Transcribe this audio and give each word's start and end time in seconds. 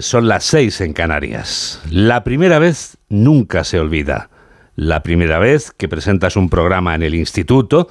Son 0.00 0.28
las 0.28 0.44
seis 0.44 0.80
en 0.80 0.92
Canarias. 0.92 1.80
La 1.90 2.24
primera 2.24 2.58
vez 2.58 2.96
nunca 3.08 3.64
se 3.64 3.80
olvida. 3.80 4.30
La 4.76 5.02
primera 5.02 5.38
vez 5.38 5.72
que 5.72 5.88
presentas 5.88 6.36
un 6.36 6.48
programa 6.48 6.94
en 6.94 7.02
el 7.02 7.14
instituto, 7.14 7.88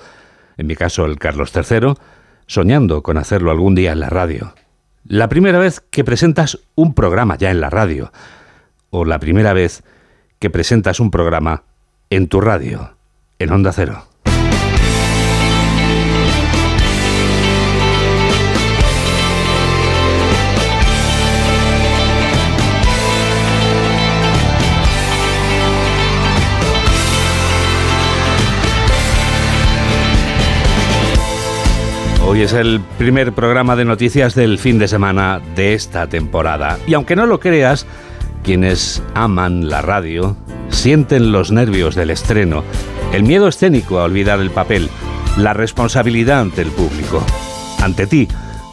en 0.58 0.68
mi 0.68 0.76
caso 0.76 1.06
el 1.06 1.18
Carlos 1.18 1.52
III, 1.56 1.94
soñando 2.48 3.04
con 3.04 3.18
hacerlo 3.18 3.52
algún 3.52 3.76
día 3.76 3.92
en 3.92 4.00
la 4.00 4.10
radio. 4.10 4.54
La 5.06 5.30
primera 5.30 5.60
vez 5.60 5.82
que 5.82 6.04
presentas 6.04 6.60
un 6.76 6.94
programa 6.94 7.38
ya 7.38 7.52
en 7.52 7.62
la 7.62 7.70
radio. 7.70 8.12
O 8.90 9.06
la 9.06 9.20
primera 9.20 9.54
vez 9.54 9.84
que 10.40 10.50
presentas 10.50 11.00
un 11.00 11.12
programa 11.12 11.64
en 12.10 12.28
tu 12.28 12.40
radio, 12.42 12.96
en 13.40 13.52
Onda 13.52 13.72
Cero. 13.74 14.13
Hoy 32.34 32.42
es 32.42 32.54
el 32.54 32.82
primer 32.98 33.34
programa 33.34 33.76
de 33.76 33.86
noticias 33.86 34.34
del 34.34 34.58
fin 34.58 34.80
de 34.80 34.88
semana 34.88 35.40
de 35.56 35.76
esta 35.76 36.08
temporada. 36.08 36.80
Y 36.88 36.96
aunque 36.96 37.16
no 37.16 37.28
lo 37.28 37.40
creas, 37.40 37.86
quienes 38.42 39.04
aman 39.14 39.70
la 39.70 39.84
radio 39.84 40.36
sienten 40.70 41.32
los 41.32 41.52
nervios 41.52 41.94
del 41.94 42.10
estreno, 42.10 42.64
el 43.12 43.22
miedo 43.22 43.48
escénico 43.48 44.00
a 44.00 44.06
olvidar 44.06 44.40
el 44.40 44.50
papel, 44.50 44.90
la 45.38 45.54
responsabilidad 45.54 46.40
ante 46.40 46.64
el 46.64 46.70
público. 46.70 47.24
Ante 47.84 48.08
ti, 48.08 48.28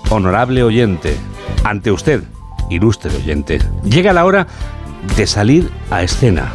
honorable 0.08 0.62
oyente, 0.62 1.14
ante 1.62 1.92
usted, 1.92 2.22
ilustre 2.70 3.14
oyente, 3.14 3.58
llega 3.84 4.14
la 4.14 4.24
hora 4.24 4.46
de 5.18 5.26
salir 5.26 5.70
a 5.90 6.02
escena, 6.02 6.50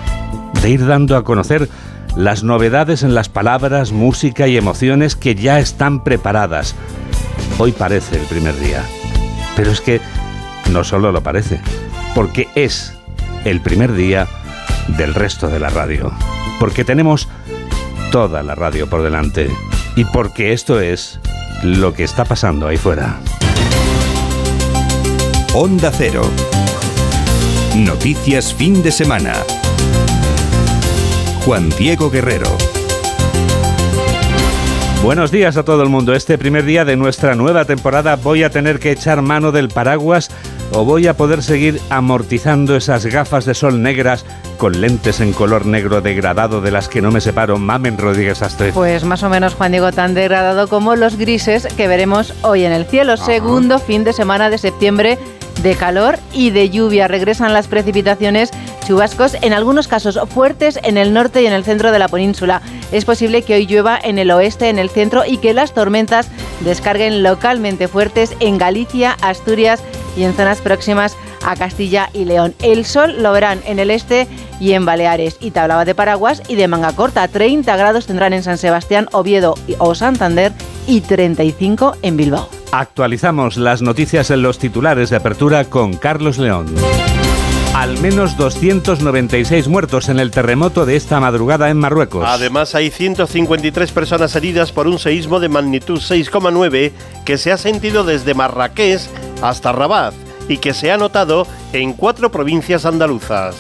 de 0.59 0.71
ir 0.71 0.87
dando 0.87 1.17
a 1.17 1.23
conocer 1.23 1.69
las 2.15 2.43
novedades 2.43 3.03
en 3.03 3.13
las 3.13 3.29
palabras, 3.29 3.91
música 3.91 4.47
y 4.47 4.57
emociones 4.57 5.15
que 5.15 5.35
ya 5.35 5.59
están 5.59 6.03
preparadas. 6.03 6.75
Hoy 7.57 7.71
parece 7.71 8.17
el 8.17 8.25
primer 8.25 8.57
día, 8.59 8.83
pero 9.55 9.71
es 9.71 9.81
que 9.81 10.01
no 10.71 10.83
solo 10.83 11.11
lo 11.11 11.21
parece, 11.21 11.59
porque 12.13 12.47
es 12.55 12.93
el 13.43 13.61
primer 13.61 13.93
día 13.93 14.27
del 14.97 15.13
resto 15.13 15.47
de 15.47 15.59
la 15.59 15.69
radio, 15.69 16.11
porque 16.59 16.85
tenemos 16.85 17.27
toda 18.11 18.43
la 18.43 18.55
radio 18.55 18.89
por 18.89 19.03
delante 19.03 19.49
y 19.95 20.05
porque 20.05 20.53
esto 20.53 20.79
es 20.79 21.19
lo 21.63 21.93
que 21.93 22.03
está 22.03 22.25
pasando 22.25 22.67
ahí 22.67 22.77
fuera. 22.77 23.19
Onda 25.53 25.91
Cero. 25.91 26.29
Noticias 27.75 28.53
fin 28.53 28.81
de 28.83 28.91
semana. 28.91 29.33
Juan 31.45 31.69
Diego 31.77 32.09
Guerrero. 32.09 32.49
Buenos 35.03 35.29
días 35.29 35.57
a 35.57 35.63
todo 35.63 35.83
el 35.83 35.89
mundo. 35.89 36.15
Este 36.15 36.39
primer 36.39 36.65
día 36.65 36.85
de 36.85 36.95
nuestra 36.95 37.35
nueva 37.35 37.65
temporada 37.65 38.15
voy 38.15 38.41
a 38.41 38.49
tener 38.49 38.79
que 38.79 38.89
echar 38.89 39.21
mano 39.21 39.51
del 39.51 39.69
paraguas 39.69 40.31
o 40.71 40.83
voy 40.83 41.05
a 41.05 41.15
poder 41.15 41.43
seguir 41.43 41.79
amortizando 41.91 42.75
esas 42.75 43.05
gafas 43.05 43.45
de 43.45 43.53
sol 43.53 43.83
negras 43.83 44.25
con 44.57 44.81
lentes 44.81 45.19
en 45.19 45.33
color 45.33 45.67
negro 45.67 46.01
degradado 46.01 46.61
de 46.61 46.71
las 46.71 46.89
que 46.89 47.03
no 47.03 47.11
me 47.11 47.21
separo. 47.21 47.59
Mamen 47.59 47.99
Rodríguez 47.99 48.41
Astre. 48.41 48.71
Pues 48.71 49.03
más 49.03 49.21
o 49.21 49.29
menos, 49.29 49.53
Juan 49.53 49.71
Diego, 49.71 49.91
tan 49.91 50.15
degradado 50.15 50.67
como 50.67 50.95
los 50.95 51.15
grises 51.15 51.67
que 51.77 51.87
veremos 51.87 52.33
hoy 52.41 52.65
en 52.65 52.71
el 52.71 52.85
cielo. 52.85 53.17
Segundo 53.17 53.77
fin 53.77 54.03
de 54.03 54.13
semana 54.13 54.49
de 54.49 54.57
septiembre 54.57 55.19
de 55.61 55.75
calor 55.75 56.17
y 56.33 56.49
de 56.49 56.69
lluvia. 56.69 57.07
Regresan 57.07 57.53
las 57.53 57.67
precipitaciones 57.67 58.51
chubascos, 58.85 59.35
en 59.41 59.53
algunos 59.53 59.87
casos 59.87 60.19
fuertes 60.29 60.79
en 60.83 60.97
el 60.97 61.13
norte 61.13 61.41
y 61.41 61.47
en 61.47 61.53
el 61.53 61.63
centro 61.63 61.91
de 61.91 61.99
la 61.99 62.07
península. 62.07 62.61
Es 62.91 63.03
posible 63.05 63.41
que 63.41 63.55
hoy 63.55 63.65
llueva 63.65 63.99
en 64.01 64.19
el 64.19 64.31
oeste, 64.31 64.69
en 64.69 64.79
el 64.79 64.89
centro 64.89 65.23
y 65.25 65.37
que 65.37 65.53
las 65.53 65.73
tormentas 65.73 66.29
descarguen 66.61 67.23
localmente 67.23 67.87
fuertes 67.87 68.35
en 68.39 68.57
Galicia, 68.57 69.17
Asturias 69.21 69.81
y 70.15 70.23
en 70.23 70.33
zonas 70.33 70.61
próximas 70.61 71.17
a 71.45 71.55
Castilla 71.55 72.09
y 72.13 72.25
León. 72.25 72.55
El 72.61 72.85
sol 72.85 73.21
lo 73.21 73.31
verán 73.31 73.61
en 73.65 73.79
el 73.79 73.91
este 73.91 74.27
y 74.59 74.73
en 74.73 74.85
Baleares. 74.85 75.37
Y 75.39 75.51
te 75.51 75.59
hablaba 75.59 75.85
de 75.85 75.95
paraguas 75.95 76.41
y 76.47 76.55
de 76.55 76.67
manga 76.67 76.93
corta. 76.93 77.27
30 77.27 77.75
grados 77.75 78.05
tendrán 78.05 78.33
en 78.33 78.43
San 78.43 78.57
Sebastián, 78.57 79.07
Oviedo 79.11 79.55
o 79.77 79.95
Santander 79.95 80.53
y 80.87 81.01
35 81.01 81.97
en 82.01 82.17
Bilbao. 82.17 82.49
Actualizamos 82.71 83.57
las 83.57 83.81
noticias 83.81 84.31
en 84.31 84.41
los 84.41 84.59
titulares 84.59 85.09
de 85.09 85.17
apertura 85.17 85.65
con 85.65 85.95
Carlos 85.95 86.37
León. 86.37 86.73
Al 87.75 87.99
menos 87.99 88.37
296 88.37 89.67
muertos 89.67 90.07
en 90.07 90.17
el 90.21 90.31
terremoto 90.31 90.85
de 90.85 90.95
esta 90.95 91.19
madrugada 91.19 91.69
en 91.69 91.77
Marruecos. 91.77 92.23
Además, 92.25 92.73
hay 92.73 92.89
153 92.89 93.91
personas 93.91 94.33
heridas 94.37 94.71
por 94.71 94.87
un 94.87 94.97
seísmo 94.97 95.41
de 95.41 95.49
magnitud 95.49 95.99
6,9 95.99 96.93
que 97.25 97.37
se 97.37 97.51
ha 97.51 97.57
sentido 97.57 98.05
desde 98.05 98.33
Marrakech 98.33 99.01
hasta 99.41 99.73
Rabat 99.73 100.13
y 100.47 100.59
que 100.59 100.73
se 100.73 100.89
ha 100.89 100.97
notado 100.97 101.47
en 101.73 101.91
cuatro 101.91 102.31
provincias 102.31 102.85
andaluzas. 102.85 103.57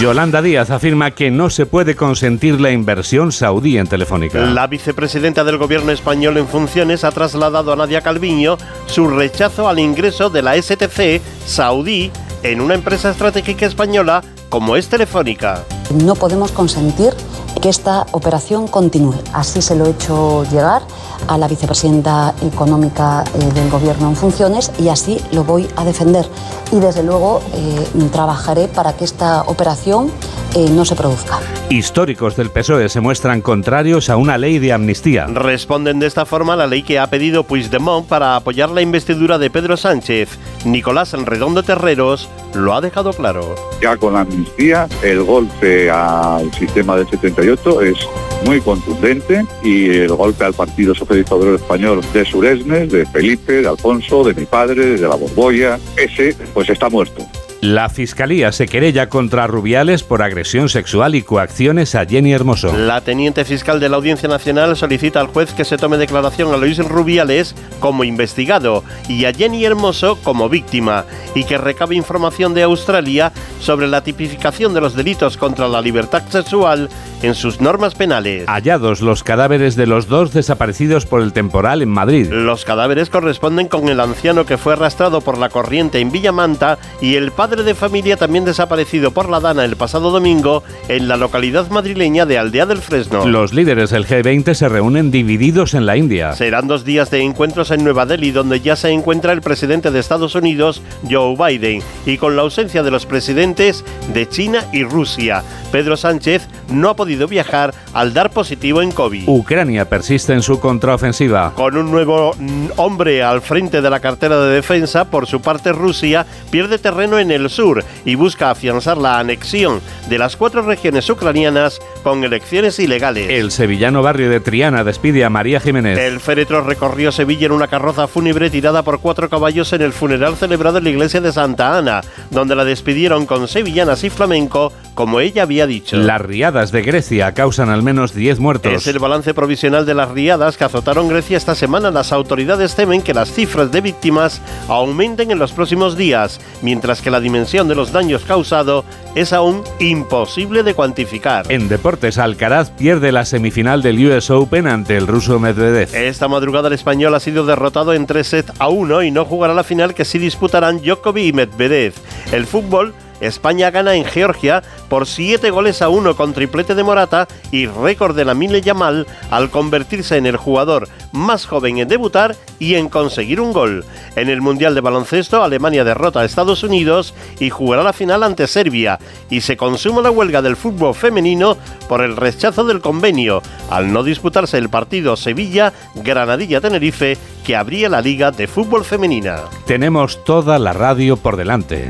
Yolanda 0.00 0.40
Díaz 0.40 0.70
afirma 0.70 1.10
que 1.10 1.30
no 1.30 1.50
se 1.50 1.66
puede 1.66 1.94
consentir 1.94 2.58
la 2.58 2.70
inversión 2.70 3.32
saudí 3.32 3.76
en 3.76 3.86
Telefónica. 3.86 4.40
La 4.46 4.66
vicepresidenta 4.66 5.44
del 5.44 5.58
gobierno 5.58 5.92
español 5.92 6.38
en 6.38 6.48
funciones 6.48 7.04
ha 7.04 7.10
trasladado 7.10 7.70
a 7.70 7.76
Nadia 7.76 8.00
Calviño 8.00 8.56
su 8.86 9.08
rechazo 9.08 9.68
al 9.68 9.78
ingreso 9.78 10.30
de 10.30 10.40
la 10.40 10.56
STC 10.56 11.20
saudí 11.44 12.10
en 12.42 12.62
una 12.62 12.72
empresa 12.72 13.10
estratégica 13.10 13.66
española 13.66 14.24
como 14.48 14.74
es 14.74 14.88
Telefónica. 14.88 15.66
No 16.02 16.14
podemos 16.14 16.50
consentir 16.50 17.12
que 17.60 17.68
esta 17.68 18.06
operación 18.12 18.68
continúe. 18.68 19.16
Así 19.34 19.60
se 19.60 19.76
lo 19.76 19.84
he 19.84 19.90
hecho 19.90 20.44
llegar 20.50 20.80
a 21.28 21.38
la 21.38 21.48
vicepresidenta 21.48 22.34
económica 22.42 23.24
eh, 23.34 23.52
del 23.52 23.70
Gobierno 23.70 24.08
en 24.08 24.16
funciones 24.16 24.72
y 24.78 24.88
así 24.88 25.18
lo 25.32 25.44
voy 25.44 25.68
a 25.76 25.84
defender. 25.84 26.26
Y 26.72 26.80
desde 26.80 27.02
luego 27.02 27.40
eh, 27.54 28.08
trabajaré 28.12 28.68
para 28.68 28.94
que 28.94 29.04
esta 29.04 29.42
operación 29.42 30.10
eh, 30.54 30.68
no 30.70 30.84
se 30.84 30.96
produzca. 30.96 31.38
Históricos 31.68 32.36
del 32.36 32.50
PSOE 32.50 32.88
se 32.88 33.00
muestran 33.00 33.40
contrarios 33.40 34.10
a 34.10 34.16
una 34.16 34.36
ley 34.36 34.58
de 34.58 34.72
amnistía. 34.72 35.26
Responden 35.26 36.00
de 36.00 36.06
esta 36.06 36.26
forma 36.26 36.54
a 36.54 36.56
la 36.56 36.66
ley 36.66 36.82
que 36.82 36.98
ha 36.98 37.06
pedido 37.08 37.44
Puigdemont 37.44 38.06
para 38.06 38.36
apoyar 38.36 38.70
la 38.70 38.82
investidura 38.82 39.38
de 39.38 39.50
Pedro 39.50 39.76
Sánchez. 39.76 40.38
Nicolás 40.64 41.12
Redondo 41.12 41.62
Terreros 41.62 42.28
lo 42.54 42.74
ha 42.74 42.80
dejado 42.80 43.12
claro. 43.12 43.54
Ya 43.80 43.96
con 43.96 44.14
la 44.14 44.20
amnistía, 44.20 44.88
el 45.02 45.22
golpe 45.22 45.90
al 45.90 46.52
sistema 46.52 46.96
del 46.96 47.08
78 47.08 47.82
es 47.82 47.98
muy 48.44 48.60
contundente 48.60 49.44
y 49.62 49.90
el 49.90 50.14
golpe 50.14 50.44
al 50.44 50.54
Partido 50.54 50.94
Socialista 50.94 51.34
Obrero 51.34 51.56
Español 51.56 52.00
de 52.12 52.24
Suresnes, 52.24 52.90
de 52.90 53.06
Felipe, 53.06 53.62
de 53.62 53.68
Alfonso, 53.68 54.24
de 54.24 54.34
mi 54.34 54.46
padre, 54.46 54.96
de 54.96 55.08
la 55.08 55.14
Borbolla, 55.14 55.78
ese 55.96 56.36
pues 56.54 56.68
está 56.70 56.88
muerto. 56.88 57.26
La 57.60 57.90
Fiscalía 57.90 58.52
se 58.52 58.66
querella 58.66 59.10
contra 59.10 59.46
Rubiales 59.46 60.02
por 60.02 60.22
agresión 60.22 60.70
sexual 60.70 61.14
y 61.14 61.20
coacciones 61.20 61.94
a 61.94 62.06
Jenny 62.06 62.32
Hermoso. 62.32 62.74
La 62.74 63.02
teniente 63.02 63.44
fiscal 63.44 63.80
de 63.80 63.90
la 63.90 63.96
Audiencia 63.96 64.30
Nacional 64.30 64.78
solicita 64.78 65.20
al 65.20 65.26
juez 65.26 65.52
que 65.52 65.66
se 65.66 65.76
tome 65.76 65.98
declaración 65.98 66.54
a 66.54 66.56
Luis 66.56 66.78
Rubiales 66.78 67.54
como 67.78 68.04
investigado 68.04 68.82
y 69.10 69.26
a 69.26 69.34
Jenny 69.34 69.62
Hermoso 69.62 70.18
como 70.22 70.48
víctima 70.48 71.04
y 71.34 71.44
que 71.44 71.58
recabe 71.58 71.96
información 71.96 72.54
de 72.54 72.62
Australia 72.62 73.30
sobre 73.60 73.88
la 73.88 74.02
tipificación 74.02 74.72
de 74.72 74.80
los 74.80 74.96
delitos 74.96 75.36
contra 75.36 75.68
la 75.68 75.82
libertad 75.82 76.22
sexual 76.30 76.88
en 77.22 77.34
sus 77.34 77.60
normas 77.60 77.94
penales. 77.94 78.46
Hallados 78.46 79.00
los 79.00 79.22
cadáveres 79.22 79.76
de 79.76 79.86
los 79.86 80.08
dos 80.08 80.32
desaparecidos 80.32 81.06
por 81.06 81.22
el 81.22 81.32
temporal 81.32 81.82
en 81.82 81.90
Madrid. 81.90 82.28
Los 82.30 82.64
cadáveres 82.64 83.10
corresponden 83.10 83.68
con 83.68 83.88
el 83.88 84.00
anciano 84.00 84.46
que 84.46 84.58
fue 84.58 84.74
arrastrado 84.74 85.20
por 85.20 85.38
la 85.38 85.48
corriente 85.48 86.00
en 86.00 86.12
Villamanta 86.12 86.78
y 87.00 87.16
el 87.16 87.32
padre 87.32 87.62
de 87.62 87.74
familia 87.74 88.16
también 88.16 88.44
desaparecido 88.44 89.10
por 89.10 89.28
la 89.28 89.40
Dana 89.40 89.64
el 89.64 89.76
pasado 89.76 90.10
domingo 90.10 90.62
en 90.88 91.08
la 91.08 91.16
localidad 91.16 91.70
madrileña 91.70 92.26
de 92.26 92.38
Aldea 92.38 92.66
del 92.66 92.78
Fresno. 92.78 93.26
Los 93.26 93.52
líderes 93.52 93.90
del 93.90 94.06
G20 94.06 94.54
se 94.54 94.68
reúnen 94.68 95.10
divididos 95.10 95.74
en 95.74 95.86
la 95.86 95.96
India. 95.96 96.32
Serán 96.32 96.68
dos 96.68 96.84
días 96.84 97.10
de 97.10 97.22
encuentros 97.22 97.70
en 97.70 97.84
Nueva 97.84 98.06
Delhi, 98.06 98.30
donde 98.30 98.60
ya 98.60 98.76
se 98.76 98.90
encuentra 98.90 99.32
el 99.32 99.42
presidente 99.42 99.90
de 99.90 100.00
Estados 100.00 100.34
Unidos, 100.34 100.82
Joe 101.08 101.36
Biden, 101.36 101.82
y 102.06 102.18
con 102.18 102.36
la 102.36 102.42
ausencia 102.42 102.82
de 102.82 102.90
los 102.90 103.06
presidentes 103.06 103.84
de 104.12 104.28
China 104.28 104.64
y 104.72 104.84
Rusia. 104.84 105.42
Pedro 105.72 105.96
Sánchez 105.96 106.48
no 106.70 106.88
ha 106.88 106.96
podido 106.96 107.09
podido 107.10 107.26
viajar 107.26 107.74
al 107.92 108.14
dar 108.14 108.30
positivo 108.30 108.82
en 108.82 108.92
COVID. 108.92 109.24
Ucrania 109.26 109.88
persiste 109.88 110.32
en 110.32 110.42
su 110.42 110.60
contraofensiva. 110.60 111.52
Con 111.56 111.76
un 111.76 111.90
nuevo 111.90 112.36
mm, 112.38 112.66
hombre 112.76 113.24
al 113.24 113.42
frente 113.42 113.82
de 113.82 113.90
la 113.90 113.98
cartera 113.98 114.38
de 114.38 114.54
defensa, 114.54 115.06
por 115.06 115.26
su 115.26 115.40
parte 115.40 115.72
Rusia 115.72 116.24
pierde 116.52 116.78
terreno 116.78 117.18
en 117.18 117.32
el 117.32 117.50
sur 117.50 117.84
y 118.04 118.14
busca 118.14 118.50
afianzar 118.50 118.96
la 118.96 119.18
anexión 119.18 119.80
de 120.08 120.18
las 120.18 120.36
cuatro 120.36 120.62
regiones 120.62 121.10
ucranianas 121.10 121.80
con 122.04 122.22
elecciones 122.22 122.78
ilegales. 122.78 123.28
El 123.28 123.50
sevillano 123.50 124.02
barrio 124.02 124.30
de 124.30 124.38
Triana 124.38 124.84
despide 124.84 125.24
a 125.24 125.30
María 125.30 125.58
Jiménez. 125.58 125.98
El 125.98 126.20
féretro 126.20 126.62
recorrió 126.62 127.10
Sevilla 127.10 127.46
en 127.46 127.52
una 127.52 127.66
carroza 127.66 128.06
fúnebre 128.06 128.50
tirada 128.50 128.84
por 128.84 129.00
cuatro 129.00 129.28
caballos 129.28 129.72
en 129.72 129.82
el 129.82 129.92
funeral 129.92 130.36
celebrado 130.36 130.78
en 130.78 130.84
la 130.84 130.90
iglesia 130.90 131.20
de 131.20 131.32
Santa 131.32 131.76
Ana, 131.76 132.02
donde 132.30 132.54
la 132.54 132.64
despidieron 132.64 133.26
con 133.26 133.48
sevillanas 133.48 134.04
y 134.04 134.10
flamenco, 134.10 134.72
como 134.94 135.18
ella 135.18 135.42
había 135.42 135.66
dicho. 135.66 135.96
Las 135.96 136.20
riadas 136.20 136.70
de 136.70 136.82
Grecia 136.82 136.99
causan 137.34 137.68
al 137.68 137.82
menos 137.82 138.14
10 138.14 138.38
muertos. 138.38 138.72
Es 138.72 138.86
el 138.86 138.98
balance 138.98 139.34
provisional 139.34 139.86
de 139.86 139.94
las 139.94 140.10
riadas 140.10 140.56
que 140.56 140.64
azotaron 140.64 141.08
Grecia 141.08 141.36
esta 141.36 141.54
semana. 141.54 141.90
Las 141.90 142.12
autoridades 142.12 142.74
temen 142.74 143.02
que 143.02 143.14
las 143.14 143.32
cifras 143.32 143.72
de 143.72 143.80
víctimas 143.80 144.40
aumenten 144.68 145.30
en 145.30 145.38
los 145.38 145.52
próximos 145.52 145.96
días, 145.96 146.40
mientras 146.62 147.00
que 147.00 147.10
la 147.10 147.20
dimensión 147.20 147.68
de 147.68 147.74
los 147.74 147.92
daños 147.92 148.24
causados 148.24 148.84
es 149.14 149.32
aún 149.32 149.62
imposible 149.78 150.62
de 150.62 150.74
cuantificar. 150.74 151.50
En 151.50 151.68
deportes, 151.68 152.18
Alcaraz 152.18 152.70
pierde 152.70 153.12
la 153.12 153.24
semifinal 153.24 153.82
del 153.82 154.06
US 154.06 154.30
Open 154.30 154.66
ante 154.66 154.96
el 154.96 155.06
ruso 155.06 155.38
Medvedev. 155.38 155.94
Esta 155.94 156.28
madrugada 156.28 156.68
el 156.68 156.74
español 156.74 157.14
ha 157.14 157.20
sido 157.20 157.44
derrotado 157.46 157.92
en 157.92 158.06
3 158.06 158.26
sets 158.26 158.52
a 158.58 158.68
1 158.68 159.02
y 159.02 159.10
no 159.10 159.24
jugará 159.24 159.54
la 159.54 159.64
final 159.64 159.94
que 159.94 160.04
sí 160.04 160.18
disputarán 160.18 160.80
Djokovic 160.80 161.24
y 161.26 161.32
Medvedev. 161.32 161.94
El 162.32 162.46
fútbol 162.46 162.94
España 163.20 163.70
gana 163.70 163.94
en 163.94 164.04
Georgia 164.04 164.62
por 164.88 165.06
7 165.06 165.50
goles 165.50 165.82
a 165.82 165.88
1 165.88 166.16
con 166.16 166.32
triplete 166.32 166.74
de 166.74 166.82
Morata 166.82 167.28
y 167.52 167.66
récord 167.66 168.16
de 168.16 168.24
la 168.24 168.34
Mile 168.34 168.62
Yamal 168.62 169.06
al 169.30 169.50
convertirse 169.50 170.16
en 170.16 170.26
el 170.26 170.36
jugador 170.36 170.88
más 171.12 171.46
joven 171.46 171.78
en 171.78 171.88
debutar 171.88 172.36
y 172.58 172.74
en 172.74 172.88
conseguir 172.88 173.40
un 173.40 173.52
gol. 173.52 173.84
En 174.16 174.28
el 174.28 174.40
Mundial 174.40 174.74
de 174.74 174.80
Baloncesto, 174.80 175.42
Alemania 175.42 175.84
derrota 175.84 176.20
a 176.20 176.24
Estados 176.24 176.62
Unidos 176.62 177.14
y 177.38 177.50
jugará 177.50 177.82
la 177.82 177.92
final 177.92 178.22
ante 178.22 178.46
Serbia 178.46 178.98
y 179.28 179.40
se 179.40 179.56
consuma 179.56 180.02
la 180.02 180.10
huelga 180.10 180.42
del 180.42 180.56
fútbol 180.56 180.94
femenino 180.94 181.56
por 181.88 182.02
el 182.02 182.16
rechazo 182.16 182.64
del 182.64 182.80
convenio 182.80 183.42
al 183.70 183.92
no 183.92 184.02
disputarse 184.02 184.58
el 184.58 184.68
partido 184.68 185.16
Sevilla-Granadilla-Tenerife 185.16 187.16
que 187.44 187.56
abría 187.56 187.88
la 187.88 188.00
Liga 188.00 188.30
de 188.30 188.46
Fútbol 188.46 188.84
Femenina. 188.84 189.36
Tenemos 189.66 190.24
toda 190.24 190.58
la 190.58 190.72
radio 190.72 191.16
por 191.16 191.36
delante. 191.36 191.88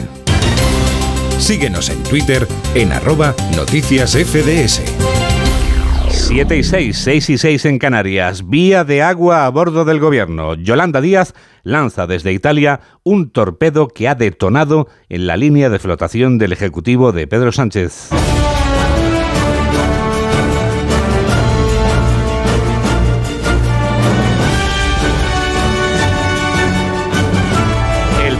Síguenos 1.41 1.89
en 1.89 2.03
Twitter 2.03 2.47
en 2.75 2.93
arroba 2.93 3.35
noticias 3.57 4.13
FDS. 4.13 4.83
7 6.11 6.57
y 6.57 6.63
6, 6.63 6.97
6 6.97 7.31
y 7.31 7.39
6 7.39 7.65
en 7.65 7.79
Canarias. 7.79 8.49
Vía 8.49 8.85
de 8.85 9.03
agua 9.03 9.47
a 9.47 9.49
bordo 9.49 9.87
del 9.87 9.99
gobierno. 9.99 10.55
Yolanda 10.55 11.01
Díaz 11.01 11.35
lanza 11.65 12.07
desde 12.07 12.33
Italia 12.33 12.81
un 13.03 13.31
torpedo 13.31 13.89
que 13.89 14.07
ha 14.07 14.15
detonado 14.15 14.87
en 15.09 15.27
la 15.27 15.39
línea 15.39 15.71
de 15.71 15.79
flotación 15.79 16.37
del 16.39 16.53
Ejecutivo 16.53 17.11
de 17.11 17.27
Pedro 17.27 17.53
Sánchez. 17.53 18.11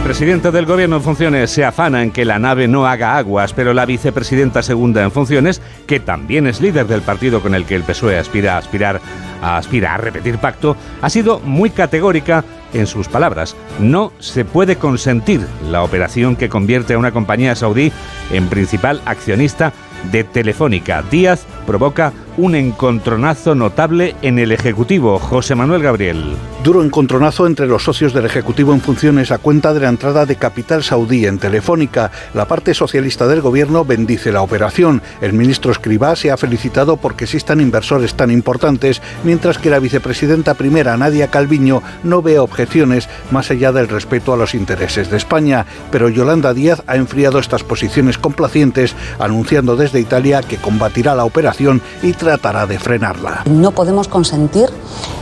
Presidente 0.03 0.51
del 0.51 0.65
gobierno 0.65 0.97
en 0.97 1.03
funciones 1.03 1.51
se 1.51 1.63
afana 1.63 2.01
en 2.01 2.11
que 2.11 2.25
la 2.25 2.39
nave 2.39 2.67
no 2.67 2.87
haga 2.87 3.17
aguas, 3.17 3.53
pero 3.53 3.73
la 3.73 3.85
vicepresidenta 3.85 4.63
segunda 4.63 5.03
en 5.03 5.11
funciones, 5.11 5.61
que 5.85 5.99
también 5.99 6.47
es 6.47 6.59
líder 6.59 6.87
del 6.87 7.01
partido 7.01 7.41
con 7.41 7.53
el 7.53 7.65
que 7.65 7.75
el 7.75 7.83
PSOE 7.83 8.17
aspira 8.17 8.55
a 8.55 8.57
aspirar 8.57 8.99
a, 9.41 9.57
aspira 9.57 9.93
a 9.93 9.97
repetir 9.97 10.37
pacto, 10.37 10.75
ha 11.01 11.09
sido 11.09 11.39
muy 11.39 11.69
categórica 11.69 12.43
en 12.73 12.87
sus 12.87 13.07
palabras. 13.07 13.55
No 13.79 14.11
se 14.19 14.43
puede 14.43 14.77
consentir 14.77 15.41
la 15.69 15.83
operación 15.83 16.35
que 16.35 16.49
convierte 16.49 16.93
a 16.93 16.97
una 16.97 17.11
compañía 17.11 17.55
saudí 17.55 17.91
en 18.31 18.47
principal 18.47 19.01
accionista 19.05 19.71
de 20.11 20.23
Telefónica. 20.23 21.03
Díaz 21.09 21.45
provoca 21.71 22.11
un 22.35 22.53
encontronazo 22.55 23.55
notable 23.55 24.13
en 24.21 24.39
el 24.39 24.51
Ejecutivo. 24.51 25.19
José 25.19 25.55
Manuel 25.55 25.81
Gabriel. 25.81 26.35
Duro 26.65 26.83
encontronazo 26.83 27.47
entre 27.47 27.65
los 27.65 27.83
socios 27.83 28.13
del 28.13 28.25
Ejecutivo 28.25 28.73
en 28.73 28.81
funciones 28.81 29.31
a 29.31 29.37
cuenta 29.37 29.73
de 29.73 29.79
la 29.79 29.89
entrada 29.89 30.25
de 30.25 30.35
capital 30.35 30.83
saudí 30.83 31.25
en 31.25 31.39
Telefónica. 31.39 32.11
La 32.33 32.45
parte 32.45 32.73
socialista 32.73 33.25
del 33.27 33.41
gobierno 33.41 33.85
bendice 33.85 34.33
la 34.33 34.41
operación. 34.41 35.01
El 35.21 35.31
ministro 35.31 35.71
Escribá 35.71 36.15
se 36.17 36.29
ha 36.29 36.37
felicitado 36.37 36.97
porque 36.97 37.23
existan 37.23 37.61
inversores 37.61 38.15
tan 38.15 38.31
importantes, 38.31 39.01
mientras 39.23 39.57
que 39.57 39.69
la 39.69 39.79
vicepresidenta 39.79 40.55
primera, 40.55 40.97
Nadia 40.97 41.31
Calviño, 41.31 41.81
no 42.03 42.21
ve 42.21 42.37
objeciones 42.37 43.07
más 43.31 43.49
allá 43.49 43.71
del 43.71 43.87
respeto 43.87 44.33
a 44.33 44.37
los 44.37 44.55
intereses 44.55 45.09
de 45.09 45.17
España. 45.17 45.65
Pero 45.89 46.09
Yolanda 46.09 46.53
Díaz 46.53 46.83
ha 46.87 46.97
enfriado 46.97 47.39
estas 47.39 47.63
posiciones 47.63 48.17
complacientes, 48.17 48.93
anunciando 49.19 49.77
desde 49.77 50.01
Italia 50.01 50.41
que 50.41 50.57
combatirá 50.57 51.15
la 51.15 51.23
operación 51.23 51.60
y 52.01 52.13
tratará 52.13 52.65
de 52.65 52.79
frenarla. 52.79 53.43
No 53.45 53.71
podemos 53.71 54.07
consentir 54.07 54.69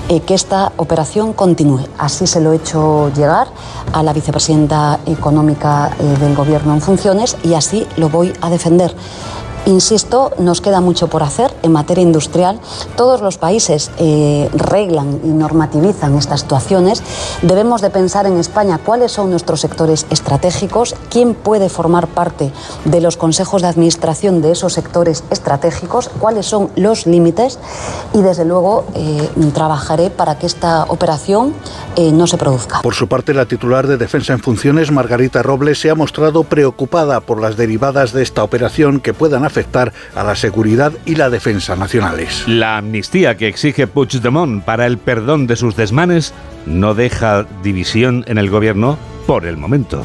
eh, 0.07 0.21
que 0.21 0.33
esta 0.33 0.71
operación 0.77 1.33
continúe. 1.33 1.85
Así 1.97 2.27
se 2.27 2.41
lo 2.41 2.53
he 2.53 2.55
hecho 2.55 3.11
llegar 3.13 3.47
a 3.93 4.03
la 4.03 4.13
vicepresidenta 4.13 4.99
económica 5.05 5.91
eh, 5.99 6.17
del 6.19 6.35
Gobierno 6.35 6.73
en 6.73 6.81
funciones 6.81 7.37
y 7.43 7.53
así 7.53 7.85
lo 7.97 8.09
voy 8.09 8.33
a 8.41 8.49
defender. 8.49 8.95
Insisto, 9.69 10.31
nos 10.39 10.61
queda 10.61 10.81
mucho 10.81 11.09
por 11.09 11.21
hacer 11.21 11.53
en 11.61 11.71
materia 11.71 12.01
industrial. 12.01 12.59
Todos 12.95 13.21
los 13.21 13.37
países 13.37 13.91
eh, 13.99 14.49
reglan 14.51 15.19
y 15.23 15.27
normativizan 15.27 16.17
estas 16.17 16.41
situaciones. 16.41 17.03
Debemos 17.43 17.81
de 17.81 17.91
pensar 17.91 18.25
en 18.25 18.37
España 18.37 18.79
cuáles 18.83 19.11
son 19.11 19.29
nuestros 19.29 19.61
sectores 19.61 20.07
estratégicos, 20.09 20.95
quién 21.11 21.35
puede 21.35 21.69
formar 21.69 22.07
parte 22.07 22.51
de 22.85 22.99
los 22.99 23.15
consejos 23.15 23.61
de 23.61 23.67
administración 23.67 24.41
de 24.41 24.53
esos 24.53 24.73
sectores 24.73 25.23
estratégicos, 25.29 26.09
cuáles 26.19 26.47
son 26.47 26.71
los 26.75 27.05
límites 27.05 27.59
y 28.15 28.21
desde 28.21 28.45
luego 28.45 28.85
eh, 28.95 29.29
trabajaré 29.53 30.09
para 30.09 30.39
que 30.39 30.47
esta 30.47 30.85
operación 30.85 31.53
eh, 31.95 32.11
no 32.11 32.25
se 32.25 32.37
produzca. 32.37 32.81
Por 32.81 32.95
su 32.95 33.07
parte, 33.07 33.35
la 33.35 33.45
titular 33.45 33.85
de 33.85 33.97
Defensa 33.97 34.33
en 34.33 34.39
Funciones, 34.39 34.91
Margarita 34.91 35.43
Robles, 35.43 35.79
se 35.79 35.91
ha 35.91 35.95
mostrado 35.95 36.43
preocupada 36.43 37.19
por 37.19 37.39
las 37.39 37.55
derivadas 37.55 38.13
de 38.13 38.23
esta 38.23 38.43
operación 38.43 38.99
que 38.99 39.13
puedan 39.13 39.45
afectar 39.45 39.58
a 40.15 40.23
la 40.23 40.35
seguridad 40.35 40.93
y 41.05 41.15
la 41.15 41.29
defensa 41.29 41.75
nacionales. 41.75 42.43
La 42.47 42.77
amnistía 42.77 43.37
que 43.37 43.47
exige 43.47 43.87
Puigdemont 43.87 44.63
para 44.63 44.85
el 44.85 44.97
perdón 44.97 45.47
de 45.47 45.55
sus 45.55 45.75
desmanes 45.75 46.33
no 46.65 46.93
deja 46.93 47.45
división 47.63 48.23
en 48.27 48.37
el 48.37 48.49
gobierno 48.49 48.97
por 49.25 49.45
el 49.45 49.57
momento. 49.57 50.03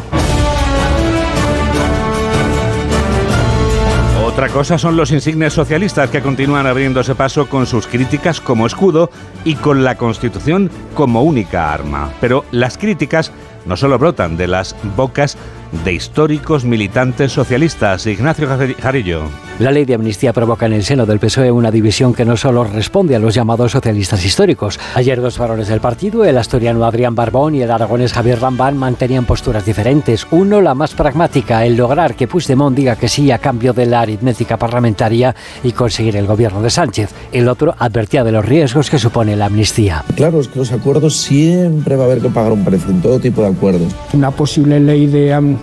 Otra 4.34 4.48
cosa 4.48 4.78
son 4.78 4.96
los 4.96 5.12
insignes 5.12 5.52
socialistas 5.52 6.10
que 6.10 6.20
continúan 6.20 6.66
abriéndose 6.66 7.14
paso 7.14 7.48
con 7.48 7.66
sus 7.66 7.86
críticas 7.86 8.40
como 8.40 8.66
escudo 8.66 9.08
y 9.44 9.54
con 9.54 9.84
la 9.84 9.96
Constitución 9.96 10.70
como 10.94 11.22
única 11.22 11.72
arma. 11.72 12.10
Pero 12.20 12.44
las 12.50 12.76
críticas 12.76 13.30
no 13.64 13.76
solo 13.76 13.96
brotan 13.96 14.36
de 14.36 14.48
las 14.48 14.74
bocas 14.96 15.38
de 15.84 15.92
históricos 15.92 16.64
militantes 16.64 17.32
socialistas. 17.32 18.06
Ignacio 18.06 18.48
Jarillo. 18.80 19.22
La 19.60 19.70
ley 19.70 19.84
de 19.84 19.94
amnistía 19.94 20.32
provoca 20.32 20.66
en 20.66 20.72
el 20.72 20.82
seno 20.82 21.06
del 21.06 21.20
PSOE 21.20 21.52
una 21.52 21.70
división 21.70 22.12
que 22.12 22.24
no 22.24 22.36
solo 22.36 22.64
responde 22.64 23.14
a 23.14 23.20
los 23.20 23.34
llamados 23.34 23.70
socialistas 23.72 24.24
históricos. 24.24 24.80
Ayer 24.94 25.20
dos 25.20 25.38
varones 25.38 25.68
del 25.68 25.80
partido, 25.80 26.24
el 26.24 26.36
asturiano 26.38 26.84
Adrián 26.84 27.14
Barbón 27.14 27.54
y 27.54 27.62
el 27.62 27.70
aragonés 27.70 28.12
Javier 28.12 28.40
Rambán, 28.40 28.76
mantenían 28.76 29.24
posturas 29.24 29.64
diferentes. 29.64 30.26
Uno, 30.32 30.60
la 30.60 30.74
más 30.74 30.94
pragmática, 30.94 31.64
el 31.64 31.76
lograr 31.76 32.16
que 32.16 32.26
Puigdemont 32.26 32.76
diga 32.76 32.96
que 32.96 33.08
sí 33.08 33.30
a 33.30 33.38
cambio 33.38 33.72
de 33.72 33.86
la 33.86 34.00
aritmética 34.00 34.56
parlamentaria 34.56 35.36
y 35.62 35.70
conseguir 35.70 36.16
el 36.16 36.26
gobierno 36.26 36.60
de 36.60 36.70
Sánchez. 36.70 37.10
El 37.30 37.48
otro 37.48 37.76
advertía 37.78 38.24
de 38.24 38.32
los 38.32 38.44
riesgos 38.44 38.90
que 38.90 38.98
supone 38.98 39.36
la 39.36 39.46
amnistía. 39.46 40.04
Claro, 40.16 40.40
es 40.40 40.48
que 40.48 40.58
los 40.58 40.72
acuerdos 40.72 41.16
siempre 41.16 41.94
va 41.94 42.02
a 42.02 42.06
haber 42.06 42.20
que 42.20 42.28
pagar 42.28 42.52
un 42.52 42.64
precio 42.64 42.90
en 42.90 43.00
todo 43.00 43.20
tipo 43.20 43.42
de 43.42 43.48
acuerdos. 43.48 43.94
Una 44.12 44.32
posible 44.32 44.80
ley 44.80 45.06
de 45.06 45.32
amnistía 45.32 45.53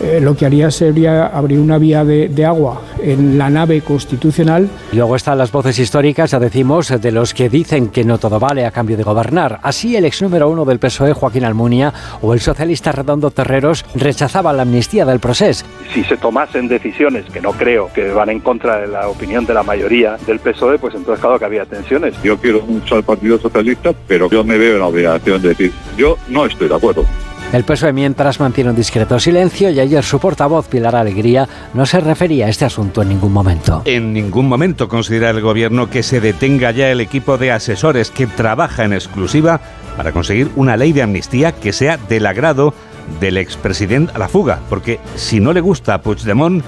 eh, 0.00 0.20
lo 0.20 0.36
que 0.36 0.46
haría 0.46 0.70
sería 0.70 1.26
abrir 1.26 1.58
una 1.58 1.78
vía 1.78 2.04
de, 2.04 2.28
de, 2.28 2.44
agua 2.44 2.82
en 3.02 3.36
la 3.36 3.50
nave 3.50 3.80
constitucional. 3.80 4.68
Luego 4.92 5.16
están 5.16 5.38
las 5.38 5.50
voces 5.50 5.78
históricas, 5.78 6.30
ya 6.30 6.38
decimos, 6.38 6.88
de 6.88 7.12
los 7.12 7.34
que 7.34 7.48
dicen 7.48 7.88
que 7.88 8.04
no 8.04 8.18
todo 8.18 8.38
vale 8.38 8.64
a 8.64 8.70
cambio 8.70 8.96
de 8.96 9.02
gobernar. 9.02 9.58
Así 9.62 9.96
el 9.96 10.04
ex 10.04 10.22
número 10.22 10.48
uno 10.48 10.64
del 10.64 10.78
PSOE, 10.78 11.12
Joaquín 11.12 11.44
Almunia, 11.44 11.92
o 12.22 12.32
el 12.32 12.40
socialista 12.40 12.92
Redondo 12.92 13.30
Terreros 13.30 13.84
rechazaban 13.94 14.56
la 14.56 14.62
amnistía 14.62 15.04
del 15.04 15.20
proceso. 15.20 15.64
Si 15.92 16.04
se 16.04 16.16
tomasen 16.16 16.68
decisiones, 16.68 17.24
que 17.26 17.40
no 17.40 17.52
creo 17.52 17.90
que 17.92 18.10
van 18.10 18.30
en 18.30 18.40
contra 18.40 18.78
de 18.78 18.86
la 18.86 19.08
opinión 19.08 19.46
de 19.46 19.54
la 19.54 19.62
mayoría 19.62 20.16
del 20.26 20.38
PSOE, 20.38 20.78
pues 20.78 20.94
entonces 20.94 21.20
claro 21.20 21.38
que 21.38 21.44
había 21.44 21.64
tensiones. 21.64 22.14
Yo 22.22 22.36
quiero 22.38 22.62
mucho 22.62 22.96
al 22.96 23.02
Partido 23.02 23.38
Socialista, 23.38 23.92
pero 24.06 24.30
yo 24.30 24.44
me 24.44 24.58
veo 24.58 24.74
en 24.74 24.80
la 24.80 24.86
obligación 24.86 25.42
de 25.42 25.48
decir, 25.50 25.72
yo 25.96 26.16
no 26.28 26.46
estoy 26.46 26.68
de 26.68 26.74
acuerdo. 26.74 27.04
El 27.50 27.64
PSOE 27.64 27.94
mientras 27.94 28.40
mantiene 28.40 28.68
un 28.68 28.76
discreto 28.76 29.18
silencio 29.18 29.70
y 29.70 29.80
ayer 29.80 30.04
su 30.04 30.20
portavoz 30.20 30.68
Pilar 30.68 30.94
Alegría 30.94 31.48
no 31.72 31.86
se 31.86 31.98
refería 31.98 32.44
a 32.44 32.50
este 32.50 32.66
asunto 32.66 33.00
en 33.00 33.08
ningún 33.08 33.32
momento. 33.32 33.80
En 33.86 34.12
ningún 34.12 34.46
momento 34.48 34.86
considera 34.86 35.30
el 35.30 35.40
gobierno 35.40 35.88
que 35.88 36.02
se 36.02 36.20
detenga 36.20 36.72
ya 36.72 36.90
el 36.90 37.00
equipo 37.00 37.38
de 37.38 37.50
asesores 37.50 38.10
que 38.10 38.26
trabaja 38.26 38.84
en 38.84 38.92
exclusiva 38.92 39.62
para 39.96 40.12
conseguir 40.12 40.50
una 40.56 40.76
ley 40.76 40.92
de 40.92 41.00
amnistía 41.00 41.52
que 41.52 41.72
sea 41.72 41.96
del 41.96 42.26
agrado 42.26 42.74
del 43.18 43.38
expresidente 43.38 44.12
a 44.14 44.18
la 44.18 44.28
fuga, 44.28 44.60
porque 44.68 45.00
si 45.16 45.40
no 45.40 45.54
le 45.54 45.62
gusta 45.62 45.94
a 45.94 46.02
Puigdemont, 46.02 46.62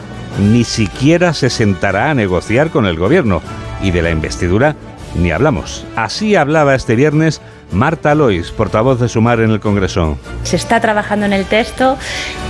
ni 0.51 0.65
siquiera 0.65 1.35
se 1.35 1.51
sentará 1.51 2.11
a 2.11 2.15
negociar 2.15 2.71
con 2.71 2.87
el 2.87 2.97
gobierno 2.97 3.43
y 3.83 3.91
de 3.91 4.01
la 4.01 4.11
investidura 4.11 4.77
ni 5.15 5.31
hablamos. 5.31 5.85
Así 5.97 6.37
hablaba 6.37 6.75
este 6.75 6.97
viernes 6.97 7.43
Marta 7.73 8.15
Lois, 8.15 8.51
portavoz 8.51 9.01
de 9.01 9.09
Sumar 9.09 9.41
en 9.41 9.51
el 9.51 9.61
Congreso. 9.61 10.19
Se 10.43 10.57
está 10.57 10.81
trabajando 10.81 11.27
en 11.27 11.33
el 11.33 11.45
texto 11.47 11.97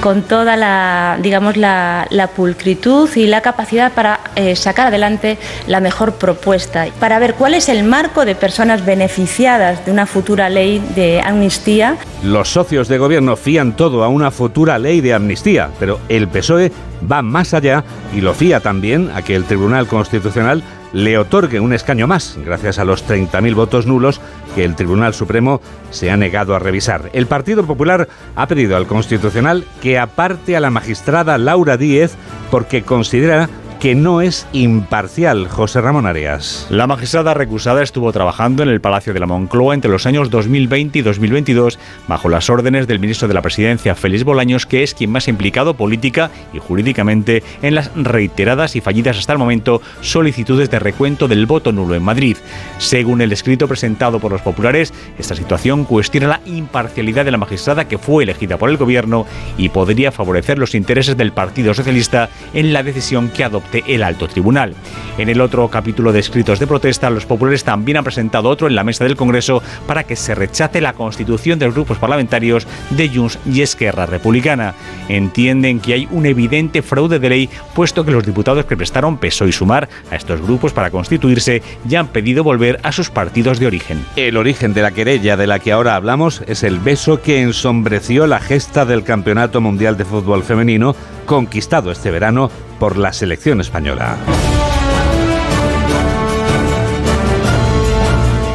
con 0.03 0.23
toda 0.23 0.57
la, 0.57 1.19
digamos, 1.23 1.57
la, 1.57 2.07
pulcritud 2.35 3.09
y 3.17 3.27
la 3.27 3.41
capacidad 3.41 3.93
para 3.93 4.21
eh, 4.37 4.57
sacar 4.57 4.89
adelante 4.89 5.39
la 5.67 5.81
mejor 5.81 6.15
propuesta, 6.15 6.87
para 6.99 7.19
ver 7.19 7.35
cuál 7.35 7.55
es 7.55 7.69
el 7.69 7.83
marco 7.83 8.25
de 8.25 8.35
personas 8.35 8.85
beneficiadas 8.85 9.85
de 9.85 9.93
una 9.93 10.07
futura 10.07 10.49
ley 10.49 10.83
de 10.95 11.21
amnistía. 11.21 11.97
Los 12.23 12.51
socios 12.51 12.89
de 12.89 12.99
gobierno 12.99 13.37
fían 13.37 13.77
todo 13.77 14.05
a 14.05 14.09
una 14.09 14.31
futura 14.31 14.79
ley 14.79 15.01
de 15.01 15.15
amnistía, 15.15 15.71
pero 15.79 15.99
el 16.09 16.29
PSOE 16.29 16.73
va 17.11 17.23
más 17.23 17.55
allá 17.55 17.85
y 18.15 18.21
lo 18.21 18.35
fía 18.35 18.61
también 18.61 19.11
a 19.15 19.23
que 19.23 19.35
el 19.35 19.45
Tribunal 19.45 19.87
Constitucional 19.87 20.63
le 20.93 21.19
otorgue 21.19 21.61
un 21.61 21.73
escaño 21.73 22.07
más, 22.07 22.39
gracias 22.45 22.79
a 22.79 22.85
los 22.85 23.07
30.000 23.07 23.55
votos 23.55 23.87
nulos 23.87 24.21
que 24.55 24.65
el 24.65 24.77
Tribunal 24.77 25.15
Supremo 25.15 25.61
se 25.91 26.11
ha 26.11 26.17
negado 26.17 26.55
a 26.55 26.59
revisar. 26.59 27.11
El 27.13 27.27
Partido 27.27 27.65
Popular 27.65 28.09
ha 28.37 28.47
pedido 28.47 28.77
al 28.77 28.87
Constitucional 28.87 29.65
que 29.81 29.99
aparte 29.99 30.57
a 30.57 30.61
la 30.61 30.71
magistrada 30.71 31.39
Laura 31.39 31.77
Díez 31.77 32.15
porque 32.51 32.83
considera 32.83 33.49
que 33.81 33.95
no 33.95 34.21
es 34.21 34.47
imparcial, 34.53 35.49
José 35.49 35.81
Ramón 35.81 36.05
Arias. 36.05 36.67
La 36.69 36.87
magistrada 36.87 37.33
recusada 37.33 37.83
estuvo 37.83 38.13
trabajando 38.13 38.63
en 38.63 38.69
el 38.69 38.83
Palacio 38.83 39.15
de 39.15 39.21
la 39.21 39.27
Moncloa 39.27 39.73
entre 39.73 39.91
los 39.91 40.05
años 40.05 40.29
2020 40.29 40.99
y 40.99 41.03
2022 41.03 41.79
bajo 42.07 42.29
las 42.29 42.51
órdenes 42.51 42.87
del 42.87 42.99
ministro 42.99 43.27
de 43.27 43.33
la 43.33 43.41
Presidencia, 43.41 43.95
Félix 43.95 44.25
Bolaños, 44.25 44.67
que 44.67 44.83
es 44.83 44.93
quien 44.93 45.11
más 45.11 45.27
ha 45.27 45.31
implicado 45.31 45.73
política 45.73 46.31
y 46.53 46.59
jurídicamente 46.59 47.43
en 47.63 47.75
las 47.75 47.91
reiteradas 47.95 48.77
y 48.77 48.83
fallidas 48.83 49.17
hasta 49.17 49.33
el 49.33 49.39
momento 49.39 49.81
solicitudes 50.03 50.71
de 50.71 50.79
recuento 50.79 51.27
del 51.27 51.47
voto 51.47 51.73
nulo 51.73 51.95
en 51.95 52.03
Madrid. 52.03 52.37
Según 52.77 53.23
el 53.23 53.33
escrito 53.33 53.67
presentado 53.67 54.21
por 54.21 54.31
los 54.31 54.43
populares, 54.43 54.93
esta 55.19 55.35
situación 55.35 55.85
cuestiona 55.85 56.29
la 56.29 56.41
imparcialidad 56.45 57.25
de 57.25 57.31
la 57.31 57.39
magistrada 57.39 57.89
que 57.89 57.97
fue 57.97 58.25
elegida 58.25 58.59
por 58.59 58.69
el 58.69 58.77
gobierno 58.77 59.25
y 59.57 59.71
podría 59.71 60.13
favorecer 60.13 60.59
los 60.59 60.75
intereses 60.75 61.17
del 61.17 61.33
Partido 61.33 61.73
Socialista 61.73 62.29
en 62.53 62.75
la 62.75 62.83
decisión 62.83 63.31
que 63.31 63.43
adoptó 63.43 63.70
el 63.87 64.03
alto 64.03 64.29
tribunal. 64.29 64.75
En 65.19 65.29
el 65.29 65.41
otro 65.41 65.69
capítulo 65.69 66.13
de 66.13 66.21
escritos 66.21 66.59
de 66.59 66.67
protesta, 66.67 67.11
los 67.11 67.27
populares 67.27 67.65
también 67.65 67.99
han 67.99 68.05
presentado 68.05 68.49
otro 68.49 68.67
en 68.67 68.75
la 68.75 68.85
mesa 68.85 69.05
del 69.05 69.17
Congreso 69.17 69.63
para 69.87 70.05
que 70.05 70.17
se 70.17 70.35
rechace 70.35 70.81
la 70.81 70.93
constitución 70.93 71.59
de 71.59 71.67
los 71.67 71.75
grupos 71.75 71.99
parlamentarios 71.99 72.67
de 72.91 73.09
Junts 73.09 73.39
y 73.47 73.63
Esquerra 73.63 74.07
Republicana. 74.07 74.75
Entienden 75.09 75.81
que 75.81 75.95
hay 75.95 76.09
un 76.11 76.27
evidente 76.27 76.83
fraude 76.83 77.19
de 77.19 77.29
ley, 77.29 77.51
puesto 77.75 78.05
que 78.05 78.13
los 78.13 78.25
diputados 78.25 78.65
que 78.65 78.77
prestaron 78.77 79.19
peso 79.19 79.47
y 79.47 79.53
sumar 79.53 79.89
a 80.11 80.17
estos 80.17 80.41
grupos 80.41 80.73
para 80.73 80.91
constituirse 80.91 81.63
ya 81.85 82.01
han 82.01 82.09
pedido 82.09 82.45
volver 82.45 82.81
a 82.83 82.93
sus 82.93 83.11
partidos 83.11 83.59
de 83.59 83.67
origen. 83.67 84.05
El 84.17 84.37
origen 84.37 84.75
de 84.75 84.83
la 84.83 84.93
querella 84.93 85.37
de 85.37 85.47
la 85.47 85.59
que 85.59 85.73
ahora 85.73 85.97
hablamos 85.97 86.43
es 86.47 86.63
el 86.63 86.79
beso 86.79 87.21
que 87.23 87.43
ensombreció 87.43 88.27
la 88.27 88.41
gesta 88.41 88.85
del 88.85 89.05
Campeonato 89.05 89.61
Mundial 89.61 89.97
de 89.97 90.05
Fútbol 90.05 90.43
Femenino 90.43 90.95
conquistado 91.27 91.93
este 91.93 92.11
verano 92.11 92.51
por 92.81 92.97
la 92.99 93.13
selección 93.13 93.61
española. 93.61 94.17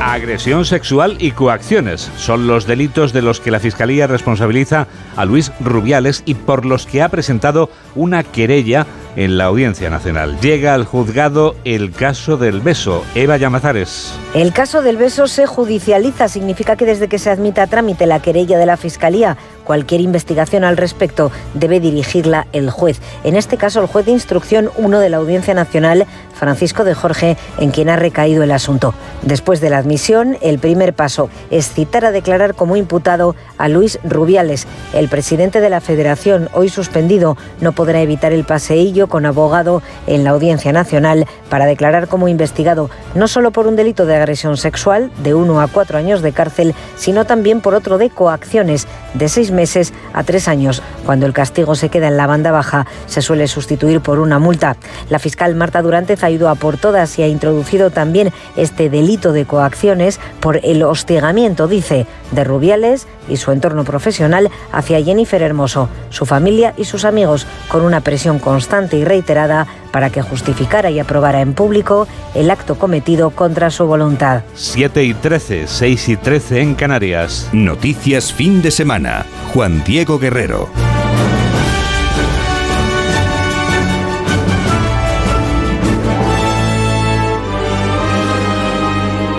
Agresión 0.01 0.65
sexual 0.65 1.17
y 1.19 1.31
coacciones 1.31 2.09
son 2.17 2.47
los 2.47 2.65
delitos 2.65 3.13
de 3.13 3.21
los 3.21 3.39
que 3.39 3.51
la 3.51 3.59
Fiscalía 3.59 4.07
responsabiliza 4.07 4.87
a 5.15 5.25
Luis 5.25 5.51
Rubiales 5.59 6.23
y 6.25 6.35
por 6.35 6.65
los 6.65 6.85
que 6.85 7.01
ha 7.01 7.09
presentado 7.09 7.69
una 7.95 8.23
querella 8.23 8.87
en 9.15 9.37
la 9.37 9.45
Audiencia 9.45 9.89
Nacional. 9.89 10.39
Llega 10.39 10.73
al 10.73 10.85
juzgado 10.85 11.55
el 11.65 11.91
caso 11.91 12.37
del 12.37 12.61
beso. 12.61 13.03
Eva 13.13 13.37
Llamazares. 13.37 14.13
El 14.33 14.53
caso 14.53 14.81
del 14.81 14.97
beso 14.97 15.27
se 15.27 15.45
judicializa. 15.45 16.27
Significa 16.27 16.75
que 16.75 16.85
desde 16.85 17.07
que 17.07 17.19
se 17.19 17.29
admita 17.29 17.63
a 17.63 17.67
trámite 17.67 18.05
la 18.05 18.21
querella 18.21 18.57
de 18.57 18.65
la 18.65 18.77
Fiscalía, 18.77 19.37
cualquier 19.65 19.99
investigación 19.99 20.63
al 20.63 20.77
respecto 20.77 21.31
debe 21.53 21.81
dirigirla 21.81 22.47
el 22.53 22.69
juez. 22.69 23.01
En 23.25 23.35
este 23.35 23.57
caso, 23.57 23.81
el 23.81 23.87
juez 23.87 24.05
de 24.05 24.13
instrucción 24.13 24.69
1 24.77 24.99
de 24.99 25.09
la 25.09 25.17
Audiencia 25.17 25.53
Nacional, 25.53 26.05
Francisco 26.33 26.85
de 26.85 26.93
Jorge, 26.93 27.35
en 27.57 27.71
quien 27.71 27.89
ha 27.89 27.97
recaído 27.97 28.43
el 28.43 28.51
asunto. 28.51 28.93
Después 29.23 29.59
de 29.59 29.69
la 29.69 29.77
admisión, 29.77 30.37
el 30.41 30.59
primer 30.59 30.93
paso 30.93 31.29
es 31.49 31.69
citar 31.69 32.05
a 32.05 32.11
declarar 32.11 32.55
como 32.55 32.77
imputado 32.77 33.35
a 33.57 33.67
Luis 33.67 33.99
Rubiales. 34.03 34.67
El 34.93 35.09
presidente 35.09 35.59
de 35.59 35.69
la 35.69 35.81
Federación, 35.81 36.49
hoy 36.53 36.69
suspendido, 36.69 37.37
no 37.59 37.73
podrá 37.73 38.01
evitar 38.01 38.31
el 38.31 38.45
paseillo 38.45 39.07
con 39.07 39.25
abogado 39.25 39.81
en 40.07 40.23
la 40.23 40.29
Audiencia 40.31 40.71
Nacional 40.71 41.25
para 41.49 41.65
declarar 41.65 42.07
como 42.07 42.27
investigado 42.27 42.89
no 43.15 43.27
solo 43.27 43.51
por 43.51 43.67
un 43.67 43.75
delito 43.75 44.05
de 44.05 44.15
agresión 44.15 44.57
sexual 44.57 45.11
de 45.23 45.33
uno 45.33 45.61
a 45.61 45.67
cuatro 45.67 45.97
años 45.97 46.21
de 46.21 46.33
cárcel, 46.33 46.75
sino 46.95 47.25
también 47.25 47.61
por 47.61 47.73
otro 47.73 47.97
de 47.97 48.09
coacciones 48.09 48.87
de 49.15 49.29
seis 49.29 49.51
meses 49.51 49.93
a 50.13 50.23
tres 50.23 50.47
años. 50.47 50.81
Cuando 51.05 51.25
el 51.25 51.33
castigo 51.33 51.75
se 51.75 51.89
queda 51.89 52.07
en 52.07 52.17
la 52.17 52.27
banda 52.27 52.51
baja, 52.51 52.85
se 53.07 53.21
suele 53.21 53.47
sustituir 53.47 54.01
por 54.01 54.19
una 54.19 54.39
multa. 54.39 54.77
La 55.09 55.19
fiscal 55.19 55.55
Marta 55.55 55.81
Durantez 55.81 56.23
ha 56.23 56.29
ido 56.29 56.49
a 56.49 56.55
por 56.55 56.77
todas 56.77 57.17
y 57.17 57.23
ha 57.23 57.27
introducido 57.27 57.89
también 57.89 58.31
este 58.55 58.89
delito 58.89 59.31
de 59.31 59.45
coacciones 59.45 60.19
por 60.39 60.59
el 60.63 60.83
hostigamiento, 60.83 61.67
dice, 61.67 62.07
de 62.31 62.43
Rubiales 62.43 63.07
y 63.29 63.37
su 63.37 63.51
entorno 63.51 63.83
profesional 63.83 64.49
hacia 64.71 65.03
Jennifer 65.03 65.41
Hermoso, 65.41 65.89
su 66.09 66.25
familia 66.25 66.73
y 66.77 66.85
sus 66.85 67.05
amigos, 67.05 67.47
con 67.69 67.83
una 67.83 68.01
presión 68.01 68.39
constante 68.39 68.97
y 68.97 69.05
reiterada 69.05 69.67
para 69.95 70.09
que 70.09 70.21
justificara 70.21 70.91
y 70.91 70.99
aprobara 70.99 71.39
en 71.39 71.53
público 71.53 72.05
el 72.33 72.51
acto 72.51 72.77
cometido 72.77 73.29
contra 73.29 73.69
su 73.69 73.85
voluntad. 73.85 74.43
7 74.53 75.05
y 75.05 75.13
13, 75.13 75.67
6 75.67 76.09
y 76.09 76.17
13 76.17 76.59
en 76.59 76.75
Canarias. 76.75 77.49
Noticias 77.53 78.33
fin 78.33 78.61
de 78.61 78.71
semana. 78.71 79.25
Juan 79.53 79.85
Diego 79.85 80.19
Guerrero. 80.19 80.67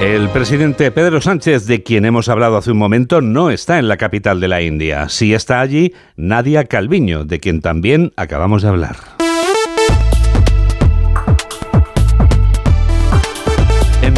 El 0.00 0.30
presidente 0.30 0.90
Pedro 0.90 1.20
Sánchez, 1.20 1.66
de 1.66 1.82
quien 1.82 2.06
hemos 2.06 2.30
hablado 2.30 2.56
hace 2.56 2.70
un 2.70 2.78
momento, 2.78 3.20
no 3.20 3.50
está 3.50 3.78
en 3.78 3.88
la 3.88 3.98
capital 3.98 4.40
de 4.40 4.48
la 4.48 4.62
India. 4.62 5.10
Sí 5.10 5.34
está 5.34 5.60
allí 5.60 5.92
Nadia 6.16 6.64
Calviño, 6.64 7.26
de 7.26 7.40
quien 7.40 7.60
también 7.60 8.14
acabamos 8.16 8.62
de 8.62 8.68
hablar. 8.68 8.96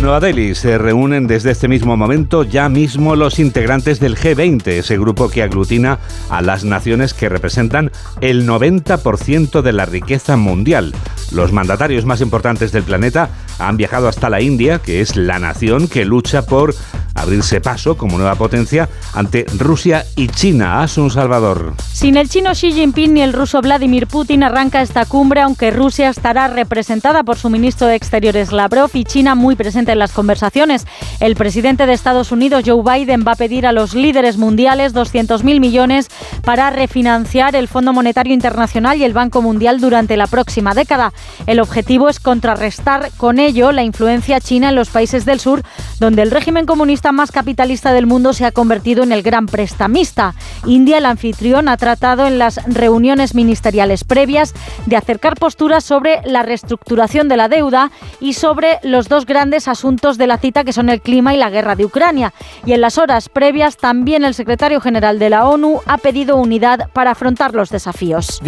Nueva 0.08 0.26
Delhi 0.26 0.54
se 0.54 0.78
reúnen 0.78 1.26
desde 1.26 1.50
este 1.50 1.68
mismo 1.68 1.94
momento 1.94 2.42
ya 2.42 2.70
mismo 2.70 3.14
los 3.14 3.38
integrantes 3.38 4.00
del 4.00 4.16
G20, 4.16 4.66
ese 4.68 4.96
grupo 4.96 5.28
que 5.28 5.42
aglutina 5.42 5.98
a 6.30 6.40
las 6.40 6.64
naciones 6.64 7.12
que 7.12 7.28
representan 7.28 7.92
el 8.22 8.48
90% 8.48 9.60
de 9.60 9.72
la 9.74 9.84
riqueza 9.84 10.38
mundial. 10.38 10.94
Los 11.30 11.52
mandatarios 11.52 12.06
más 12.06 12.22
importantes 12.22 12.72
del 12.72 12.84
planeta 12.84 13.28
han 13.58 13.76
viajado 13.76 14.08
hasta 14.08 14.30
la 14.30 14.40
India, 14.40 14.78
que 14.78 15.00
es 15.00 15.16
la 15.16 15.38
nación 15.38 15.88
que 15.88 16.04
lucha 16.04 16.46
por 16.46 16.74
abrirse 17.14 17.60
paso 17.60 17.96
como 17.96 18.16
nueva 18.16 18.36
potencia 18.36 18.88
ante 19.12 19.44
Rusia 19.58 20.04
y 20.16 20.28
China. 20.28 20.82
Asun 20.82 21.10
Salvador. 21.10 21.74
Sin 21.92 22.16
el 22.16 22.28
chino 22.28 22.52
Xi 22.52 22.72
Jinping 22.72 23.14
ni 23.14 23.22
el 23.22 23.32
ruso 23.32 23.60
Vladimir 23.60 24.06
Putin 24.06 24.44
arranca 24.44 24.82
esta 24.82 25.04
cumbre, 25.04 25.40
aunque 25.40 25.70
Rusia 25.70 26.08
estará 26.08 26.48
representada 26.48 27.24
por 27.24 27.36
su 27.36 27.50
ministro 27.50 27.86
de 27.86 27.96
Exteriores 27.96 28.52
Lavrov 28.52 28.90
y 28.94 29.04
China 29.04 29.34
muy 29.34 29.56
presente 29.56 29.92
en 29.92 29.98
las 29.98 30.12
conversaciones. 30.12 30.86
El 31.20 31.34
presidente 31.34 31.86
de 31.86 31.92
Estados 31.92 32.30
Unidos, 32.30 32.62
Joe 32.64 32.82
Biden, 32.82 33.24
va 33.26 33.32
a 33.32 33.36
pedir 33.36 33.66
a 33.66 33.72
los 33.72 33.94
líderes 33.94 34.36
mundiales 34.36 34.94
200.000 34.94 35.60
millones 35.60 36.08
para 36.44 36.70
refinanciar 36.70 37.56
el 37.56 37.68
Fondo 37.68 37.92
Monetario 37.92 38.32
Internacional 38.32 38.98
y 38.98 39.04
el 39.04 39.12
Banco 39.12 39.42
Mundial 39.42 39.80
durante 39.80 40.16
la 40.16 40.28
próxima 40.28 40.74
década. 40.74 41.12
El 41.46 41.60
objetivo 41.60 42.08
es 42.08 42.20
contrarrestar 42.20 43.10
con 43.16 43.38
ello 43.38 43.47
la 43.48 43.82
influencia 43.82 44.40
china 44.40 44.68
en 44.68 44.74
los 44.74 44.90
países 44.90 45.24
del 45.24 45.40
sur, 45.40 45.62
donde 46.00 46.22
el 46.22 46.30
régimen 46.30 46.66
comunista 46.66 47.12
más 47.12 47.32
capitalista 47.32 47.92
del 47.92 48.06
mundo 48.06 48.32
se 48.32 48.44
ha 48.44 48.52
convertido 48.52 49.02
en 49.02 49.10
el 49.10 49.22
gran 49.22 49.46
prestamista. 49.46 50.34
India, 50.66 50.98
el 50.98 51.06
anfitrión, 51.06 51.68
ha 51.68 51.78
tratado 51.78 52.26
en 52.26 52.38
las 52.38 52.60
reuniones 52.66 53.34
ministeriales 53.34 54.04
previas 54.04 54.54
de 54.84 54.96
acercar 54.96 55.36
posturas 55.36 55.82
sobre 55.82 56.20
la 56.24 56.42
reestructuración 56.42 57.28
de 57.28 57.38
la 57.38 57.48
deuda 57.48 57.90
y 58.20 58.34
sobre 58.34 58.80
los 58.82 59.08
dos 59.08 59.24
grandes 59.24 59.66
asuntos 59.66 60.18
de 60.18 60.26
la 60.26 60.36
cita 60.36 60.62
que 60.62 60.74
son 60.74 60.90
el 60.90 61.00
clima 61.00 61.34
y 61.34 61.38
la 61.38 61.48
guerra 61.48 61.74
de 61.74 61.86
Ucrania. 61.86 62.34
Y 62.66 62.74
en 62.74 62.82
las 62.82 62.98
horas 62.98 63.30
previas 63.30 63.78
también 63.78 64.24
el 64.24 64.34
secretario 64.34 64.80
general 64.80 65.18
de 65.18 65.30
la 65.30 65.48
ONU 65.48 65.80
ha 65.86 65.96
pedido 65.96 66.36
unidad 66.36 66.90
para 66.92 67.12
afrontar 67.12 67.54
los 67.54 67.70
desafíos. 67.70 68.40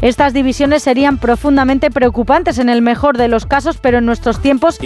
Estas 0.00 0.32
divisiones 0.32 0.84
serían 0.84 1.18
profundamente 1.24 1.90
preocupantes 1.90 2.58
en 2.58 2.68
el 2.68 2.82
mejor 2.82 3.16
de 3.16 3.28
los 3.28 3.46
casos, 3.46 3.78
pero 3.78 3.96
en 3.96 4.04
nuestros 4.04 4.42
tiempos 4.42 4.78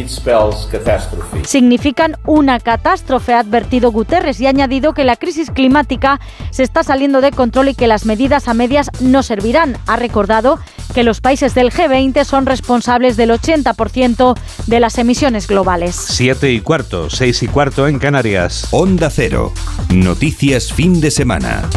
significan 1.42 2.16
una 2.26 2.60
catástrofe, 2.60 3.34
ha 3.34 3.40
advertido 3.40 3.90
Guterres 3.90 4.40
y 4.40 4.46
ha 4.46 4.50
añadido 4.50 4.94
que 4.94 5.02
la 5.02 5.16
crisis 5.16 5.50
climática 5.50 6.20
se 6.52 6.62
está 6.62 6.84
saliendo 6.84 7.20
de 7.20 7.32
control 7.32 7.70
y 7.70 7.74
que 7.74 7.88
las 7.88 8.04
medidas 8.06 8.46
a 8.46 8.54
medias 8.54 8.88
no 9.00 9.24
servirán. 9.24 9.78
Ha 9.88 9.96
recordado 9.96 10.60
que 10.94 11.02
los 11.02 11.20
países 11.20 11.56
del 11.56 11.72
G20 11.72 12.22
son 12.22 12.46
responsables 12.46 13.16
del 13.16 13.30
80% 13.30 14.38
de 14.68 14.78
las 14.78 14.96
emisiones 14.98 15.48
globales. 15.48 15.96
Siete 15.96 16.52
y 16.52 16.60
cuarto, 16.60 17.10
seis 17.10 17.42
y 17.42 17.48
cuarto 17.48 17.88
en 17.88 17.98
Canarias. 17.98 18.68
Onda 18.70 19.10
Cero. 19.10 19.52
Noticias 19.92 20.72
fin 20.72 21.00
de 21.00 21.10
semana. 21.10 21.68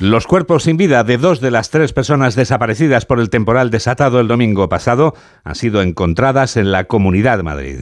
Los 0.00 0.28
cuerpos 0.28 0.62
sin 0.62 0.76
vida 0.76 1.02
de 1.02 1.18
dos 1.18 1.40
de 1.40 1.50
las 1.50 1.70
tres 1.70 1.92
personas 1.92 2.36
desaparecidas 2.36 3.04
por 3.04 3.18
el 3.18 3.30
temporal 3.30 3.70
desatado 3.70 4.20
el 4.20 4.28
domingo 4.28 4.68
pasado 4.68 5.14
han 5.42 5.56
sido 5.56 5.82
encontradas 5.82 6.56
en 6.56 6.70
la 6.70 6.84
Comunidad 6.84 7.38
de 7.38 7.42
Madrid. 7.42 7.80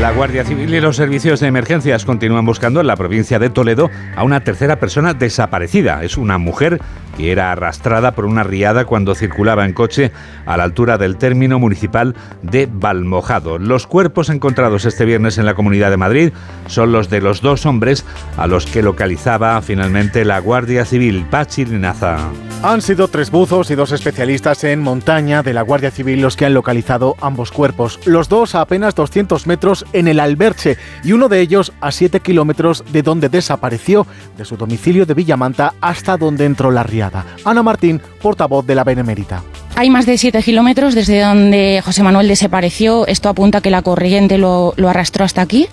La 0.00 0.12
Guardia 0.12 0.44
Civil 0.44 0.72
y 0.72 0.80
los 0.80 0.94
servicios 0.94 1.40
de 1.40 1.48
emergencias 1.48 2.04
continúan 2.04 2.46
buscando 2.46 2.80
en 2.80 2.86
la 2.86 2.94
provincia 2.94 3.40
de 3.40 3.50
Toledo 3.50 3.90
a 4.14 4.22
una 4.22 4.44
tercera 4.44 4.78
persona 4.78 5.12
desaparecida. 5.12 6.04
Es 6.04 6.16
una 6.16 6.38
mujer 6.38 6.80
que 7.16 7.32
era 7.32 7.52
arrastrada 7.52 8.12
por 8.12 8.24
una 8.24 8.42
riada 8.42 8.84
cuando 8.84 9.14
circulaba 9.14 9.64
en 9.64 9.72
coche 9.72 10.12
a 10.44 10.56
la 10.56 10.64
altura 10.64 10.98
del 10.98 11.16
término 11.16 11.58
municipal 11.58 12.14
de 12.42 12.68
Valmojado. 12.70 13.58
Los 13.58 13.86
cuerpos 13.86 14.28
encontrados 14.28 14.84
este 14.84 15.04
viernes 15.04 15.38
en 15.38 15.46
la 15.46 15.54
Comunidad 15.54 15.90
de 15.90 15.96
Madrid 15.96 16.32
son 16.66 16.92
los 16.92 17.10
de 17.10 17.20
los 17.20 17.40
dos 17.40 17.66
hombres 17.66 18.04
a 18.36 18.46
los 18.46 18.66
que 18.66 18.82
localizaba 18.82 19.60
finalmente 19.62 20.24
la 20.24 20.38
Guardia 20.38 20.84
Civil. 20.84 21.26
Pachi 21.30 21.64
Linaza. 21.64 22.18
Han 22.62 22.82
sido 22.82 23.08
tres 23.08 23.30
buzos 23.30 23.70
y 23.70 23.74
dos 23.74 23.92
especialistas 23.92 24.64
en 24.64 24.80
montaña 24.80 25.42
de 25.42 25.52
la 25.52 25.62
Guardia 25.62 25.90
Civil 25.90 26.20
los 26.20 26.36
que 26.36 26.46
han 26.46 26.54
localizado 26.54 27.16
ambos 27.20 27.52
cuerpos. 27.52 28.00
Los 28.06 28.28
dos 28.28 28.54
a 28.54 28.62
apenas 28.62 28.94
200 28.94 29.46
metros 29.46 29.84
en 29.92 30.08
el 30.08 30.20
Alberche 30.20 30.76
y 31.04 31.12
uno 31.12 31.28
de 31.28 31.40
ellos 31.40 31.72
a 31.80 31.92
7 31.92 32.20
kilómetros 32.20 32.84
de 32.92 33.02
donde 33.02 33.28
desapareció, 33.28 34.06
de 34.36 34.44
su 34.44 34.56
domicilio 34.56 35.06
de 35.06 35.14
Villamanta 35.14 35.74
hasta 35.80 36.16
donde 36.16 36.44
entró 36.44 36.70
la 36.70 36.82
riada. 36.82 37.05
Ana 37.44 37.62
Martín, 37.62 38.00
portavoz 38.20 38.66
de 38.66 38.74
la 38.74 38.84
Benemérita. 38.84 39.42
Hay 39.78 39.90
más 39.90 40.06
de 40.06 40.16
7 40.16 40.42
kilómetros 40.42 40.94
desde 40.94 41.20
donde 41.20 41.82
José 41.84 42.02
Manuel 42.02 42.28
desapareció. 42.28 43.06
Esto 43.06 43.28
apunta 43.28 43.60
que 43.60 43.70
la 43.70 43.82
corriente 43.82 44.38
lo, 44.38 44.72
arrastró 44.88 45.24
hasta 45.24 45.42
aquí. 45.42 45.68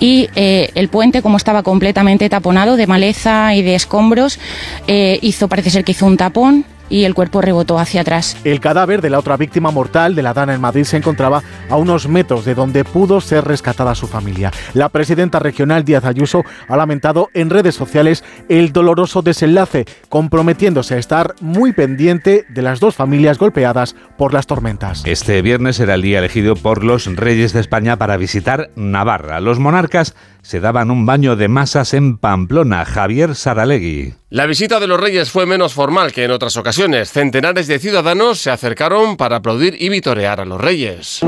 Y 0.00 0.30
eh, 0.36 0.70
el 0.74 0.88
puente, 0.88 1.20
como 1.20 1.36
estaba 1.36 1.62
completamente 1.62 2.30
taponado 2.30 2.76
de 2.76 2.86
maleza 2.86 3.54
y 3.54 3.62
de 3.62 3.74
escombros, 3.74 4.38
eh, 4.86 5.18
hizo, 5.20 5.48
parece 5.48 5.68
ser 5.68 5.84
que 5.84 5.92
hizo 5.92 6.06
un 6.06 6.16
tapón 6.16 6.64
y 6.88 7.04
el 7.04 7.14
cuerpo 7.14 7.40
rebotó 7.40 7.78
hacia 7.78 8.02
atrás. 8.02 8.36
El 8.44 8.60
cadáver 8.60 9.02
de 9.02 9.10
la 9.10 9.18
otra 9.18 9.36
víctima 9.36 9.70
mortal 9.70 10.14
de 10.14 10.22
la 10.22 10.34
Dana 10.34 10.54
en 10.54 10.60
Madrid 10.60 10.84
se 10.84 10.96
encontraba 10.96 11.42
a 11.68 11.76
unos 11.76 12.08
metros 12.08 12.44
de 12.44 12.54
donde 12.54 12.84
pudo 12.84 13.20
ser 13.20 13.44
rescatada 13.44 13.94
su 13.94 14.06
familia. 14.06 14.50
La 14.74 14.88
presidenta 14.88 15.38
regional 15.38 15.84
Díaz 15.84 16.04
Ayuso 16.04 16.42
ha 16.68 16.76
lamentado 16.76 17.28
en 17.34 17.50
redes 17.50 17.74
sociales 17.74 18.24
el 18.48 18.72
doloroso 18.72 19.22
desenlace, 19.22 19.84
comprometiéndose 20.08 20.94
a 20.94 20.98
estar 20.98 21.34
muy 21.40 21.72
pendiente 21.72 22.44
de 22.48 22.62
las 22.62 22.80
dos 22.80 22.94
familias 22.94 23.38
golpeadas 23.38 23.94
por 24.16 24.32
las 24.32 24.46
tormentas. 24.46 25.02
Este 25.04 25.42
viernes 25.42 25.80
era 25.80 25.94
el 25.94 26.02
día 26.02 26.18
elegido 26.18 26.54
por 26.54 26.84
los 26.84 27.06
reyes 27.16 27.52
de 27.52 27.60
España 27.60 27.96
para 27.96 28.16
visitar 28.16 28.70
Navarra. 28.76 29.40
Los 29.40 29.58
monarcas 29.58 30.14
se 30.46 30.60
daban 30.60 30.92
un 30.92 31.06
baño 31.06 31.34
de 31.34 31.48
masas 31.48 31.92
en 31.92 32.18
Pamplona. 32.18 32.84
Javier 32.84 33.34
Saralegui. 33.34 34.14
La 34.30 34.46
visita 34.46 34.78
de 34.78 34.86
los 34.86 35.00
reyes 35.00 35.28
fue 35.28 35.44
menos 35.44 35.74
formal 35.74 36.12
que 36.12 36.22
en 36.22 36.30
otras 36.30 36.56
ocasiones. 36.56 37.10
Centenares 37.10 37.66
de 37.66 37.80
ciudadanos 37.80 38.38
se 38.38 38.52
acercaron 38.52 39.16
para 39.16 39.38
aplaudir 39.38 39.76
y 39.80 39.88
vitorear 39.88 40.40
a 40.40 40.44
los 40.44 40.60
reyes. 40.60 41.20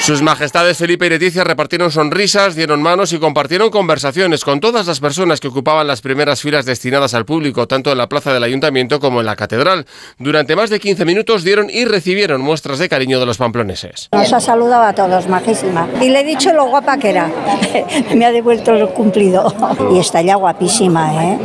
Sus 0.00 0.22
majestades 0.22 0.78
Felipe 0.78 1.06
y 1.06 1.10
Leticia 1.10 1.44
repartieron 1.44 1.90
sonrisas, 1.90 2.56
dieron 2.56 2.82
manos 2.82 3.12
y 3.12 3.18
compartieron 3.18 3.68
conversaciones 3.68 4.44
con 4.44 4.58
todas 4.58 4.86
las 4.86 4.98
personas 4.98 5.40
que 5.40 5.48
ocupaban 5.48 5.86
las 5.86 6.00
primeras 6.00 6.40
filas 6.40 6.64
destinadas 6.64 7.12
al 7.12 7.26
público, 7.26 7.68
tanto 7.68 7.92
en 7.92 7.98
la 7.98 8.08
plaza 8.08 8.32
del 8.32 8.42
ayuntamiento 8.42 8.98
como 8.98 9.20
en 9.20 9.26
la 9.26 9.36
catedral. 9.36 9.84
Durante 10.18 10.56
más 10.56 10.70
de 10.70 10.80
15 10.80 11.04
minutos 11.04 11.44
dieron 11.44 11.68
y 11.68 11.84
recibieron 11.84 12.40
muestras 12.40 12.78
de 12.78 12.88
cariño 12.88 13.20
de 13.20 13.26
los 13.26 13.36
pamploneses. 13.36 14.08
Nos 14.12 14.32
ha 14.32 14.40
saludado 14.40 14.84
a 14.84 14.94
todos, 14.94 15.28
majísima. 15.28 15.86
Y 16.00 16.08
le 16.08 16.20
he 16.20 16.24
dicho 16.24 16.52
lo 16.54 16.64
guapa 16.64 16.96
que 16.98 17.10
era. 17.10 17.30
Me 18.14 18.24
ha 18.24 18.32
devuelto 18.32 18.72
el 18.72 18.88
cumplido. 18.88 19.54
Y 19.92 19.98
está 19.98 20.22
ya 20.22 20.36
guapísima, 20.36 21.24
¿eh? 21.24 21.38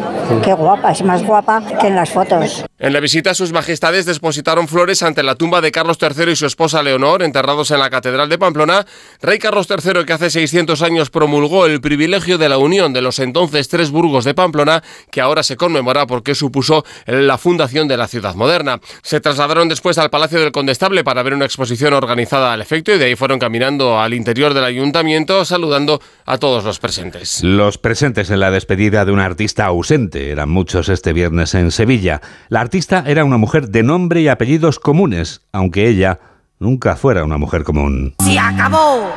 Qué 0.43 0.53
guapa, 0.53 0.91
es 0.91 1.03
más 1.03 1.23
guapa 1.23 1.61
que 1.79 1.87
en 1.87 1.95
las 1.95 2.09
fotos. 2.09 2.63
En 2.79 2.93
la 2.93 2.99
visita, 2.99 3.33
sus 3.33 3.51
majestades 3.51 4.05
depositaron 4.05 4.67
flores 4.67 5.03
ante 5.03 5.23
la 5.23 5.35
tumba 5.35 5.61
de 5.61 5.71
Carlos 5.71 5.97
III 6.01 6.31
y 6.31 6.35
su 6.35 6.45
esposa 6.45 6.83
Leonor, 6.83 7.21
enterrados 7.21 7.71
en 7.71 7.79
la 7.79 7.89
catedral 7.89 8.29
de 8.29 8.37
Pamplona, 8.45 8.85
rey 9.23 9.39
Carlos 9.39 9.67
III 9.67 10.05
que 10.05 10.13
hace 10.13 10.29
600 10.29 10.83
años 10.83 11.09
promulgó 11.09 11.65
el 11.65 11.81
privilegio 11.81 12.37
de 12.37 12.47
la 12.47 12.59
unión 12.59 12.93
de 12.93 13.01
los 13.01 13.17
entonces 13.17 13.69
tres 13.69 13.89
burgos 13.89 14.23
de 14.23 14.35
Pamplona, 14.35 14.83
que 15.09 15.19
ahora 15.19 15.41
se 15.41 15.57
conmemora 15.57 16.05
porque 16.05 16.35
supuso 16.35 16.85
la 17.07 17.39
fundación 17.39 17.87
de 17.87 17.97
la 17.97 18.07
ciudad 18.07 18.35
moderna. 18.35 18.79
Se 19.01 19.19
trasladaron 19.19 19.67
después 19.67 19.97
al 19.97 20.11
Palacio 20.11 20.39
del 20.39 20.51
Condestable 20.51 21.03
para 21.03 21.23
ver 21.23 21.33
una 21.33 21.45
exposición 21.45 21.93
organizada 21.93 22.53
al 22.53 22.61
efecto 22.61 22.93
y 22.93 22.99
de 22.99 23.05
ahí 23.05 23.15
fueron 23.15 23.39
caminando 23.39 23.99
al 23.99 24.13
interior 24.13 24.53
del 24.53 24.63
ayuntamiento 24.63 25.43
saludando 25.43 25.99
a 26.27 26.37
todos 26.37 26.63
los 26.63 26.77
presentes. 26.77 27.43
Los 27.43 27.79
presentes 27.79 28.29
en 28.29 28.41
la 28.41 28.51
despedida 28.51 29.05
de 29.05 29.11
un 29.11 29.19
artista 29.19 29.65
ausente 29.65 30.29
eran 30.29 30.49
muchos 30.49 30.87
este 30.89 31.13
viernes 31.13 31.55
en 31.55 31.71
Sevilla. 31.71 32.21
La 32.49 32.61
artista 32.61 33.03
era 33.07 33.25
una 33.25 33.37
mujer 33.37 33.69
de 33.69 33.81
nombre 33.81 34.21
y 34.21 34.27
apellidos 34.27 34.79
comunes, 34.79 35.41
aunque 35.51 35.87
ella 35.87 36.19
nunca 36.65 36.95
fuera 36.95 37.23
una 37.23 37.37
mujer 37.37 37.63
común. 37.63 38.15
¡Se 38.23 38.39
acabó! 38.39 39.07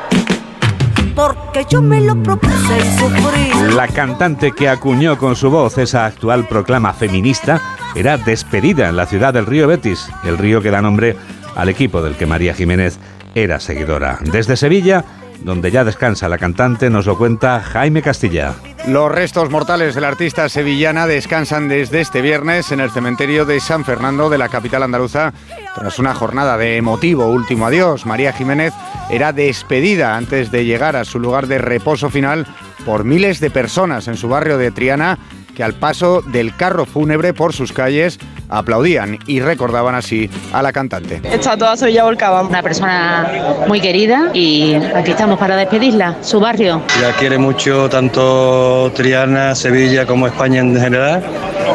Porque 1.15 1.65
yo 1.67 1.81
me 1.81 1.99
lo 1.99 2.21
propuse 2.21 2.77
y 2.77 2.99
sufrí. 2.99 3.73
La 3.75 3.87
cantante 3.87 4.51
que 4.51 4.69
acuñó 4.69 5.17
con 5.17 5.35
su 5.35 5.49
voz 5.49 5.79
esa 5.79 6.05
actual 6.05 6.47
proclama 6.47 6.93
feminista 6.93 7.59
era 7.95 8.17
despedida 8.17 8.87
en 8.87 8.95
la 8.95 9.07
ciudad 9.07 9.33
del 9.33 9.47
río 9.47 9.67
Betis, 9.67 10.11
el 10.23 10.37
río 10.37 10.61
que 10.61 10.69
da 10.69 10.83
nombre 10.83 11.17
al 11.55 11.69
equipo 11.69 12.03
del 12.03 12.15
que 12.15 12.27
María 12.27 12.53
Jiménez 12.53 12.99
era 13.33 13.59
seguidora. 13.59 14.19
Desde 14.31 14.55
Sevilla, 14.55 15.03
donde 15.43 15.71
ya 15.71 15.83
descansa 15.83 16.29
la 16.29 16.37
cantante, 16.37 16.89
nos 16.89 17.05
lo 17.05 17.17
cuenta 17.17 17.61
Jaime 17.61 18.01
Castilla. 18.01 18.55
Los 18.87 19.11
restos 19.11 19.49
mortales 19.49 19.95
de 19.95 20.01
la 20.01 20.07
artista 20.07 20.49
sevillana 20.49 21.05
descansan 21.05 21.67
desde 21.67 22.01
este 22.01 22.21
viernes 22.21 22.71
en 22.71 22.79
el 22.79 22.91
cementerio 22.91 23.45
de 23.45 23.59
San 23.59 23.85
Fernando 23.85 24.29
de 24.29 24.37
la 24.37 24.49
capital 24.49 24.83
andaluza 24.83 25.33
tras 25.75 25.99
una 25.99 26.13
jornada 26.13 26.57
de 26.57 26.77
emotivo 26.77 27.27
último 27.27 27.67
adiós. 27.67 28.05
María 28.05 28.33
Jiménez 28.33 28.73
era 29.09 29.33
despedida 29.33 30.15
antes 30.15 30.51
de 30.51 30.65
llegar 30.65 30.95
a 30.95 31.05
su 31.05 31.19
lugar 31.19 31.47
de 31.47 31.57
reposo 31.57 32.09
final 32.09 32.47
por 32.85 33.03
miles 33.03 33.39
de 33.39 33.51
personas 33.51 34.07
en 34.07 34.17
su 34.17 34.29
barrio 34.29 34.57
de 34.57 34.71
Triana 34.71 35.19
que 35.59 35.63
al 35.65 35.73
paso 35.73 36.21
del 36.21 36.55
carro 36.55 36.85
fúnebre 36.85 37.33
por 37.33 37.51
sus 37.51 37.73
calles 37.73 38.17
aplaudían 38.47 39.19
y 39.27 39.41
recordaban 39.41 39.93
así 39.93 40.29
a 40.53 40.61
la 40.61 40.71
cantante. 40.71 41.19
Está 41.21 41.57
toda 41.57 41.75
Sevilla 41.75 42.05
volcada. 42.05 42.43
Una 42.43 42.63
persona 42.63 43.29
muy 43.67 43.81
querida 43.81 44.31
y 44.33 44.75
aquí 44.75 45.11
estamos 45.11 45.37
para 45.37 45.57
despedirla, 45.57 46.15
su 46.21 46.39
barrio. 46.39 46.81
La 47.01 47.11
quiere 47.11 47.37
mucho 47.37 47.89
tanto 47.89 48.89
Triana, 48.95 49.53
Sevilla 49.53 50.05
como 50.05 50.27
España 50.27 50.61
en 50.61 50.79
general 50.79 51.25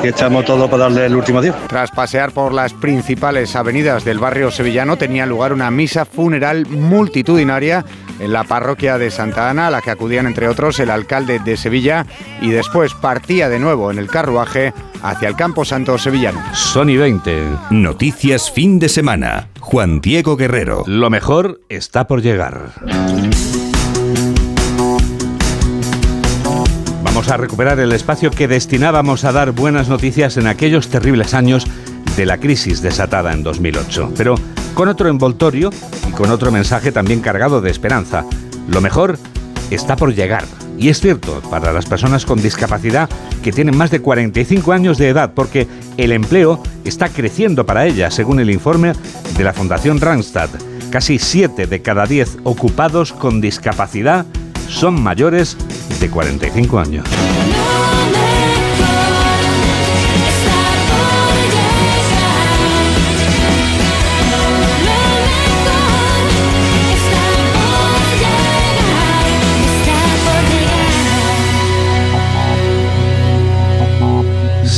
y 0.03 0.09
estamos 0.09 0.47
todos 0.47 0.71
para 0.71 0.85
darle 0.85 1.05
el 1.05 1.15
último 1.15 1.41
adiós. 1.41 1.55
Tras 1.69 1.91
pasear 1.91 2.33
por 2.33 2.55
las 2.55 2.73
principales 2.73 3.55
avenidas 3.55 4.03
del 4.03 4.19
barrio 4.19 4.51
sevillano 4.51 4.97
tenía 4.97 5.27
lugar 5.27 5.53
una 5.53 5.71
misa 5.71 6.07
funeral 6.07 6.67
multitudinaria 6.69 7.85
en 8.19 8.33
la 8.33 8.45
parroquia 8.45 8.99
de 8.99 9.11
Santa 9.11 9.51
Ana, 9.51 9.69
a 9.69 9.71
la 9.71 9.81
que 9.81 9.91
acudían 9.91 10.27
entre 10.27 10.49
otros 10.49 10.79
el 10.81 10.91
alcalde 10.91 11.39
de 11.39 11.57
Sevilla 11.57 12.07
y 12.41 12.51
después 12.51 12.95
partía 12.95 13.49
de 13.49 13.59
nuevo 13.59 13.91
en 13.91 13.99
el 13.99 14.09
carruaje 14.09 14.73
hacia 15.03 15.29
el 15.29 15.37
Campo 15.37 15.65
Santo 15.65 15.99
sevillano. 15.99 16.43
Sony 16.55 16.97
20. 16.97 17.47
Noticias 17.71 18.51
fin 18.51 18.79
de 18.79 18.89
semana. 18.89 19.49
Juan 19.61 20.01
Diego 20.01 20.37
Guerrero. 20.37 20.85
Lo 20.87 21.11
mejor 21.11 21.61
está 21.69 22.07
por 22.07 22.23
llegar. 22.23 22.73
Vamos 27.03 27.31
a 27.31 27.37
recuperar 27.37 27.79
el 27.79 27.93
espacio 27.93 28.31
que 28.31 28.49
destinábamos 28.49 29.25
a 29.25 29.33
dar 29.33 29.53
buenas 29.53 29.89
noticias 29.89 30.37
en 30.37 30.47
aquellos 30.47 30.89
terribles 30.89 31.33
años 31.33 31.67
de 32.17 32.27
la 32.27 32.39
crisis 32.39 32.83
desatada 32.83 33.33
en 33.33 33.43
2008, 33.43 34.13
pero 34.17 34.35
con 34.75 34.89
otro 34.89 35.09
envoltorio 35.09 35.71
y 36.09 36.13
con 36.13 36.31
otro 36.31 36.51
mensaje 36.51 36.93
también 36.93 37.21
cargado 37.21 37.61
de 37.61 37.71
esperanza. 37.71 38.25
Lo 38.69 38.81
mejor 38.81 39.19
está 39.71 39.97
por 39.97 40.15
llegar. 40.15 40.45
Y 40.79 40.89
es 40.89 41.01
cierto, 41.01 41.41
para 41.51 41.73
las 41.73 41.87
personas 41.87 42.27
con 42.27 42.43
discapacidad 42.43 43.09
que 43.43 43.53
tienen 43.53 43.77
más 43.77 43.91
de 43.91 44.01
45 44.01 44.73
años 44.73 44.99
de 44.99 45.09
edad, 45.09 45.33
porque 45.35 45.69
el 45.97 46.13
empleo 46.13 46.61
está 46.85 47.09
creciendo 47.09 47.65
para 47.65 47.87
ellas, 47.87 48.15
según 48.15 48.41
el 48.41 48.51
informe 48.51 48.93
de 49.37 49.45
la 49.45 49.53
Fundación 49.53 50.01
Randstad. 50.01 50.51
Casi 50.91 51.19
7 51.19 51.67
de 51.67 51.83
cada 51.83 52.07
10 52.07 52.39
ocupados 52.45 53.13
con 53.13 53.41
discapacidad 53.41 54.27
son 54.69 55.01
mayores 55.01 55.57
de 56.01 56.11
45 56.11 56.79
años. 56.79 57.07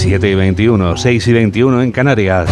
...7 0.07 0.31
y 0.31 0.35
21, 0.37 0.97
6 0.97 1.27
y 1.27 1.33
21 1.33 1.83
en 1.83 1.91
Canarias. 1.91 2.49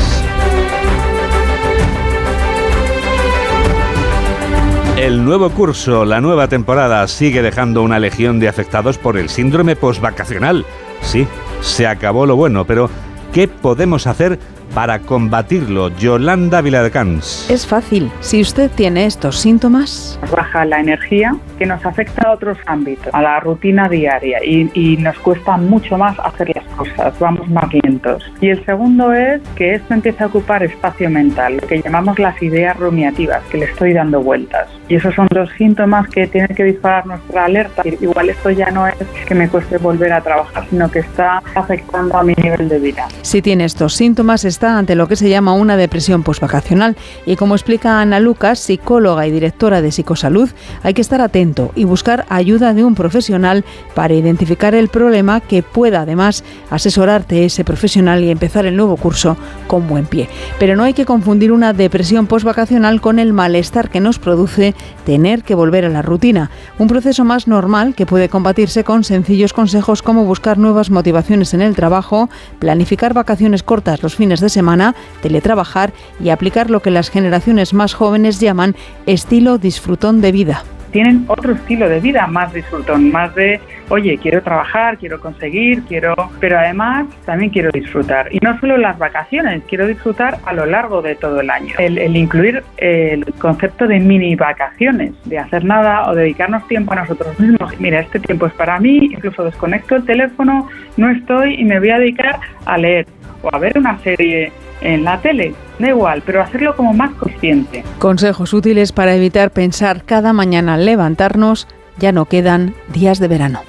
El 4.98 5.24
nuevo 5.24 5.50
curso, 5.50 6.04
la 6.04 6.20
nueva 6.20 6.48
temporada, 6.48 7.06
sigue 7.06 7.42
dejando 7.42 7.84
una 7.84 8.00
legión 8.00 8.40
de 8.40 8.48
afectados 8.48 8.98
por 8.98 9.16
el 9.16 9.28
síndrome 9.28 9.76
postvacacional. 9.76 10.66
Sí, 11.02 11.28
se 11.60 11.86
acabó 11.86 12.26
lo 12.26 12.34
bueno, 12.34 12.64
pero 12.64 12.90
¿qué 13.32 13.46
podemos 13.46 14.08
hacer 14.08 14.40
para 14.74 14.98
combatirlo? 14.98 15.90
Yolanda 15.96 16.60
Viladecans. 16.60 17.48
Es 17.48 17.66
fácil. 17.66 18.10
Si 18.18 18.40
usted 18.40 18.68
tiene 18.68 19.06
estos 19.06 19.38
síntomas... 19.38 20.18
Baja 20.36 20.64
la 20.64 20.80
energía, 20.80 21.36
que 21.56 21.66
nos 21.66 21.86
afecta 21.86 22.28
a 22.28 22.32
otros 22.32 22.58
ámbitos, 22.66 23.14
a 23.14 23.22
la 23.22 23.38
rutina 23.38 23.88
diaria 23.88 24.38
y, 24.44 24.70
y 24.74 24.96
nos 24.96 25.16
cuesta 25.20 25.56
mucho 25.56 25.96
más 25.96 26.18
hacer 26.18 26.50
las 26.54 26.63
cosas, 26.76 27.18
vamos 27.18 27.48
más 27.48 27.72
lentos. 27.72 28.22
Y 28.40 28.48
el 28.48 28.64
segundo 28.64 29.12
es 29.12 29.40
que 29.56 29.74
esto 29.74 29.94
empieza 29.94 30.24
a 30.24 30.26
ocupar 30.28 30.62
espacio 30.62 31.10
mental, 31.10 31.58
lo 31.60 31.66
que 31.66 31.80
llamamos 31.80 32.18
las 32.18 32.40
ideas 32.42 32.76
rumiativas, 32.76 33.42
que 33.50 33.58
le 33.58 33.64
estoy 33.66 33.92
dando 33.92 34.22
vueltas. 34.22 34.68
Y 34.88 34.96
esos 34.96 35.14
son 35.14 35.26
dos 35.30 35.48
síntomas 35.56 36.08
que 36.08 36.26
tienen 36.26 36.54
que 36.54 36.64
disparar 36.64 37.06
nuestra 37.06 37.46
alerta. 37.46 37.82
Igual 38.00 38.30
esto 38.30 38.50
ya 38.50 38.70
no 38.70 38.86
es 38.86 38.94
que 39.26 39.34
me 39.34 39.48
cueste 39.48 39.78
volver 39.78 40.12
a 40.12 40.20
trabajar, 40.20 40.66
sino 40.68 40.90
que 40.90 41.00
está 41.00 41.42
afectando 41.54 42.16
a 42.16 42.22
mi 42.22 42.34
nivel 42.34 42.68
de 42.68 42.78
vida. 42.78 43.08
Si 43.22 43.40
tiene 43.40 43.64
estos 43.64 43.94
síntomas, 43.94 44.44
está 44.44 44.76
ante 44.78 44.94
lo 44.94 45.08
que 45.08 45.16
se 45.16 45.28
llama 45.28 45.54
una 45.54 45.76
depresión 45.76 46.22
postvacacional. 46.22 46.96
Y 47.26 47.36
como 47.36 47.54
explica 47.54 48.00
Ana 48.00 48.20
Lucas, 48.20 48.58
psicóloga 48.58 49.26
y 49.26 49.30
directora 49.30 49.80
de 49.80 49.90
Psicosalud, 49.90 50.50
hay 50.82 50.94
que 50.94 51.00
estar 51.00 51.20
atento 51.20 51.72
y 51.74 51.84
buscar 51.84 52.26
ayuda 52.28 52.74
de 52.74 52.84
un 52.84 52.94
profesional 52.94 53.64
para 53.94 54.14
identificar 54.14 54.74
el 54.74 54.88
problema 54.88 55.40
que 55.40 55.62
pueda 55.62 56.02
además 56.02 56.44
asesorarte 56.70 57.44
ese 57.44 57.64
profesional 57.64 58.22
y 58.22 58.30
empezar 58.30 58.66
el 58.66 58.76
nuevo 58.76 58.96
curso 58.96 59.36
con 59.66 59.88
buen 59.88 60.06
pie. 60.06 60.28
Pero 60.58 60.76
no 60.76 60.82
hay 60.82 60.94
que 60.94 61.04
confundir 61.04 61.52
una 61.52 61.72
depresión 61.72 62.26
postvacacional 62.26 63.00
con 63.00 63.18
el 63.18 63.32
malestar 63.32 63.90
que 63.90 64.00
nos 64.00 64.18
produce 64.18 64.74
tener 65.04 65.42
que 65.42 65.54
volver 65.54 65.84
a 65.84 65.88
la 65.88 66.02
rutina, 66.02 66.50
un 66.78 66.88
proceso 66.88 67.24
más 67.24 67.48
normal 67.48 67.94
que 67.94 68.06
puede 68.06 68.28
combatirse 68.28 68.84
con 68.84 69.04
sencillos 69.04 69.52
consejos 69.52 70.02
como 70.02 70.24
buscar 70.24 70.58
nuevas 70.58 70.90
motivaciones 70.90 71.54
en 71.54 71.62
el 71.62 71.74
trabajo, 71.74 72.28
planificar 72.58 73.14
vacaciones 73.14 73.62
cortas 73.62 74.02
los 74.02 74.14
fines 74.16 74.40
de 74.40 74.48
semana, 74.48 74.94
teletrabajar 75.22 75.92
y 76.20 76.30
aplicar 76.30 76.70
lo 76.70 76.80
que 76.80 76.90
las 76.90 77.10
generaciones 77.10 77.74
más 77.74 77.94
jóvenes 77.94 78.40
llaman 78.40 78.76
estilo 79.06 79.58
disfrutón 79.58 80.20
de 80.20 80.32
vida 80.32 80.64
tienen 80.94 81.24
otro 81.26 81.54
estilo 81.54 81.88
de 81.88 81.98
vida 81.98 82.28
más 82.28 82.52
disfrutón, 82.52 83.10
más 83.10 83.34
de, 83.34 83.60
oye, 83.88 84.16
quiero 84.16 84.40
trabajar, 84.44 84.96
quiero 84.96 85.18
conseguir, 85.18 85.82
quiero, 85.88 86.14
pero 86.38 86.56
además 86.56 87.06
también 87.26 87.50
quiero 87.50 87.72
disfrutar. 87.72 88.32
Y 88.32 88.38
no 88.38 88.56
solo 88.60 88.76
las 88.76 88.96
vacaciones, 88.96 89.64
quiero 89.68 89.88
disfrutar 89.88 90.38
a 90.46 90.52
lo 90.52 90.66
largo 90.66 91.02
de 91.02 91.16
todo 91.16 91.40
el 91.40 91.50
año. 91.50 91.74
El, 91.78 91.98
el 91.98 92.16
incluir 92.16 92.62
el 92.76 93.24
concepto 93.40 93.88
de 93.88 93.98
mini 93.98 94.36
vacaciones, 94.36 95.12
de 95.24 95.40
hacer 95.40 95.64
nada 95.64 96.08
o 96.08 96.14
dedicarnos 96.14 96.64
tiempo 96.68 96.92
a 96.92 96.96
nosotros 96.96 97.40
mismos. 97.40 97.74
Mira, 97.80 97.98
este 97.98 98.20
tiempo 98.20 98.46
es 98.46 98.52
para 98.52 98.78
mí, 98.78 98.98
incluso 98.98 99.42
desconecto 99.42 99.96
el 99.96 100.04
teléfono, 100.04 100.68
no 100.96 101.10
estoy 101.10 101.56
y 101.56 101.64
me 101.64 101.80
voy 101.80 101.90
a 101.90 101.98
dedicar 101.98 102.38
a 102.66 102.78
leer 102.78 103.04
o 103.44 103.54
a 103.54 103.58
ver 103.58 103.78
una 103.78 103.98
serie 104.02 104.52
en 104.80 105.04
la 105.04 105.20
tele, 105.20 105.54
da 105.78 105.88
igual, 105.88 106.22
pero 106.24 106.42
hacerlo 106.42 106.76
como 106.76 106.92
más 106.92 107.12
consciente. 107.14 107.84
Consejos 107.98 108.52
útiles 108.52 108.92
para 108.92 109.14
evitar 109.14 109.50
pensar 109.50 110.04
cada 110.04 110.32
mañana 110.32 110.74
al 110.74 110.84
levantarnos, 110.84 111.68
ya 111.98 112.12
no 112.12 112.24
quedan 112.26 112.74
días 112.92 113.18
de 113.18 113.28
verano. 113.28 113.60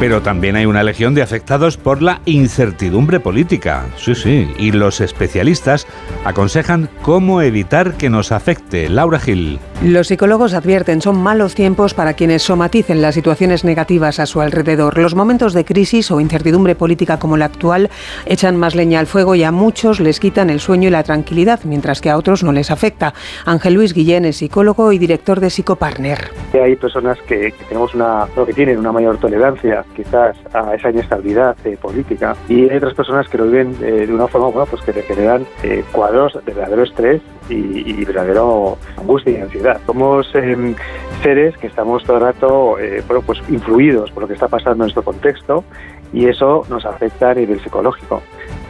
Pero 0.00 0.22
también 0.22 0.54
hay 0.54 0.64
una 0.64 0.84
legión 0.84 1.12
de 1.16 1.22
afectados 1.22 1.76
por 1.76 2.02
la 2.02 2.20
incertidumbre 2.24 3.18
política. 3.18 3.84
Sí, 3.96 4.14
sí. 4.14 4.48
Y 4.56 4.70
los 4.70 5.00
especialistas 5.00 5.88
aconsejan 6.24 6.88
cómo 7.02 7.42
evitar 7.42 7.94
que 7.94 8.08
nos 8.08 8.30
afecte. 8.30 8.88
Laura 8.88 9.18
Gil. 9.18 9.58
Los 9.82 10.06
psicólogos 10.06 10.54
advierten 10.54 11.02
son 11.02 11.20
malos 11.20 11.56
tiempos 11.56 11.94
para 11.94 12.14
quienes 12.14 12.42
somaticen 12.42 13.02
las 13.02 13.16
situaciones 13.16 13.64
negativas 13.64 14.20
a 14.20 14.26
su 14.26 14.40
alrededor. 14.40 14.98
Los 14.98 15.16
momentos 15.16 15.52
de 15.52 15.64
crisis 15.64 16.12
o 16.12 16.20
incertidumbre 16.20 16.76
política 16.76 17.18
como 17.18 17.36
la 17.36 17.46
actual 17.46 17.90
echan 18.24 18.56
más 18.56 18.76
leña 18.76 19.00
al 19.00 19.08
fuego 19.08 19.34
y 19.34 19.42
a 19.42 19.50
muchos 19.50 19.98
les 19.98 20.20
quitan 20.20 20.48
el 20.48 20.60
sueño 20.60 20.88
y 20.88 20.92
la 20.92 21.02
tranquilidad, 21.02 21.60
mientras 21.64 22.00
que 22.00 22.10
a 22.10 22.16
otros 22.16 22.44
no 22.44 22.52
les 22.52 22.70
afecta. 22.70 23.14
Ángel 23.44 23.74
Luis 23.74 23.94
Guillén 23.94 24.26
es 24.26 24.36
psicólogo 24.36 24.92
y 24.92 24.98
director 24.98 25.40
de 25.40 25.50
Psicopartner. 25.50 26.30
Hay 26.52 26.76
personas 26.76 27.18
que, 27.26 27.50
que 27.50 27.64
tenemos 27.68 27.94
una, 27.96 28.28
que 28.46 28.52
tienen 28.52 28.78
una 28.78 28.92
mayor 28.92 29.18
tolerancia 29.18 29.84
quizás 29.94 30.36
a 30.52 30.74
esa 30.74 30.90
inestabilidad 30.90 31.56
eh, 31.64 31.76
política 31.80 32.36
y 32.48 32.68
hay 32.68 32.76
otras 32.76 32.94
personas 32.94 33.28
que 33.28 33.38
lo 33.38 33.44
viven 33.46 33.76
eh, 33.82 34.06
de 34.06 34.14
una 34.14 34.28
forma 34.28 34.48
bueno, 34.48 34.66
pues 34.66 34.82
que 34.82 34.92
le 34.92 35.02
generan 35.02 35.46
eh, 35.62 35.84
cuadros 35.92 36.34
de 36.44 36.52
verdadero 36.52 36.84
estrés 36.84 37.22
y, 37.48 37.54
y, 37.54 38.04
verdadero 38.04 38.78
angustia 38.96 39.38
y 39.38 39.40
ansiedad. 39.40 39.80
Somos 39.86 40.32
em, 40.34 40.74
seres 41.22 41.56
que 41.58 41.66
estamos 41.66 42.04
todo 42.04 42.18
el 42.18 42.22
rato 42.22 42.76
bueno, 43.06 43.22
pues 43.26 43.40
influidos 43.48 44.10
por 44.10 44.22
lo 44.22 44.28
que 44.28 44.34
está 44.34 44.48
pasando 44.48 44.72
en 44.72 44.78
nuestro 44.78 45.02
contexto 45.02 45.64
y 46.12 46.26
eso 46.26 46.64
nos 46.68 46.84
afecta 46.84 47.30
a 47.30 47.34
nivel 47.34 47.60
psicológico. 47.60 48.22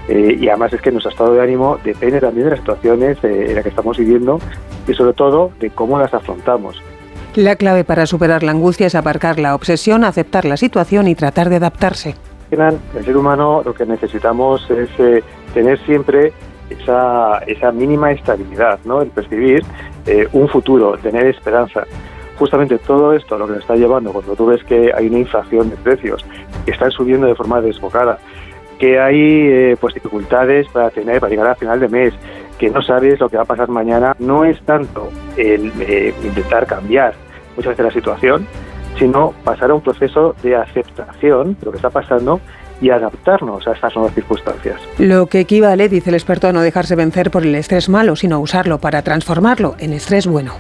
y 0.09 0.49
además 0.49 0.73
es 0.73 0.81
que 0.81 0.91
nuestro 0.91 1.11
estado 1.11 1.35
de 1.35 1.43
ánimo 1.43 1.79
depende 1.85 2.21
también 2.21 2.47
de 2.47 2.51
las 2.51 2.61
situaciones 2.61 3.23
en 3.23 3.55
las 3.55 3.63
que 3.63 3.69
estamos 3.69 3.99
viviendo 3.99 4.39
y 4.87 4.95
sobre 4.95 5.13
todo 5.13 5.51
de 5.61 5.71
cómo 5.71 5.99
las 5.99 6.15
afrontamos. 6.15 6.81
La 7.35 7.57
clave 7.57 7.85
para 7.85 8.07
superar 8.07 8.43
la 8.43 8.53
angustia 8.53 8.87
es 8.87 8.95
aparcar 8.95 9.39
la 9.39 9.55
obsesión, 9.55 10.05
aceptar 10.05 10.45
la 10.45 10.57
situación 10.57 11.09
y 11.09 11.15
tratar 11.15 11.49
de 11.49 11.57
adaptarse. 11.57 12.17
El 12.51 13.05
ser 13.05 13.17
humano 13.17 13.63
lo 13.65 13.75
que 13.75 13.85
necesitamos 13.85 14.69
es 14.71 14.89
eh, 14.99 15.23
tener 15.53 15.79
siempre 15.85 16.33
esa, 16.71 17.39
esa, 17.47 17.71
mínima 17.73 18.11
estabilidad, 18.13 18.79
¿no? 18.85 19.03
el 19.03 19.11
percibir 19.11 19.63
eh, 20.07 20.27
un 20.33 20.49
futuro, 20.49 20.97
tener 20.97 21.27
esperanza. 21.27 21.85
Justamente 22.39 22.79
todo 22.79 23.13
esto 23.13 23.37
lo 23.37 23.47
que 23.47 23.53
nos 23.53 23.61
está 23.63 23.77
llevando 23.77 24.13
cuando 24.13 24.35
tú 24.35 24.47
ves 24.47 24.65
que 24.65 24.93
hay 24.95 25.09
una 25.09 25.19
inflación 25.19 25.69
de 25.69 25.77
precios, 25.77 26.25
que 26.65 26.71
están 26.71 26.91
subiendo 26.91 27.27
de 27.27 27.35
forma 27.35 27.61
desbocada, 27.61 28.19
que 28.79 28.99
hay 28.99 29.21
eh, 29.21 29.77
pues 29.79 29.93
dificultades 29.95 30.69
para 30.69 30.91
tener 30.91 31.21
para 31.21 31.31
llegar 31.31 31.49
al 31.49 31.57
final 31.57 31.81
de 31.81 31.89
mes, 31.89 32.15
que 32.59 32.71
no 32.71 32.83
sabes 32.83 33.21
lo 33.21 33.29
que 33.29 33.37
va 33.37 33.45
a 33.45 33.47
pasar 33.47 33.69
mañana, 33.69 34.15
no 34.19 34.45
es 34.45 34.61
tanto 34.63 35.11
el 35.37 35.73
eh, 35.81 36.15
intentar 36.23 36.67
cambiar 36.67 37.15
muchas 37.57 37.71
veces 37.71 37.85
la 37.87 37.93
situación, 37.93 38.47
sino 38.99 39.33
pasar 39.45 39.71
a 39.71 39.75
un 39.75 39.81
proceso 39.81 40.35
de 40.43 40.57
aceptación 40.57 41.57
de 41.59 41.67
lo 41.67 41.71
que 41.71 41.77
está 41.77 41.91
pasando 41.91 42.41
y 42.81 42.91
adaptarnos 42.91 43.67
a 43.67 43.73
estas 43.73 43.95
nuevas 43.95 44.15
circunstancias. 44.15 44.81
Lo 44.99 45.27
que 45.27 45.41
equivale, 45.41 45.89
dice 45.89 46.11
el 46.11 46.15
experto, 46.15 46.49
a 46.49 46.53
no 46.53 46.61
dejarse 46.61 46.95
vencer 46.95 47.31
por 47.31 47.45
el 47.45 47.55
estrés 47.55 47.89
malo, 47.89 48.17
sino 48.17 48.41
usarlo 48.41 48.79
para 48.79 49.03
transformarlo 49.03 49.75
en 49.79 49.93
estrés 49.93 50.27
bueno. 50.27 50.53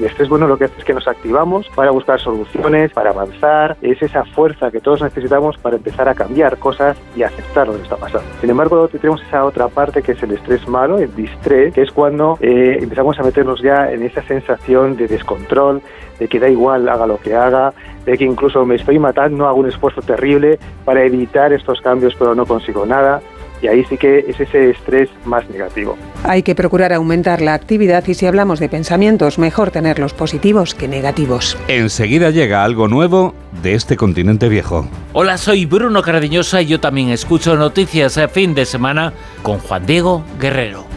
El 0.00 0.06
estrés 0.06 0.30
bueno 0.30 0.46
lo 0.46 0.56
que 0.56 0.64
hace 0.64 0.78
es 0.78 0.84
que 0.84 0.94
nos 0.94 1.06
activamos 1.06 1.68
para 1.74 1.90
buscar 1.90 2.18
soluciones, 2.18 2.90
para 2.90 3.10
avanzar, 3.10 3.76
es 3.82 4.00
esa 4.00 4.24
fuerza 4.24 4.70
que 4.70 4.80
todos 4.80 5.02
necesitamos 5.02 5.58
para 5.58 5.76
empezar 5.76 6.08
a 6.08 6.14
cambiar 6.14 6.56
cosas 6.56 6.96
y 7.14 7.22
aceptar 7.22 7.66
lo 7.66 7.74
que 7.74 7.82
está 7.82 7.96
pasando. 7.96 8.26
Sin 8.40 8.48
embargo, 8.48 8.88
tenemos 8.88 9.20
esa 9.20 9.44
otra 9.44 9.68
parte 9.68 10.00
que 10.00 10.12
es 10.12 10.22
el 10.22 10.30
estrés 10.30 10.66
malo, 10.66 10.98
el 10.98 11.14
distrés, 11.14 11.74
que 11.74 11.82
es 11.82 11.90
cuando 11.90 12.38
eh, 12.40 12.78
empezamos 12.80 13.18
a 13.18 13.22
meternos 13.22 13.60
ya 13.60 13.92
en 13.92 14.02
esa 14.02 14.22
sensación 14.22 14.96
de 14.96 15.06
descontrol, 15.06 15.82
de 16.18 16.28
que 16.28 16.40
da 16.40 16.48
igual 16.48 16.88
haga 16.88 17.06
lo 17.06 17.18
que 17.18 17.34
haga, 17.34 17.74
de 18.06 18.16
que 18.16 18.24
incluso 18.24 18.64
me 18.64 18.76
estoy 18.76 18.98
matando, 18.98 19.46
hago 19.46 19.60
un 19.60 19.68
esfuerzo 19.68 20.00
terrible 20.00 20.58
para 20.86 21.04
evitar 21.04 21.52
estos 21.52 21.78
cambios 21.82 22.14
pero 22.18 22.34
no 22.34 22.46
consigo 22.46 22.86
nada. 22.86 23.20
Y 23.62 23.68
ahí 23.68 23.84
sí 23.84 23.96
que 23.96 24.20
es 24.28 24.40
ese 24.40 24.70
estrés 24.70 25.08
más 25.24 25.48
negativo. 25.50 25.96
Hay 26.24 26.42
que 26.42 26.54
procurar 26.54 26.92
aumentar 26.92 27.40
la 27.40 27.54
actividad 27.54 28.06
y 28.06 28.14
si 28.14 28.26
hablamos 28.26 28.60
de 28.60 28.68
pensamientos, 28.68 29.38
mejor 29.38 29.70
tenerlos 29.70 30.14
positivos 30.14 30.74
que 30.74 30.88
negativos. 30.88 31.56
Enseguida 31.68 32.30
llega 32.30 32.64
algo 32.64 32.88
nuevo 32.88 33.34
de 33.62 33.74
este 33.74 33.96
continente 33.96 34.48
viejo. 34.48 34.86
Hola, 35.12 35.38
soy 35.38 35.66
Bruno 35.66 36.02
Cardeñosa 36.02 36.62
y 36.62 36.66
yo 36.66 36.80
también 36.80 37.10
escucho 37.10 37.56
noticias 37.56 38.18
a 38.18 38.28
fin 38.28 38.54
de 38.54 38.64
semana 38.64 39.12
con 39.42 39.58
Juan 39.58 39.86
Diego 39.86 40.24
Guerrero. 40.38 40.89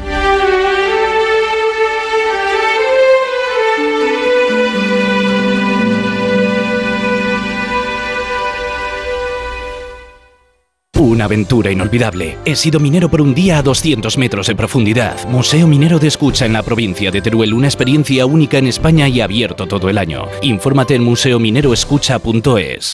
Una 11.03 11.25
aventura 11.25 11.69
inolvidable. 11.69 12.37
He 12.45 12.55
sido 12.55 12.79
minero 12.79 13.09
por 13.09 13.21
un 13.21 13.35
día 13.35 13.57
a 13.57 13.61
200 13.61 14.17
metros 14.17 14.47
de 14.47 14.55
profundidad. 14.55 15.27
Museo 15.27 15.67
Minero 15.67 15.99
de 15.99 16.07
Escucha 16.07 16.45
en 16.45 16.53
la 16.53 16.63
provincia 16.63 17.11
de 17.11 17.21
Teruel. 17.21 17.53
Una 17.53 17.67
experiencia 17.67 18.25
única 18.25 18.57
en 18.57 18.67
España 18.67 19.09
y 19.09 19.19
abierto 19.19 19.67
todo 19.67 19.89
el 19.89 19.97
año. 19.97 20.27
Infórmate 20.41 20.95
en 20.95 21.03
museomineroescucha.es. 21.03 22.93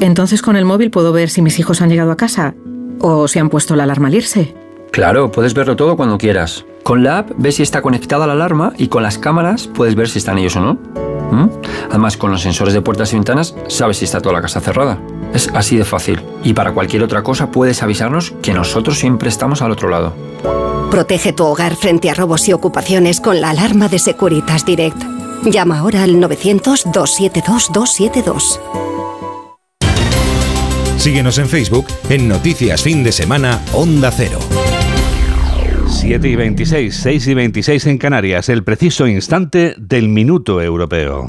Entonces 0.00 0.42
con 0.42 0.56
el 0.56 0.64
móvil 0.64 0.90
puedo 0.90 1.12
ver 1.12 1.30
si 1.30 1.42
mis 1.42 1.60
hijos 1.60 1.80
han 1.80 1.90
llegado 1.90 2.10
a 2.10 2.16
casa 2.16 2.56
o 2.98 3.28
si 3.28 3.38
han 3.38 3.50
puesto 3.50 3.76
la 3.76 3.84
alarma 3.84 4.08
al 4.08 4.16
irse. 4.16 4.52
Claro, 4.90 5.30
puedes 5.30 5.54
verlo 5.54 5.76
todo 5.76 5.96
cuando 5.96 6.18
quieras. 6.18 6.64
Con 6.82 7.04
la 7.04 7.18
app 7.18 7.30
ves 7.38 7.54
si 7.54 7.62
está 7.62 7.82
conectada 7.82 8.26
la 8.26 8.32
alarma 8.32 8.72
y 8.78 8.88
con 8.88 9.04
las 9.04 9.16
cámaras 9.16 9.68
puedes 9.68 9.94
ver 9.94 10.08
si 10.08 10.18
están 10.18 10.38
ellos 10.38 10.56
o 10.56 10.60
no. 10.60 10.74
¿Mm? 11.30 11.50
Además, 11.90 12.16
con 12.16 12.32
los 12.32 12.42
sensores 12.42 12.74
de 12.74 12.82
puertas 12.82 13.12
y 13.12 13.16
ventanas 13.16 13.54
sabes 13.68 13.98
si 13.98 14.06
está 14.06 14.20
toda 14.20 14.34
la 14.34 14.42
casa 14.42 14.60
cerrada. 14.60 14.98
Es 15.34 15.50
así 15.52 15.76
de 15.76 15.84
fácil. 15.84 16.22
Y 16.42 16.54
para 16.54 16.72
cualquier 16.72 17.02
otra 17.02 17.22
cosa 17.22 17.50
puedes 17.50 17.82
avisarnos 17.82 18.32
que 18.40 18.54
nosotros 18.54 18.98
siempre 18.98 19.28
estamos 19.28 19.60
al 19.60 19.72
otro 19.72 19.90
lado. 19.90 20.14
Protege 20.90 21.32
tu 21.32 21.44
hogar 21.44 21.74
frente 21.74 22.08
a 22.08 22.14
robos 22.14 22.48
y 22.48 22.52
ocupaciones 22.52 23.20
con 23.20 23.40
la 23.40 23.50
alarma 23.50 23.88
de 23.88 23.98
Securitas 23.98 24.64
Direct. 24.64 25.02
Llama 25.44 25.80
ahora 25.80 26.04
al 26.04 26.16
900-272-272. 26.16 28.60
Síguenos 30.96 31.38
en 31.38 31.48
Facebook 31.48 31.86
en 32.08 32.28
Noticias 32.28 32.82
Fin 32.82 33.02
de 33.02 33.12
Semana 33.12 33.60
Onda 33.72 34.10
Cero. 34.10 34.38
7 35.88 36.28
y 36.28 36.36
26, 36.36 36.96
6 36.96 37.26
y 37.26 37.34
26 37.34 37.86
en 37.86 37.98
Canarias, 37.98 38.48
el 38.48 38.64
preciso 38.64 39.06
instante 39.06 39.74
del 39.78 40.08
minuto 40.08 40.62
europeo. 40.62 41.26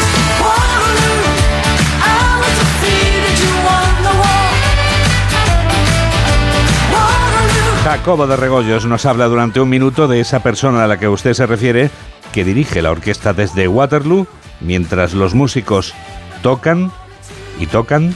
Jacobo 8.06 8.28
de 8.28 8.38
Regoyos 8.38 8.86
nos 8.86 9.08
habla 9.08 9.26
durante 9.26 9.60
un 9.60 9.68
minuto 9.68 10.08
de 10.08 10.20
esa 10.20 10.44
persona 10.44 10.84
a 10.84 10.88
la 10.88 11.00
que 11.00 11.08
usted 11.08 11.34
se 11.34 11.48
refiere 11.48 11.89
que 12.34 12.44
dirige 12.44 12.84
la 12.84 12.91
orquesta 12.91 13.34
desde 13.34 13.68
Waterloo 13.68 14.28
mientras 14.62 15.15
los 15.15 15.34
músicos 15.34 15.96
tocan 16.44 16.91
y 17.60 17.65
tocan 17.65 18.13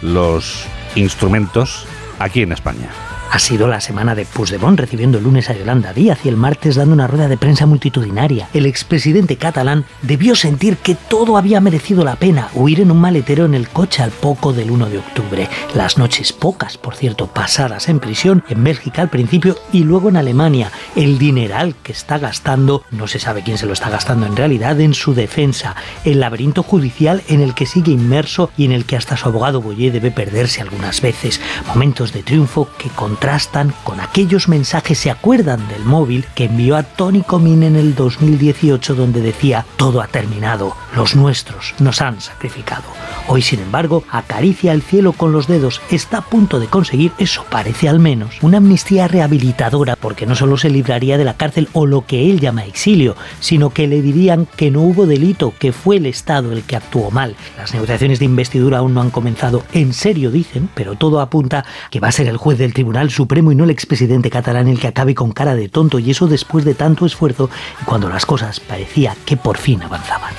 los 0.00 0.64
instrumentos 0.94 1.86
aquí 2.18 2.40
en 2.40 2.52
España. 2.52 2.88
Ha 3.30 3.38
sido 3.38 3.66
la 3.66 3.80
semana 3.80 4.14
de 4.14 4.24
Puigdemont 4.24 4.78
recibiendo 4.78 5.18
el 5.18 5.24
lunes 5.24 5.50
a 5.50 5.52
Yolanda 5.52 5.92
Díaz 5.92 6.20
y 6.24 6.28
el 6.28 6.36
martes 6.36 6.76
dando 6.76 6.94
una 6.94 7.06
rueda 7.06 7.28
de 7.28 7.36
prensa 7.36 7.66
multitudinaria. 7.66 8.48
El 8.54 8.66
expresidente 8.66 9.36
catalán 9.36 9.84
debió 10.02 10.36
sentir 10.36 10.76
que 10.76 10.94
todo 10.94 11.36
había 11.36 11.60
merecido 11.60 12.04
la 12.04 12.16
pena, 12.16 12.48
huir 12.54 12.80
en 12.80 12.90
un 12.90 13.00
maletero 13.00 13.44
en 13.44 13.54
el 13.54 13.68
coche 13.68 14.02
al 14.02 14.10
poco 14.10 14.52
del 14.52 14.70
1 14.70 14.88
de 14.88 14.98
octubre. 14.98 15.48
Las 15.74 15.98
noches 15.98 16.32
pocas, 16.32 16.78
por 16.78 16.94
cierto, 16.94 17.26
pasadas 17.26 17.88
en 17.88 17.98
prisión, 17.98 18.44
en 18.48 18.62
Bélgica 18.62 19.02
al 19.02 19.10
principio 19.10 19.56
y 19.72 19.82
luego 19.82 20.08
en 20.08 20.16
Alemania. 20.16 20.70
El 20.94 21.18
dineral 21.18 21.74
que 21.82 21.92
está 21.92 22.18
gastando, 22.18 22.84
no 22.90 23.08
se 23.08 23.18
sabe 23.18 23.42
quién 23.42 23.58
se 23.58 23.66
lo 23.66 23.72
está 23.72 23.90
gastando 23.90 24.26
en 24.26 24.36
realidad, 24.36 24.80
en 24.80 24.94
su 24.94 25.14
defensa. 25.14 25.74
El 26.04 26.20
laberinto 26.20 26.62
judicial 26.62 27.22
en 27.28 27.40
el 27.42 27.54
que 27.54 27.66
sigue 27.66 27.92
inmerso 27.92 28.50
y 28.56 28.64
en 28.64 28.72
el 28.72 28.86
que 28.86 28.96
hasta 28.96 29.16
su 29.16 29.28
abogado 29.28 29.60
Boyer 29.60 29.92
debe 29.92 30.10
perderse 30.10 30.62
algunas 30.62 31.00
veces. 31.00 31.40
Momentos 31.66 32.12
de 32.12 32.22
triunfo 32.22 32.68
que 32.78 32.88
con 32.88 33.15
contrastan 33.16 33.72
con 33.82 33.98
aquellos 33.98 34.46
mensajes, 34.46 34.98
se 34.98 35.10
acuerdan 35.10 35.66
del 35.68 35.86
móvil 35.86 36.26
que 36.34 36.44
envió 36.44 36.76
a 36.76 36.82
Tony 36.82 37.22
Comín 37.22 37.62
en 37.62 37.74
el 37.74 37.94
2018 37.94 38.94
donde 38.94 39.22
decía, 39.22 39.64
todo 39.78 40.02
ha 40.02 40.06
terminado, 40.06 40.76
los 40.94 41.16
nuestros 41.16 41.74
nos 41.78 42.02
han 42.02 42.20
sacrificado. 42.20 42.84
Hoy, 43.26 43.40
sin 43.40 43.60
embargo, 43.60 44.04
acaricia 44.10 44.72
el 44.72 44.82
cielo 44.82 45.14
con 45.14 45.32
los 45.32 45.46
dedos, 45.46 45.80
está 45.90 46.18
a 46.18 46.24
punto 46.26 46.60
de 46.60 46.66
conseguir, 46.66 47.10
eso 47.16 47.46
parece 47.48 47.88
al 47.88 48.00
menos, 48.00 48.36
una 48.42 48.58
amnistía 48.58 49.08
rehabilitadora 49.08 49.96
porque 49.96 50.26
no 50.26 50.34
solo 50.34 50.58
se 50.58 50.68
libraría 50.68 51.16
de 51.16 51.24
la 51.24 51.38
cárcel 51.38 51.70
o 51.72 51.86
lo 51.86 52.04
que 52.04 52.30
él 52.30 52.38
llama 52.38 52.66
exilio, 52.66 53.16
sino 53.40 53.70
que 53.70 53.88
le 53.88 54.02
dirían 54.02 54.46
que 54.56 54.70
no 54.70 54.82
hubo 54.82 55.06
delito, 55.06 55.54
que 55.58 55.72
fue 55.72 55.96
el 55.96 56.04
Estado 56.04 56.52
el 56.52 56.64
que 56.64 56.76
actuó 56.76 57.10
mal. 57.10 57.34
Las 57.56 57.72
negociaciones 57.72 58.18
de 58.18 58.26
investidura 58.26 58.78
aún 58.78 58.92
no 58.92 59.00
han 59.00 59.10
comenzado, 59.10 59.64
en 59.72 59.94
serio 59.94 60.30
dicen, 60.30 60.68
pero 60.74 60.96
todo 60.96 61.20
apunta 61.20 61.64
que 61.90 61.98
va 61.98 62.08
a 62.08 62.12
ser 62.12 62.28
el 62.28 62.36
juez 62.36 62.58
del 62.58 62.74
Tribunal 62.74 63.05
Supremo 63.10 63.52
y 63.52 63.54
no 63.54 63.64
el 63.64 63.70
expresidente 63.70 64.30
catalán 64.30 64.68
el 64.68 64.78
que 64.78 64.88
acabe 64.88 65.14
con 65.14 65.32
cara 65.32 65.54
de 65.54 65.68
tonto 65.68 65.98
y 65.98 66.10
eso 66.10 66.26
después 66.26 66.64
de 66.64 66.74
tanto 66.74 67.06
esfuerzo 67.06 67.50
y 67.80 67.84
cuando 67.84 68.08
las 68.08 68.26
cosas 68.26 68.60
parecía 68.60 69.16
que 69.24 69.36
por 69.36 69.58
fin 69.58 69.82
avanzaban. 69.82 70.34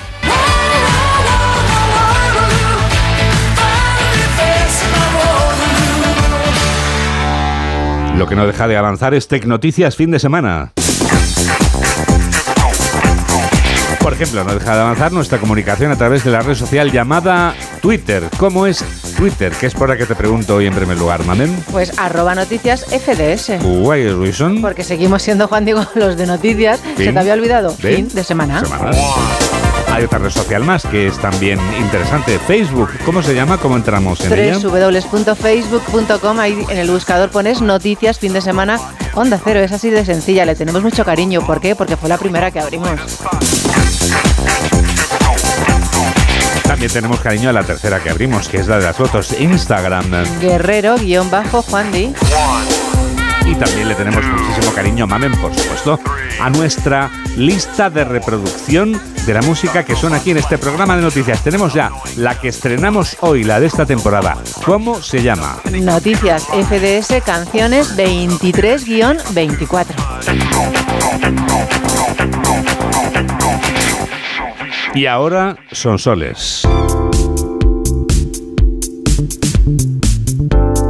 Lo 8.16 8.26
que 8.26 8.34
no 8.34 8.46
deja 8.46 8.66
de 8.66 8.76
avanzar 8.76 9.14
es 9.14 9.28
Tecnoticias 9.28 9.94
fin 9.94 10.10
de 10.10 10.18
semana. 10.18 10.72
Por 14.08 14.14
ejemplo, 14.14 14.42
no 14.42 14.54
deja 14.54 14.74
de 14.74 14.80
avanzar 14.80 15.12
nuestra 15.12 15.36
comunicación 15.36 15.92
a 15.92 15.96
través 15.96 16.24
de 16.24 16.30
la 16.30 16.40
red 16.40 16.54
social 16.54 16.90
llamada 16.90 17.54
Twitter. 17.82 18.22
¿Cómo 18.38 18.66
es 18.66 18.82
Twitter? 19.18 19.52
Que 19.52 19.66
es 19.66 19.74
por 19.74 19.90
la 19.90 19.98
que 19.98 20.06
te 20.06 20.14
pregunto 20.14 20.54
hoy 20.54 20.66
en 20.66 20.74
primer 20.74 20.96
lugar, 20.96 21.26
Mamen. 21.26 21.54
Pues 21.70 21.92
arroba 21.98 22.34
noticias 22.34 22.86
FDS. 22.86 23.62
Why 23.62 24.08
reason? 24.08 24.62
Porque 24.62 24.82
seguimos 24.82 25.20
siendo, 25.20 25.46
Juan 25.46 25.66
Diego, 25.66 25.84
los 25.94 26.16
de 26.16 26.26
noticias. 26.26 26.80
¿Se 26.96 27.12
te 27.12 27.18
había 27.18 27.34
olvidado? 27.34 27.76
¿De? 27.82 27.96
Fin 27.96 28.08
de 28.08 28.24
semana. 28.24 28.62
Hay 29.92 30.04
otra 30.04 30.18
red 30.18 30.30
social 30.30 30.64
más 30.64 30.84
que 30.84 31.06
es 31.06 31.18
también 31.18 31.58
interesante. 31.80 32.38
Facebook. 32.38 32.90
¿Cómo 33.04 33.22
se 33.22 33.34
llama? 33.34 33.58
¿Cómo 33.58 33.76
entramos 33.76 34.20
en 34.20 34.32
ella? 34.32 34.58
www.facebook.com 34.58 36.38
Ahí 36.38 36.64
en 36.68 36.78
el 36.78 36.90
buscador 36.90 37.30
pones 37.30 37.60
noticias 37.60 38.18
fin 38.18 38.32
de 38.32 38.40
semana 38.40 38.78
Onda 39.14 39.40
Cero. 39.42 39.60
Es 39.60 39.72
así 39.72 39.90
de 39.90 40.04
sencilla. 40.04 40.44
Le 40.44 40.54
tenemos 40.54 40.82
mucho 40.82 41.04
cariño. 41.04 41.44
¿Por 41.44 41.60
qué? 41.60 41.74
Porque 41.74 41.96
fue 41.96 42.08
la 42.08 42.18
primera 42.18 42.50
que 42.50 42.60
abrimos. 42.60 42.90
También 46.62 46.92
tenemos 46.92 47.18
cariño 47.20 47.48
a 47.48 47.52
la 47.52 47.64
tercera 47.64 47.98
que 48.00 48.10
abrimos, 48.10 48.48
que 48.48 48.58
es 48.58 48.68
la 48.68 48.78
de 48.78 48.84
las 48.84 48.96
fotos. 48.96 49.32
Instagram. 49.40 50.04
Guerrero-Juan 50.40 51.92
Di. 51.92 52.12
Y 53.48 53.54
también 53.54 53.88
le 53.88 53.94
tenemos 53.94 54.22
muchísimo 54.24 54.72
cariño 54.74 55.06
Mamen, 55.06 55.32
por 55.40 55.54
supuesto, 55.54 55.98
a 56.38 56.50
nuestra 56.50 57.10
lista 57.36 57.88
de 57.88 58.04
reproducción 58.04 59.00
de 59.24 59.34
la 59.34 59.40
música 59.40 59.84
que 59.84 59.96
suena 59.96 60.18
aquí 60.18 60.32
en 60.32 60.36
este 60.36 60.58
programa 60.58 60.96
de 60.96 61.02
noticias. 61.02 61.42
Tenemos 61.42 61.72
ya 61.72 61.90
la 62.16 62.38
que 62.38 62.48
estrenamos 62.48 63.16
hoy, 63.20 63.44
la 63.44 63.58
de 63.58 63.66
esta 63.66 63.86
temporada. 63.86 64.36
¿Cómo 64.66 65.00
se 65.00 65.22
llama? 65.22 65.60
Noticias 65.70 66.44
FDS 66.44 67.22
Canciones 67.24 67.96
23-24. 67.96 69.94
Y 74.94 75.06
ahora 75.06 75.56
son 75.72 75.98
soles. 75.98 76.66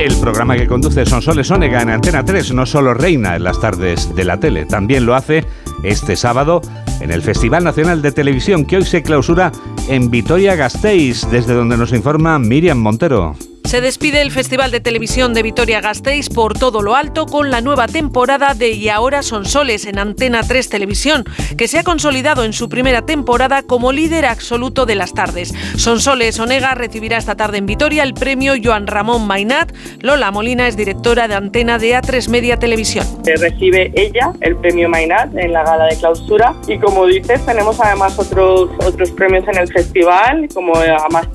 El 0.08 0.16
programa 0.20 0.56
que 0.56 0.66
conduce 0.66 1.04
Sonsoles 1.04 1.50
Onega 1.50 1.82
en 1.82 1.90
Antena 1.90 2.24
3 2.24 2.54
no 2.54 2.64
solo 2.64 2.94
reina 2.94 3.36
en 3.36 3.44
las 3.44 3.60
tardes 3.60 4.14
de 4.14 4.24
la 4.24 4.40
tele, 4.40 4.64
también 4.64 5.04
lo 5.04 5.14
hace 5.14 5.44
este 5.82 6.16
sábado 6.16 6.62
en 7.00 7.10
el 7.10 7.20
Festival 7.20 7.62
Nacional 7.62 8.00
de 8.00 8.10
Televisión 8.10 8.64
que 8.64 8.78
hoy 8.78 8.84
se 8.86 9.02
clausura 9.02 9.52
en 9.86 10.10
Vitoria-Gasteiz, 10.10 11.28
desde 11.30 11.52
donde 11.52 11.76
nos 11.76 11.92
informa 11.92 12.38
Miriam 12.38 12.78
Montero. 12.78 13.36
Se 13.68 13.82
despide 13.82 14.22
el 14.22 14.30
Festival 14.30 14.70
de 14.70 14.80
Televisión 14.80 15.34
de 15.34 15.42
Vitoria-Gasteiz 15.42 16.30
por 16.30 16.58
todo 16.58 16.80
lo 16.80 16.96
alto 16.96 17.26
con 17.26 17.50
la 17.50 17.60
nueva 17.60 17.86
temporada 17.86 18.54
de 18.54 18.70
Y 18.70 18.88
ahora 18.88 19.22
son 19.22 19.44
soles 19.44 19.84
en 19.84 19.98
Antena 19.98 20.40
3 20.42 20.70
Televisión, 20.70 21.24
que 21.58 21.68
se 21.68 21.78
ha 21.78 21.84
consolidado 21.84 22.44
en 22.44 22.54
su 22.54 22.70
primera 22.70 23.04
temporada 23.04 23.62
como 23.62 23.92
líder 23.92 24.24
absoluto 24.24 24.86
de 24.86 24.94
las 24.94 25.12
tardes. 25.12 25.52
Sonsoles 25.76 26.40
Onega 26.40 26.74
recibirá 26.76 27.18
esta 27.18 27.36
tarde 27.36 27.58
en 27.58 27.66
Vitoria 27.66 28.04
el 28.04 28.14
premio 28.14 28.54
Joan 28.58 28.86
Ramón 28.86 29.26
Mainat. 29.26 29.70
Lola 30.00 30.30
Molina 30.30 30.66
es 30.66 30.74
directora 30.74 31.28
de 31.28 31.34
Antena 31.34 31.78
de 31.78 31.94
A3 31.94 32.26
Media 32.30 32.58
Televisión. 32.58 33.06
Recibe 33.26 33.92
ella 33.94 34.32
el 34.40 34.56
premio 34.56 34.88
Mainat 34.88 35.36
en 35.36 35.52
la 35.52 35.62
gala 35.64 35.84
de 35.84 35.96
clausura 35.98 36.54
y 36.66 36.78
como 36.78 37.04
dices 37.04 37.44
tenemos 37.44 37.78
además 37.80 38.18
otros, 38.18 38.70
otros 38.86 39.10
premios 39.10 39.46
en 39.46 39.58
el 39.58 39.70
festival 39.70 40.48
como 40.54 40.72
Amas, 40.74 41.28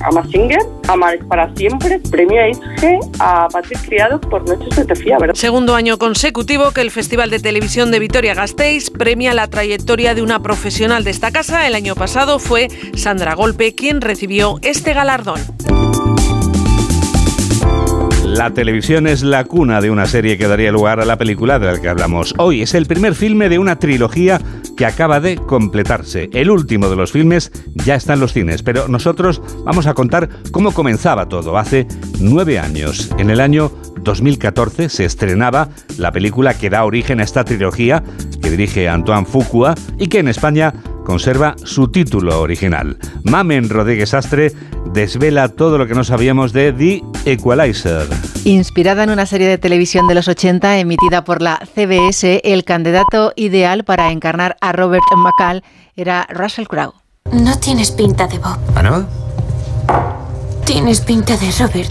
Amas 0.00 0.30
Singer 0.30 0.62
Amar 0.88 1.14
es 1.14 1.24
para 1.24 1.54
siempre, 1.54 1.73
premio 1.78 2.40
EISG 2.40 2.98
a 3.18 3.48
Patrick 3.48 3.86
Criado 3.86 4.20
por 4.20 4.48
Noches 4.48 4.76
de 4.76 4.84
Tefía, 4.84 5.18
¿verdad? 5.18 5.34
Segundo 5.34 5.74
año 5.74 5.98
consecutivo 5.98 6.70
que 6.72 6.80
el 6.80 6.90
Festival 6.90 7.30
de 7.30 7.40
Televisión 7.40 7.90
de 7.90 7.98
Vitoria-Gasteiz 7.98 8.90
premia 8.90 9.34
la 9.34 9.48
trayectoria 9.48 10.14
de 10.14 10.22
una 10.22 10.40
profesional 10.42 11.04
de 11.04 11.10
esta 11.10 11.30
casa. 11.30 11.66
El 11.66 11.74
año 11.74 11.94
pasado 11.94 12.38
fue 12.38 12.68
Sandra 12.94 13.34
Golpe 13.34 13.74
quien 13.74 14.00
recibió 14.00 14.58
este 14.62 14.94
galardón. 14.94 15.40
La 18.24 18.50
televisión 18.50 19.06
es 19.06 19.22
la 19.22 19.44
cuna 19.44 19.80
de 19.80 19.90
una 19.90 20.06
serie 20.06 20.36
que 20.36 20.48
daría 20.48 20.72
lugar 20.72 20.98
a 20.98 21.04
la 21.04 21.16
película 21.16 21.60
de 21.60 21.66
la 21.66 21.80
que 21.80 21.88
hablamos 21.88 22.34
hoy. 22.38 22.62
Es 22.62 22.74
el 22.74 22.86
primer 22.86 23.14
filme 23.14 23.48
de 23.48 23.60
una 23.60 23.78
trilogía 23.78 24.40
que 24.76 24.86
acaba 24.86 25.20
de 25.20 25.36
completarse. 25.36 26.30
El 26.32 26.50
último 26.50 26.88
de 26.88 26.96
los 26.96 27.12
filmes 27.12 27.52
ya 27.74 27.94
está 27.94 28.14
en 28.14 28.20
los 28.20 28.32
cines, 28.32 28.62
pero 28.62 28.88
nosotros 28.88 29.42
vamos 29.64 29.86
a 29.86 29.94
contar 29.94 30.28
cómo 30.50 30.72
comenzaba 30.72 31.28
todo. 31.28 31.58
Hace 31.58 31.86
nueve 32.20 32.58
años, 32.58 33.10
en 33.18 33.30
el 33.30 33.40
año 33.40 33.70
2014, 34.02 34.88
se 34.88 35.04
estrenaba 35.04 35.68
la 35.98 36.12
película 36.12 36.54
que 36.54 36.70
da 36.70 36.84
origen 36.84 37.20
a 37.20 37.24
esta 37.24 37.44
trilogía 37.44 38.02
que 38.42 38.50
dirige 38.50 38.88
Antoine 38.88 39.26
Fuqua 39.26 39.74
y 39.98 40.08
que 40.08 40.18
en 40.18 40.28
España 40.28 40.74
conserva 41.04 41.54
su 41.62 41.88
título 41.88 42.40
original. 42.40 42.98
Mamen 43.22 43.68
Rodríguez 43.68 44.14
Astre 44.14 44.52
desvela 44.92 45.48
todo 45.48 45.78
lo 45.78 45.86
que 45.86 45.94
no 45.94 46.02
sabíamos 46.02 46.52
de 46.52 46.72
The 46.72 47.02
Equalizer. 47.30 48.06
Inspirada 48.44 49.04
en 49.04 49.10
una 49.10 49.26
serie 49.26 49.48
de 49.48 49.58
televisión 49.58 50.08
de 50.08 50.14
los 50.14 50.28
80 50.28 50.78
emitida 50.78 51.24
por 51.24 51.42
la 51.42 51.60
CBS, 51.74 52.40
el 52.44 52.64
candidato 52.64 53.32
ideal 53.36 53.84
para 53.84 54.10
encarnar 54.10 54.56
a 54.60 54.72
Robert 54.72 55.04
McCall 55.16 55.62
era 55.96 56.26
Russell 56.30 56.66
Crowe. 56.66 56.94
No 57.32 57.58
tienes 57.58 57.90
pinta 57.90 58.26
de 58.26 58.38
Bob. 58.38 58.58
¿Ah, 58.74 58.82
no? 58.82 59.06
Tienes 60.64 61.00
pinta 61.00 61.36
de 61.36 61.50
Robert. 61.58 61.90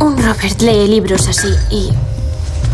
Un 0.00 0.16
Robert 0.16 0.60
lee 0.60 0.88
libros 0.88 1.28
así 1.28 1.48
y 1.70 1.90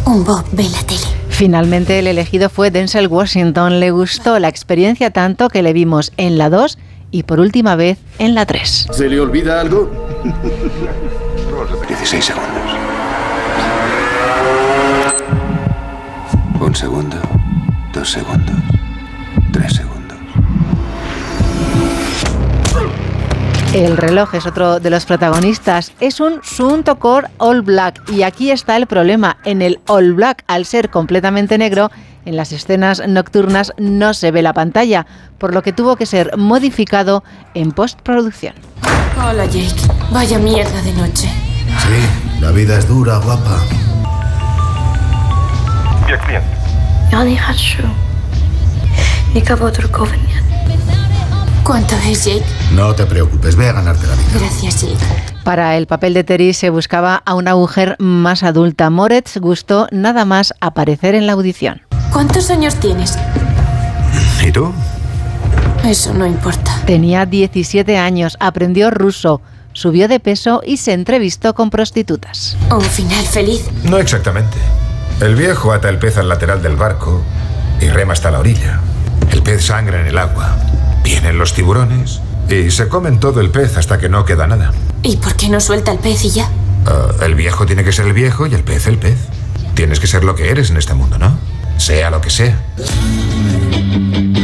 un 0.07 0.25
Bob 0.25 0.45
ve 0.53 0.69
la 0.69 0.83
tele. 0.83 1.22
Finalmente 1.33 1.99
el 1.99 2.07
elegido 2.07 2.49
fue 2.49 2.71
Denzel 2.71 3.09
Washington. 3.09 3.81
Le 3.81 3.91
gustó 3.91 4.39
la 4.39 4.49
experiencia 4.49 5.11
tanto 5.11 5.49
que 5.49 5.63
le 5.63 5.73
vimos 5.73 6.13
en 6.17 6.39
la 6.39 6.51
2 6.51 6.79
y 7.11 7.25
por 7.25 7.41
última 7.41 7.75
vez 7.75 7.99
en 8.19 8.35
la 8.35 8.47
3. 8.47 8.89
¿Se 8.93 9.09
le 9.09 9.19
olvida 9.19 9.61
algo? 9.61 9.91
16 11.89 12.25
segundos. 12.25 12.53
Un 16.61 16.75
segundo, 16.77 17.17
dos 17.93 18.09
segundos, 18.09 18.57
tres 19.53 19.73
segundos. 19.73 19.92
El 23.75 23.97
reloj 23.97 24.35
es 24.35 24.45
otro 24.45 24.81
de 24.81 24.91
los 24.91 25.07
protagonistas. 25.07 25.93
Es 25.99 26.21
un 26.21 26.41
Sunto 26.43 26.99
Core 26.99 27.29
All 27.39 27.63
Black. 27.63 28.03
Y 28.11 28.23
aquí 28.23 28.51
está 28.51 28.77
el 28.77 28.87
problema. 28.87 29.39
En 29.45 29.63
el 29.63 29.81
All 29.87 30.13
Black, 30.13 30.45
al 30.47 30.67
ser 30.67 30.91
completamente 30.91 31.57
negro, 31.57 31.91
en 32.27 32.37
las 32.37 32.53
escenas 32.53 33.03
nocturnas 33.09 33.73
no 33.79 34.13
se 34.13 34.31
ve 34.31 34.43
la 34.43 34.53
pantalla, 34.53 35.07
por 35.39 35.55
lo 35.55 35.63
que 35.63 35.73
tuvo 35.73 35.97
que 35.97 36.05
ser 36.05 36.37
modificado 36.37 37.25
en 37.55 37.73
postproducción. 37.73 38.55
Hola 39.17 39.47
Jake. 39.47 39.75
Vaya 40.13 40.39
mierda 40.39 40.83
de 40.83 40.93
noche. 40.93 41.29
Sí, 41.29 42.41
la 42.43 42.51
vida 42.51 42.79
es 42.79 42.87
dura, 42.87 43.19
guapa. 43.19 43.59
¿Cuánto 51.65 51.95
es, 52.07 52.25
Jake? 52.25 52.45
No 52.75 52.93
te 52.95 53.07
preocupes, 53.07 53.55
ve 53.55 53.69
a 53.69 53.73
ganarte 53.73 54.07
la 54.07 54.15
vida. 54.15 54.29
Gracias, 54.35 54.83
Jake. 54.83 54.97
Para 55.45 55.77
el 55.77 55.87
papel 55.87 56.13
de 56.15 56.25
Terry 56.25 56.55
se 56.55 56.71
buscaba 56.71 57.23
a 57.25 57.35
una 57.35 57.55
mujer 57.55 57.97
más 58.01 58.43
adulta. 58.43 58.91
Moretz 58.91 59.37
gustó 59.39 59.87
nada 59.93 60.25
más 60.25 60.55
aparecer 60.61 61.15
en 61.15 61.27
la 61.27 61.35
audición. 61.35 61.83
¿Cuántos 62.13 62.51
años 62.51 62.75
tienes? 62.77 63.17
¿Y 64.45 64.51
tú? 64.51 64.73
Eso 65.85 66.13
no 66.15 66.27
importa. 66.27 66.81
Tenía 66.85 67.27
17 67.27 67.97
años, 67.97 68.37
aprendió 68.41 68.91
ruso, 68.91 69.41
subió 69.73 70.09
de 70.09 70.21
peso 70.21 70.63
y 70.65 70.79
se 70.79 70.93
entrevistó 70.93 71.55
con 71.55 71.71
prostitutas. 71.71 72.57
Un 72.71 72.83
final 72.83 73.25
feliz. 73.25 73.69
No 73.85 73.99
exactamente. 73.99 74.59
El 75.21 75.37
viejo 75.37 75.73
ata 75.73 75.89
el 75.89 75.99
pez 75.99 76.19
al 76.19 76.29
lateral 76.29 76.63
del 76.63 76.77
barco 76.77 77.23
y 77.81 77.89
rema 77.89 78.13
hasta 78.15 78.31
la 78.31 78.41
orilla. 78.41 78.81
El 79.31 79.43
pez 79.43 79.65
sangra 79.65 80.01
en 80.01 80.07
el 80.07 80.19
agua. 80.19 80.57
Vienen 81.03 81.39
los 81.39 81.55
tiburones 81.55 82.21
y 82.49 82.71
se 82.71 82.89
comen 82.89 83.21
todo 83.21 83.41
el 83.41 83.51
pez 83.51 83.77
hasta 83.77 83.99
que 83.99 84.09
no 84.09 84.25
queda 84.25 84.47
nada. 84.47 84.73
¿Y 85.03 85.17
por 85.17 85.35
qué 85.37 85.49
no 85.49 85.61
suelta 85.61 85.93
el 85.93 85.99
pez 85.99 86.25
y 86.25 86.31
ya? 86.31 86.49
Ah, 86.87 87.13
el 87.25 87.35
viejo 87.35 87.67
tiene 87.67 87.85
que 87.85 87.93
ser 87.93 88.07
el 88.07 88.13
viejo 88.13 88.47
y 88.47 88.55
el 88.55 88.63
pez 88.63 88.87
el 88.87 88.99
pez. 88.99 89.19
Tienes 89.75 90.01
que 90.01 90.07
ser 90.07 90.25
lo 90.25 90.35
que 90.35 90.51
eres 90.51 90.71
en 90.71 90.77
este 90.77 90.95
mundo, 90.95 91.19
¿no? 91.19 91.39
Sea 91.79 92.11
lo 92.11 92.21
que 92.21 92.31
sea. 92.31 92.61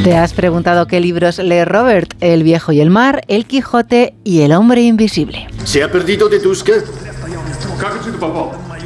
¿Te 0.03 0.17
has 0.17 0.33
preguntado 0.33 0.87
qué 0.87 1.01
libros 1.01 1.39
lee 1.39 1.65
Robert? 1.65 2.15
El 2.21 2.43
viejo 2.43 2.73
y 2.73 2.81
el 2.81 2.91
mar, 2.91 3.23
El 3.29 3.47
Quijote 3.47 4.15
y 4.25 4.41
El 4.41 4.53
hombre 4.53 4.83
invisible. 4.83 5.49
¿Se 5.65 5.83
ha 5.83 5.93
perdido 5.93 6.29
de 6.29 6.39
Duska? 6.39 6.73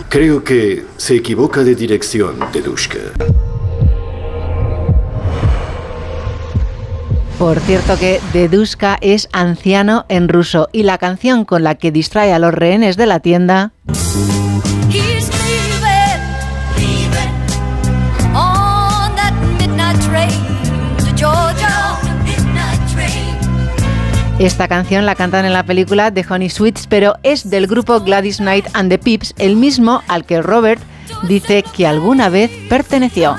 Creo 0.09 0.45
que 0.45 0.85
se 0.97 1.17
equivoca 1.17 1.63
de 1.63 1.75
dirección, 1.75 2.39
Dedushka. 2.53 2.99
Por 7.43 7.59
cierto 7.59 7.99
que 7.99 8.21
Dedushka 8.33 8.99
es 9.01 9.29
anciano 9.33 10.07
en 10.09 10.29
ruso 10.29 10.69
y 10.71 10.85
la 10.85 10.97
canción 10.99 11.45
con 11.45 11.65
la 11.65 11.75
que 11.75 11.91
distrae 11.91 12.33
a 12.33 12.39
los 12.39 12.55
rehenes 12.55 12.97
de 12.97 13.07
la 13.07 13.19
tienda. 13.19 13.73
Esta 24.39 24.69
canción 24.69 25.05
la 25.05 25.17
cantan 25.17 25.45
en 25.45 25.53
la 25.53 25.67
película 25.67 26.13
de 26.13 26.25
Honey 26.31 26.49
Sweets, 26.49 26.87
pero 26.87 27.17
es 27.25 27.51
del 27.51 27.67
grupo 27.67 27.99
Gladys 28.03 28.37
Knight 28.37 28.67
and 28.75 28.89
the 28.89 28.99
Pips, 28.99 29.35
el 29.39 29.57
mismo 29.57 30.05
al 30.07 30.25
que 30.25 30.43
Robert 30.43 30.81
dice 31.27 31.65
que 31.77 31.89
alguna 31.89 32.29
vez 32.29 32.53
perteneció. 32.69 33.35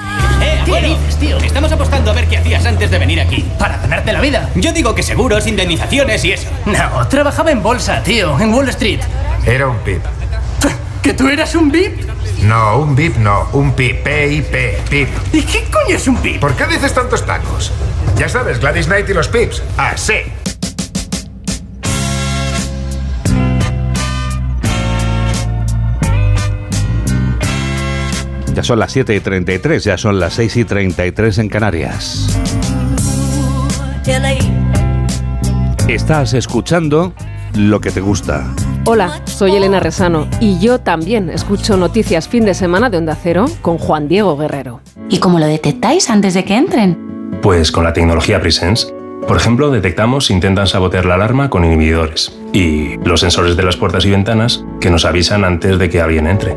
¿Qué 0.65 0.81
dices, 0.81 1.17
tío? 1.17 1.37
Estamos 1.37 1.71
apostando 1.71 2.11
a 2.11 2.13
ver 2.13 2.27
qué 2.27 2.37
hacías 2.37 2.65
antes 2.65 2.89
de 2.89 2.97
venir 2.97 3.19
aquí. 3.19 3.45
¿Para 3.59 3.77
ganarte 3.77 4.13
la 4.13 4.21
vida? 4.21 4.49
Yo 4.55 4.71
digo 4.71 4.95
que 4.95 5.03
seguros, 5.03 5.45
indemnizaciones 5.45 6.23
y 6.23 6.31
eso. 6.31 6.49
No, 6.65 7.07
trabajaba 7.07 7.51
en 7.51 7.61
bolsa, 7.61 8.01
tío, 8.03 8.39
en 8.39 8.53
Wall 8.53 8.69
Street. 8.69 9.01
Era 9.45 9.67
un 9.67 9.77
pip. 9.79 10.01
¿Que 11.01 11.13
tú 11.13 11.27
eras 11.27 11.53
un 11.55 11.69
VIP? 11.69 12.09
No, 12.43 12.77
un 12.77 12.95
VIP 12.95 13.17
no, 13.17 13.49
un 13.51 13.73
pip, 13.73 14.03
P-I-P, 14.03 14.79
pip. 14.89 15.09
¿Y 15.33 15.41
qué 15.41 15.65
coño 15.69 15.97
es 15.97 16.07
un 16.07 16.21
VIP? 16.21 16.39
¿Por 16.39 16.55
qué 16.55 16.65
dices 16.65 16.93
tantos 16.93 17.25
tacos? 17.25 17.73
Ya 18.15 18.29
sabes, 18.29 18.59
Gladys 18.59 18.85
Knight 18.85 19.09
y 19.09 19.13
los 19.13 19.27
pips. 19.27 19.61
Así. 19.77 20.13
Ya 28.53 28.61
son 28.61 28.77
las 28.77 28.91
7 28.91 29.15
y 29.15 29.19
33, 29.19 29.83
ya 29.83 29.97
son 29.97 30.19
las 30.19 30.33
6 30.35 30.57
y 30.57 30.65
33 30.65 31.39
en 31.39 31.49
Canarias. 31.49 32.39
Estás 35.87 36.33
escuchando 36.33 37.13
lo 37.55 37.81
que 37.81 37.89
te 37.89 37.99
gusta. 37.99 38.45
Hola, 38.85 39.21
soy 39.25 39.55
Elena 39.55 39.79
Resano 39.79 40.27
y 40.39 40.59
yo 40.59 40.79
también 40.79 41.29
escucho 41.29 41.77
noticias 41.77 42.27
fin 42.27 42.45
de 42.45 42.53
semana 42.53 42.91
de 42.91 42.97
Onda 42.97 43.17
Cero 43.21 43.45
con 43.61 43.79
Juan 43.79 44.07
Diego 44.07 44.37
Guerrero. 44.37 44.81
¿Y 45.09 45.17
cómo 45.17 45.39
lo 45.39 45.47
detectáis 45.47 46.11
antes 46.11 46.35
de 46.35 46.43
que 46.45 46.55
entren? 46.55 47.39
Pues 47.41 47.71
con 47.71 47.83
la 47.83 47.93
tecnología 47.93 48.39
Presence. 48.39 48.93
Por 49.27 49.37
ejemplo, 49.37 49.71
detectamos 49.71 50.27
si 50.27 50.33
intentan 50.33 50.67
sabotear 50.67 51.05
la 51.05 51.15
alarma 51.15 51.49
con 51.49 51.65
inhibidores 51.65 52.37
y 52.51 52.97
los 52.97 53.21
sensores 53.21 53.57
de 53.57 53.63
las 53.63 53.77
puertas 53.77 54.05
y 54.05 54.11
ventanas 54.11 54.63
que 54.79 54.91
nos 54.91 55.05
avisan 55.05 55.43
antes 55.43 55.79
de 55.79 55.89
que 55.89 56.01
alguien 56.01 56.27
entre. 56.27 56.55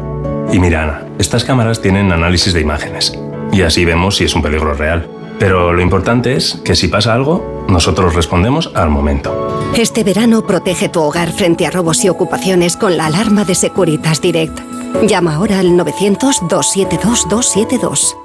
Y 0.52 0.59
mira, 0.59 0.85
Ana, 0.85 1.02
estas 1.18 1.44
cámaras 1.44 1.82
tienen 1.82 2.12
análisis 2.12 2.52
de 2.52 2.61
imágenes 2.61 3.18
y 3.52 3.62
así 3.62 3.85
vemos 3.85 4.16
si 4.16 4.24
es 4.24 4.35
un 4.35 4.42
peligro 4.42 4.74
real. 4.74 5.09
Pero 5.38 5.72
lo 5.72 5.80
importante 5.82 6.35
es 6.35 6.61
que 6.64 6.74
si 6.74 6.88
pasa 6.88 7.12
algo, 7.12 7.64
nosotros 7.68 8.14
respondemos 8.14 8.72
al 8.74 8.88
momento. 8.90 9.72
Este 9.76 10.02
verano 10.04 10.46
protege 10.46 10.88
tu 10.88 11.02
hogar 11.02 11.30
frente 11.32 11.66
a 11.66 11.70
robos 11.70 12.02
y 12.04 12.09
ocupaciones 12.09 12.76
con 12.76 12.96
la 12.96 13.06
alarma 13.06 13.44
de 13.44 13.54
Securitas 13.54 14.22
Direct. 14.22 14.59
Llama 15.06 15.35
ahora 15.35 15.59
al 15.59 15.72
900-272-272. 15.72 18.16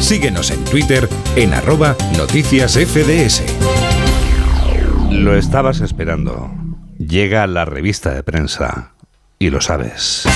Síguenos 0.00 0.50
en 0.50 0.64
Twitter 0.64 1.08
en 1.36 1.52
arroba 1.54 1.94
noticias 2.16 2.78
FDS. 2.78 3.42
Lo 5.10 5.36
estabas 5.36 5.80
esperando. 5.80 6.50
Llega 6.98 7.46
la 7.46 7.66
revista 7.66 8.14
de 8.14 8.22
prensa. 8.22 8.92
Y 9.38 9.50
lo 9.50 9.60
sabes. 9.60 10.26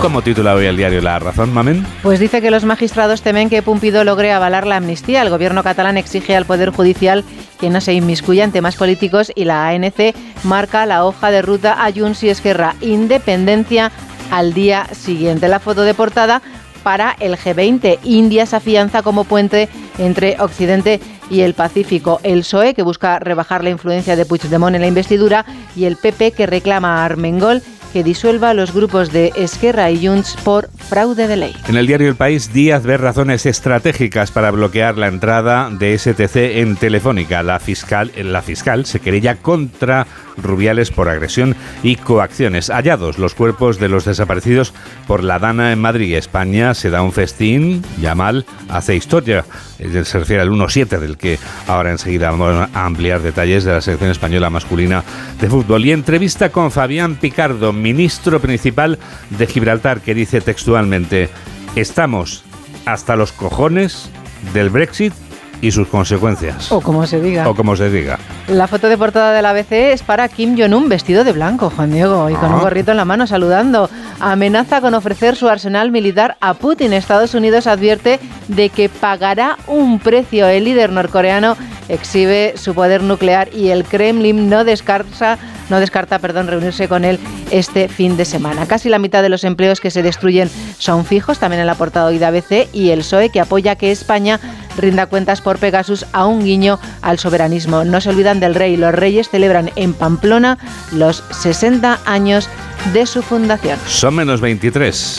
¿Cómo 0.00 0.22
titula 0.22 0.54
hoy 0.54 0.66
el 0.66 0.76
diario 0.76 1.00
La 1.00 1.18
Razón, 1.18 1.52
Mamen? 1.52 1.84
Pues 2.04 2.20
dice 2.20 2.40
que 2.40 2.52
los 2.52 2.64
magistrados 2.64 3.22
temen 3.22 3.50
que 3.50 3.62
Pumpido 3.62 4.04
logre 4.04 4.32
avalar 4.32 4.64
la 4.64 4.76
amnistía. 4.76 5.22
El 5.22 5.30
gobierno 5.30 5.64
catalán 5.64 5.96
exige 5.96 6.36
al 6.36 6.44
Poder 6.44 6.70
Judicial 6.70 7.24
que 7.58 7.68
no 7.68 7.80
se 7.80 7.94
inmiscuya 7.94 8.44
en 8.44 8.52
temas 8.52 8.76
políticos 8.76 9.32
y 9.34 9.44
la 9.44 9.66
ANC 9.66 10.14
marca 10.44 10.86
la 10.86 11.04
hoja 11.04 11.32
de 11.32 11.42
ruta 11.42 11.84
a 11.84 11.92
Junts 11.92 12.22
Esquerra. 12.22 12.76
Independencia 12.80 13.90
al 14.30 14.54
día 14.54 14.86
siguiente. 14.92 15.48
La 15.48 15.58
foto 15.58 15.82
de 15.82 15.94
portada 15.94 16.42
para 16.84 17.16
el 17.18 17.36
G20. 17.36 17.98
India 18.04 18.46
se 18.46 18.54
afianza 18.54 19.02
como 19.02 19.24
puente 19.24 19.68
entre 19.98 20.36
Occidente 20.40 21.00
y 21.28 21.40
el 21.40 21.54
Pacífico. 21.54 22.20
El 22.22 22.40
PSOE, 22.40 22.74
que 22.74 22.82
busca 22.82 23.18
rebajar 23.18 23.64
la 23.64 23.70
influencia 23.70 24.14
de 24.14 24.24
Puigdemont 24.24 24.76
en 24.76 24.80
la 24.80 24.86
investidura, 24.86 25.44
y 25.74 25.86
el 25.86 25.96
PP, 25.96 26.32
que 26.32 26.46
reclama 26.46 27.02
a 27.02 27.04
Armengol 27.04 27.62
que 27.98 28.04
disuelva 28.04 28.54
los 28.54 28.72
grupos 28.72 29.10
de 29.10 29.32
Esquerra 29.34 29.90
y 29.90 30.06
Junts 30.06 30.36
por 30.44 30.70
fraude 30.70 31.26
de 31.26 31.36
ley. 31.36 31.56
En 31.66 31.76
el 31.76 31.88
diario 31.88 32.08
El 32.08 32.14
País, 32.14 32.52
Díaz 32.52 32.84
ve 32.84 32.96
razones 32.96 33.44
estratégicas 33.44 34.30
para 34.30 34.52
bloquear 34.52 34.96
la 34.96 35.08
entrada 35.08 35.68
de 35.68 35.98
STC 35.98 36.36
en 36.60 36.76
Telefónica. 36.76 37.42
La 37.42 37.58
fiscal, 37.58 38.12
la 38.16 38.40
fiscal 38.40 38.86
se 38.86 39.00
querella 39.00 39.34
contra 39.34 40.06
Rubiales 40.36 40.92
por 40.92 41.08
agresión 41.08 41.56
y 41.82 41.96
coacciones. 41.96 42.70
Hallados 42.70 43.18
los 43.18 43.34
cuerpos 43.34 43.80
de 43.80 43.88
los 43.88 44.04
desaparecidos 44.04 44.72
por 45.08 45.24
la 45.24 45.40
Dana 45.40 45.72
en 45.72 45.80
Madrid. 45.80 46.14
España 46.14 46.74
se 46.74 46.90
da 46.90 47.02
un 47.02 47.10
festín, 47.10 47.82
Yamal 48.00 48.46
hace 48.68 48.94
historia. 48.94 49.44
Se 49.78 50.18
refiere 50.18 50.42
al 50.42 50.50
1-7 50.50 50.98
del 50.98 51.16
que 51.16 51.38
ahora 51.68 51.92
enseguida 51.92 52.30
vamos 52.30 52.68
a 52.72 52.84
ampliar 52.84 53.22
detalles 53.22 53.62
de 53.64 53.72
la 53.72 53.80
selección 53.80 54.10
española 54.10 54.50
masculina 54.50 55.04
de 55.40 55.48
fútbol. 55.48 55.86
Y 55.86 55.92
entrevista 55.92 56.50
con 56.50 56.72
Fabián 56.72 57.14
Picardo, 57.14 57.72
ministro 57.72 58.40
principal 58.40 58.98
de 59.30 59.46
Gibraltar, 59.46 60.00
que 60.00 60.14
dice 60.14 60.40
textualmente, 60.40 61.28
estamos 61.76 62.44
hasta 62.86 63.14
los 63.14 63.30
cojones 63.30 64.10
del 64.52 64.70
Brexit 64.70 65.12
y 65.60 65.70
sus 65.72 65.88
consecuencias. 65.88 66.70
O 66.72 66.80
como 66.80 67.06
se 67.06 67.20
diga. 67.20 67.48
O 67.48 67.54
como 67.54 67.76
se 67.76 67.90
diga. 67.90 68.18
La 68.48 68.66
foto 68.68 68.88
de 68.88 68.96
portada 68.96 69.32
de 69.32 69.42
la 69.42 69.50
ABC 69.50 69.92
es 69.92 70.02
para 70.02 70.28
Kim 70.28 70.56
Jong-un 70.58 70.88
vestido 70.88 71.24
de 71.24 71.32
blanco, 71.32 71.70
Juan 71.74 71.90
Diego, 71.92 72.30
y 72.30 72.34
con 72.34 72.52
un 72.52 72.60
Ah. 72.60 72.62
gorrito 72.62 72.90
en 72.92 72.96
la 72.96 73.04
mano 73.04 73.26
saludando. 73.26 73.90
Amenaza 74.20 74.80
con 74.80 74.94
ofrecer 74.94 75.36
su 75.36 75.48
arsenal 75.48 75.90
militar 75.90 76.36
a 76.40 76.54
Putin. 76.54 76.92
Estados 76.92 77.34
Unidos 77.34 77.66
advierte 77.66 78.18
de 78.48 78.68
que 78.70 78.88
pagará 78.88 79.56
un 79.66 79.98
precio. 79.98 80.46
El 80.48 80.64
líder 80.64 80.90
norcoreano 80.90 81.56
exhibe 81.88 82.54
su 82.56 82.74
poder 82.74 83.02
nuclear 83.02 83.48
y 83.54 83.68
el 83.68 83.84
Kremlin 83.84 84.48
no 84.50 84.64
descarta, 84.64 85.38
no 85.70 85.80
descarta 85.80 86.18
perdón, 86.18 86.46
reunirse 86.48 86.88
con 86.88 87.04
él 87.04 87.18
este 87.50 87.88
fin 87.88 88.16
de 88.16 88.24
semana. 88.24 88.66
Casi 88.66 88.88
la 88.88 88.98
mitad 88.98 89.22
de 89.22 89.28
los 89.28 89.44
empleos 89.44 89.80
que 89.80 89.90
se 89.90 90.02
destruyen 90.02 90.50
son 90.78 91.04
fijos, 91.04 91.38
también 91.38 91.60
en 91.60 91.66
la 91.66 91.74
portada 91.76 92.06
hoy 92.06 92.18
de 92.18 92.26
ABC, 92.26 92.68
y 92.72 92.90
el 92.90 93.00
PSOE 93.00 93.30
que 93.30 93.40
apoya 93.40 93.76
que 93.76 93.90
España 93.90 94.38
rinda 94.78 95.06
cuentas 95.06 95.40
por 95.40 95.58
Pegasus 95.58 96.06
a 96.12 96.26
un 96.26 96.44
guiño 96.44 96.78
al 97.02 97.18
soberanismo. 97.18 97.84
No 97.84 98.00
se 98.00 98.10
olvidan 98.10 98.40
del 98.40 98.54
rey. 98.54 98.76
Los 98.76 98.94
reyes 98.94 99.28
celebran 99.28 99.70
en 99.76 99.94
Pamplona 99.94 100.58
los 100.92 101.22
60 101.30 102.00
años 102.06 102.48
de 102.92 103.06
su 103.06 103.22
fundación. 103.22 103.78
Son 103.86 104.14
menos 104.14 104.40
23. 104.40 105.18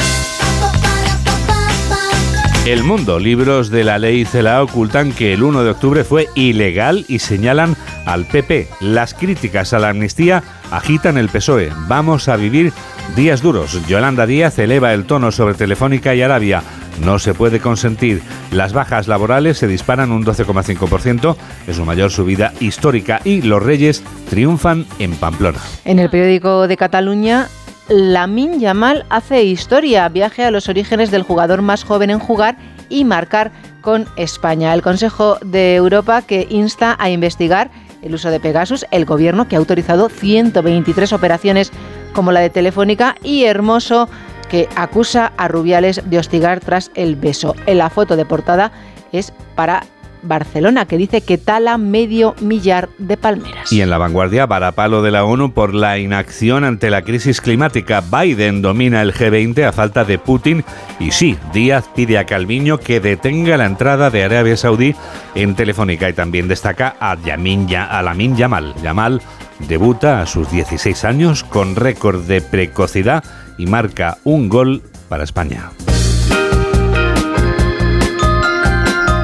El 2.66 2.84
Mundo, 2.84 3.20
libros 3.20 3.72
de 3.72 3.84
la 3.84 3.98
ley 3.98 4.26
CELA 4.26 4.62
ocultan 4.62 5.12
que 5.12 5.34
el 5.34 5.42
1 5.42 5.64
de 5.64 5.72
octubre 5.72 6.04
fue 6.04 6.28
ilegal 6.36 7.04
y 7.08 7.20
señalan 7.20 7.76
al 8.06 8.26
PP. 8.26 8.68
Las 8.80 9.14
críticas 9.14 9.74
a 9.74 9.80
la 9.80 9.90
amnistía 9.90 10.44
agitan 10.70 11.18
el 11.18 11.30
PSOE. 11.30 11.72
Vamos 11.88 12.28
a 12.28 12.36
vivir 12.36 12.72
días 13.16 13.42
duros. 13.42 13.88
Yolanda 13.88 14.26
Díaz 14.26 14.60
eleva 14.60 14.94
el 14.94 15.06
tono 15.06 15.32
sobre 15.32 15.56
Telefónica 15.56 16.14
y 16.14 16.22
Arabia. 16.22 16.62
No 17.04 17.20
se 17.20 17.34
puede 17.34 17.60
consentir. 17.60 18.22
Las 18.52 18.74
bajas 18.74 19.08
laborales 19.08 19.58
se 19.58 19.68
disparan 19.68 20.12
un 20.12 20.26
12,5%, 20.26 21.36
es 21.68 21.76
su 21.76 21.86
mayor 21.86 22.12
subida 22.12 22.54
histórica 22.60 23.22
y 23.24 23.42
los 23.42 23.64
reyes 23.64 24.04
triunfan 24.30 24.86
en 25.00 25.16
Pamplona. 25.16 25.60
En 25.86 26.00
el 26.00 26.10
periódico 26.10 26.68
de 26.68 26.78
Cataluña, 26.78 27.48
Lamin 27.88 28.60
Yamal 28.60 29.06
hace 29.10 29.44
historia, 29.44 30.10
viaje 30.10 30.44
a 30.44 30.52
los 30.52 30.70
orígenes 30.70 31.10
del 31.10 31.24
jugador 31.24 31.62
más 31.62 31.84
joven 31.84 32.10
en 32.10 32.20
jugar 32.20 32.58
y 32.90 33.06
marcar 33.06 33.52
con 33.82 34.06
España. 34.16 34.74
El 34.74 34.82
Consejo 34.82 35.38
de 35.44 35.76
Europa 35.76 36.22
que 36.22 36.48
insta 36.50 36.96
a 37.00 37.10
investigar 37.10 37.72
el 38.02 38.14
uso 38.14 38.30
de 38.30 38.40
Pegasus, 38.40 38.86
el 38.92 39.06
gobierno 39.06 39.48
que 39.48 39.56
ha 39.56 39.60
autorizado 39.60 40.10
123 40.10 41.12
operaciones 41.14 41.72
como 42.14 42.32
la 42.32 42.40
de 42.40 42.50
Telefónica 42.50 43.16
y 43.24 43.44
Hermoso 43.46 44.10
que 44.50 44.68
acusa 44.76 45.32
a 45.38 45.48
Rubiales 45.48 46.02
de 46.10 46.20
hostigar 46.20 46.60
tras 46.60 46.92
el 46.96 47.16
beso. 47.16 47.56
En 47.66 47.78
la 47.78 47.90
foto 47.90 48.16
de 48.16 48.26
portada 48.26 48.72
es 49.12 49.34
para 49.56 49.84
Barcelona, 50.22 50.86
que 50.86 50.98
dice 50.98 51.22
que 51.22 51.38
tala 51.38 51.78
medio 51.78 52.36
millar 52.42 52.90
de 52.98 53.18
palmeras. 53.18 53.72
Y 53.72 53.82
en 53.82 53.90
la 53.90 53.98
vanguardia, 53.98 54.46
varapalo 54.46 55.02
de 55.02 55.12
la 55.12 55.24
ONU 55.24 55.54
por 55.54 55.74
la 55.74 55.98
inacción 55.98 56.64
ante 56.64 56.90
la 56.90 57.04
crisis 57.04 57.42
climática. 57.42 58.02
Biden 58.02 58.62
domina 58.62 59.02
el 59.02 59.14
G20 59.14 59.66
a 59.66 59.72
falta 59.72 60.04
de 60.04 60.20
Putin. 60.20 60.64
Y 61.00 61.12
sí, 61.12 61.38
Díaz 61.54 61.90
pide 61.96 62.18
a 62.18 62.26
Calviño 62.26 62.80
que 62.80 63.00
detenga 63.00 63.58
la 63.58 63.66
entrada 63.66 64.10
de 64.10 64.24
Arabia 64.24 64.58
Saudí 64.58 64.96
en 65.36 65.56
Telefónica. 65.56 66.10
Y 66.10 66.14
también 66.14 66.48
destaca 66.48 66.96
a, 67.00 67.16
Yamin, 67.16 67.68
a 67.76 68.02
Yamal. 68.36 68.76
Yamal 68.82 69.22
debuta 69.68 70.22
a 70.22 70.26
sus 70.26 70.50
16 70.52 71.06
años 71.06 71.44
con 71.44 71.76
récord 71.76 72.24
de 72.24 72.42
precocidad 72.42 73.24
y 73.60 73.68
marca 73.68 74.18
un 74.24 74.50
gol 74.50 74.82
para 75.08 75.24
España. 75.24 75.70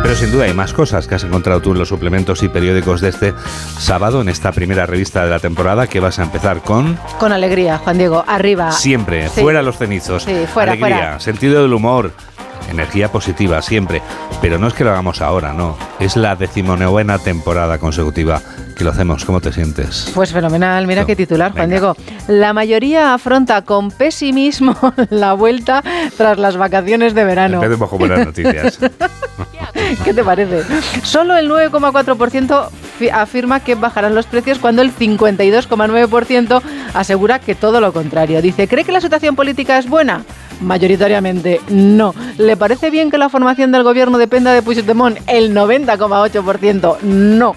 Pero 0.04 0.16
sin 0.16 0.32
duda 0.32 0.46
hay 0.46 0.54
más 0.54 0.72
cosas 0.72 1.08
que 1.08 1.16
has 1.16 1.24
encontrado 1.24 1.62
tú 1.62 1.72
en 1.72 1.80
los 1.80 1.90
suplementos 1.90 2.44
y 2.44 2.50
periódicos 2.50 3.02
de 3.02 3.10
este 3.10 3.34
sábado, 3.80 4.22
en 4.22 4.30
esta 4.30 4.52
primera 4.52 4.86
revista 4.86 5.24
de 5.24 5.32
la 5.32 5.40
temporada, 5.40 5.88
que 5.88 6.00
vas 6.00 6.20
a 6.20 6.24
empezar 6.24 6.62
con... 6.62 6.96
Con 7.18 7.32
alegría, 7.32 7.80
Juan 7.80 7.98
Diego, 7.98 8.24
arriba. 8.28 8.72
Siempre, 8.72 9.30
Sí. 9.30 9.42
fuera 9.42 9.64
los 9.64 9.78
cenizos. 9.80 10.22
Sí, 10.24 10.46
fuera, 10.54 10.74
alegría, 10.74 10.96
fuera. 10.98 11.20
sentido 11.20 11.64
del 11.64 11.74
humor, 11.74 12.12
energía 12.70 13.12
positiva, 13.12 13.64
siempre. 13.64 14.04
Pero 14.42 14.60
no 14.60 14.68
es 14.68 14.76
que 14.76 14.84
lo 14.84 14.92
hagamos 14.92 15.22
ahora, 15.22 15.54
no. 15.54 15.76
Es 16.00 16.16
la 16.16 16.36
decimonovena 16.36 17.18
temporada 17.18 17.80
consecutiva 17.80 18.42
que 18.76 18.84
lo 18.84 18.92
hacemos. 18.92 19.26
¿Cómo 19.26 19.42
te 19.42 19.52
sientes? 19.52 20.12
Pues 20.14 20.32
fenomenal, 20.32 20.86
mira 20.88 21.06
qué 21.06 21.16
titular, 21.16 21.52
Juan 21.54 21.70
Diego. 21.70 21.96
La 22.28 22.54
mayoría 22.54 23.14
afronta 23.14 23.62
con 23.64 23.90
pesimismo 23.92 24.76
la 25.10 25.34
vuelta 25.34 25.84
tras 26.18 26.38
las 26.38 26.58
vacaciones 26.58 27.14
de 27.14 27.24
verano. 27.24 27.56
Empecemos 27.64 27.90
con 27.90 28.00
buenas 28.00 28.26
noticias. 28.26 28.80
¿Qué 30.04 30.14
te 30.14 30.24
parece? 30.24 30.64
Solo 31.04 31.36
el 31.38 31.50
9,4% 31.50 32.70
fi- 32.98 33.10
afirma 33.10 33.60
que 33.60 33.76
bajarán 33.76 34.16
los 34.16 34.26
precios 34.26 34.60
cuando 34.60 34.82
el 34.82 34.94
52,9% 34.96 36.62
asegura 36.94 37.40
que 37.40 37.56
todo 37.56 37.82
lo 37.82 37.92
contrario. 37.94 38.42
Dice, 38.42 38.68
¿cree 38.68 38.84
que 38.84 38.92
la 38.92 39.02
situación 39.02 39.36
política 39.36 39.78
es 39.78 39.88
buena? 39.90 40.24
Mayoritariamente 40.62 41.60
no. 41.70 42.16
¿Le 42.38 42.56
parece 42.56 42.90
bien 42.90 43.12
que 43.12 43.18
la 43.18 43.28
formación 43.30 43.72
del 43.74 43.84
gobierno 43.84 44.18
dependa 44.18 44.54
de 44.54 44.62
Puigdemont? 44.62 45.18
El 45.28 45.54
90,8% 45.54 47.02
no. 47.02 47.54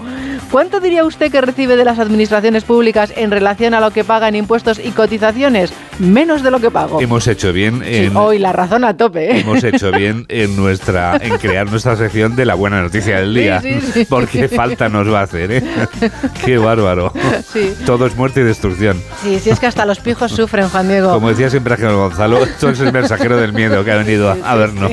¿Cuánto 0.51 0.81
diría 0.81 1.05
usted 1.05 1.31
que 1.31 1.43
recibe 1.43 1.77
de 1.77 1.85
las 1.85 1.99
administraciones 1.99 2.65
públicas 2.65 3.13
en 3.15 3.31
relación 3.31 3.75
a 3.75 3.81
lo 3.81 3.91
que 3.91 4.03
paga 4.03 4.29
en 4.29 4.35
impuestos 4.35 4.79
y 4.83 4.93
cotizaciones? 4.93 5.73
Menos 5.99 6.43
de 6.43 6.51
lo 6.51 6.59
que 6.59 6.71
pago. 6.71 7.01
hemos 7.03 7.27
hecho 7.27 7.53
bien 7.53 7.83
Sí, 7.85 8.07
en... 8.07 8.17
hoy 8.17 8.39
la 8.39 8.53
razón 8.53 8.85
a 8.85 8.97
tope. 8.97 9.31
¿eh? 9.31 9.41
Hemos 9.41 9.63
hecho 9.63 9.93
bien 9.93 10.25
en 10.29 10.57
nuestra 10.57 11.19
en 11.21 11.37
crear 11.39 11.69
nuestra 11.69 11.97
sección 11.97 12.35
de 12.35 12.47
la 12.47 12.55
buena 12.55 12.81
noticia 12.81 13.19
del 13.19 13.35
día, 13.35 13.61
Sí, 13.61 13.81
sí, 13.81 14.05
porque 14.09 14.49
falta 14.49 14.89
nos 14.89 15.13
va 15.13 15.21
a 15.21 15.23
hacer, 15.25 15.53
¿eh? 15.53 15.63
Qué 16.45 16.57
bárbaro. 16.57 17.13
Sí. 17.53 17.75
Todo 17.85 18.07
es 18.07 18.17
muerte 18.17 18.41
y 18.41 18.45
destrucción. 18.45 19.03
Sí, 19.23 19.39
sí, 19.41 19.51
es 19.51 19.61
que 19.61 19.67
hasta 19.67 19.85
los 19.85 19.99
pijos 20.01 20.33
sufren, 20.33 20.69
Juan 20.71 20.89
Diego. 20.89 21.13
Como 21.13 21.29
decía 21.29 21.51
siempre 21.51 21.75
Ángel 21.75 21.93
Gonzalo, 21.93 22.43
esto 22.45 22.71
es 22.71 22.81
el 22.81 22.93
mensajero 22.93 23.37
del 23.37 23.53
miedo 23.53 23.85
que 23.85 23.93
ha 23.93 23.97
venido 23.97 24.31
a, 24.31 24.55
vernos. 24.55 24.93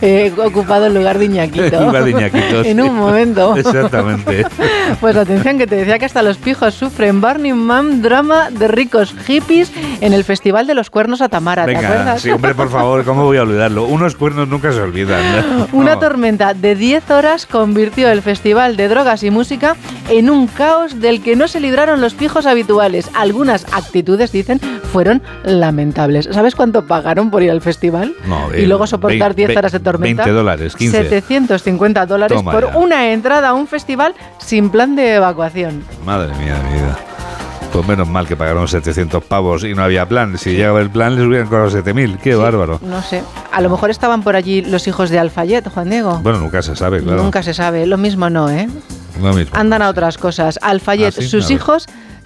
He 0.00 0.32
ocupado 0.36 0.86
el 0.86 0.94
lugar 0.94 1.18
de 1.18 1.26
Iñaquito. 1.26 1.78
El 1.78 1.84
lugar 1.84 2.04
de 2.04 2.10
Iñaquito, 2.10 2.64
en 2.64 2.80
un 2.80 2.96
momento. 2.96 3.56
Exactamente. 3.56 4.47
Pues 5.00 5.16
atención 5.16 5.58
que 5.58 5.66
te 5.66 5.76
decía 5.76 5.98
que 5.98 6.06
hasta 6.06 6.22
los 6.22 6.38
pijos 6.38 6.74
sufren. 6.74 7.20
Burning 7.20 7.54
Man, 7.54 8.02
drama 8.02 8.50
de 8.50 8.68
ricos 8.68 9.14
hippies 9.26 9.70
en 10.00 10.12
el 10.12 10.24
Festival 10.24 10.66
de 10.66 10.74
los 10.74 10.90
Cuernos 10.90 11.20
a 11.20 11.28
Tamara. 11.28 11.64
¿Te 11.66 11.72
Venga, 11.74 11.88
acuerdas? 11.88 12.22
sí, 12.22 12.30
hombre, 12.30 12.54
por 12.54 12.70
favor, 12.70 13.04
¿cómo 13.04 13.24
voy 13.24 13.36
a 13.36 13.42
olvidarlo? 13.42 13.84
Unos 13.84 14.16
cuernos 14.16 14.48
nunca 14.48 14.72
se 14.72 14.80
olvidan. 14.80 15.20
¿no? 15.58 15.68
Una 15.72 15.98
tormenta 15.98 16.54
de 16.54 16.74
10 16.74 17.10
horas 17.10 17.46
convirtió 17.46 18.08
el 18.10 18.22
Festival 18.22 18.76
de 18.76 18.88
Drogas 18.88 19.22
y 19.22 19.30
Música 19.30 19.76
en 20.08 20.30
un 20.30 20.46
caos 20.46 21.00
del 21.00 21.22
que 21.22 21.36
no 21.36 21.48
se 21.48 21.60
libraron 21.60 22.00
los 22.00 22.14
pijos 22.14 22.46
habituales. 22.46 23.10
Algunas 23.14 23.66
actitudes, 23.72 24.32
dicen, 24.32 24.60
fueron 24.92 25.22
lamentables. 25.44 26.28
¿Sabes 26.32 26.54
cuánto 26.54 26.86
pagaron 26.86 27.30
por 27.30 27.42
ir 27.42 27.50
al 27.50 27.60
festival? 27.60 28.14
No, 28.26 28.48
y 28.56 28.62
eh, 28.62 28.66
luego 28.66 28.86
soportar 28.86 29.34
vein- 29.34 29.48
10 29.48 29.56
horas 29.58 29.72
de 29.72 29.80
tormenta. 29.80 30.24
20 30.24 30.36
dólares, 30.38 30.76
15. 30.76 31.08
750 31.08 32.06
dólares 32.06 32.36
Toma 32.38 32.52
por 32.52 32.70
ya. 32.72 32.76
una 32.78 33.12
entrada 33.12 33.48
a 33.50 33.54
un 33.54 33.66
festival 33.66 34.14
sin 34.38 34.70
plan 34.70 34.96
de 34.96 35.14
evacuación. 35.16 35.84
Madre 36.04 36.34
mía 36.36 36.54
de 36.56 36.62
mi 36.68 36.74
vida. 36.74 36.96
Pues 37.72 37.86
menos 37.86 38.08
mal 38.08 38.26
que 38.26 38.34
pagaron 38.34 38.66
700 38.66 39.22
pavos 39.24 39.62
y 39.64 39.74
no 39.74 39.82
había 39.82 40.08
plan. 40.08 40.38
Si 40.38 40.52
llegaba 40.52 40.80
el 40.80 40.90
plan 40.90 41.14
les 41.16 41.26
hubieran 41.26 41.46
cobrado 41.48 41.70
7000. 41.70 42.18
Qué 42.18 42.34
bárbaro. 42.34 42.80
No 42.82 43.02
sé. 43.02 43.22
A 43.52 43.60
lo 43.60 43.68
mejor 43.68 43.90
estaban 43.90 44.22
por 44.22 44.36
allí 44.36 44.62
los 44.62 44.88
hijos 44.88 45.10
de 45.10 45.18
Alfayet, 45.18 45.68
Juan 45.68 45.90
Diego. 45.90 46.18
Bueno, 46.22 46.38
nunca 46.38 46.62
se 46.62 46.74
sabe, 46.74 47.02
claro. 47.02 47.22
Nunca 47.22 47.42
se 47.42 47.52
sabe. 47.52 47.86
Lo 47.86 47.98
mismo 47.98 48.30
no, 48.30 48.48
¿eh? 48.48 48.68
Lo 49.22 49.34
mismo. 49.34 49.56
Andan 49.56 49.82
a 49.82 49.90
otras 49.90 50.16
cosas. 50.16 50.58
Alfayet, 50.62 51.14
¿Ah, 51.18 51.20
sí? 51.20 51.28
sus 51.28 51.46
ver. 51.46 51.58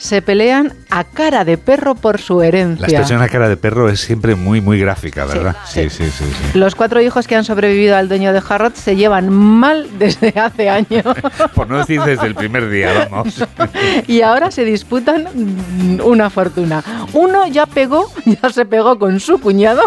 Se 0.02 0.20
pelean 0.20 0.72
a 0.90 1.04
cara 1.04 1.44
de 1.44 1.56
perro 1.56 1.94
por 1.94 2.20
su 2.20 2.42
herencia. 2.42 2.80
La 2.88 2.88
expresión 2.88 3.22
a 3.22 3.28
cara 3.28 3.48
de 3.48 3.56
perro 3.56 3.88
es 3.88 4.00
siempre 4.00 4.34
muy, 4.34 4.60
muy 4.60 4.80
gráfica, 4.80 5.26
¿verdad? 5.26 5.54
Sí, 5.64 5.88
sí, 5.90 6.06
sí. 6.10 6.24
sí, 6.24 6.58
Los 6.58 6.74
cuatro 6.74 7.00
hijos 7.00 7.28
que 7.28 7.36
han 7.36 7.44
sobrevivido 7.44 7.94
al 7.96 8.08
dueño 8.08 8.32
de 8.32 8.42
Harrod 8.48 8.72
se 8.74 8.96
llevan 8.96 9.28
mal 9.32 9.86
desde 10.00 10.30
hace 10.40 10.68
años 10.68 11.04
Por 11.54 11.70
no 11.70 11.78
decir 11.78 12.00
desde 12.02 12.26
el 12.26 12.34
primer 12.34 12.68
día, 12.68 13.06
vamos. 13.12 13.44
y 14.08 14.22
ahora 14.22 14.50
se 14.50 14.64
disputan 14.64 15.28
una 16.02 16.30
fortuna. 16.30 16.82
Uno 17.12 17.46
ya 17.46 17.66
pegó, 17.66 18.10
ya 18.24 18.50
se 18.50 18.64
pegó 18.64 18.98
con 18.98 19.20
su 19.20 19.38
cuñado 19.40 19.82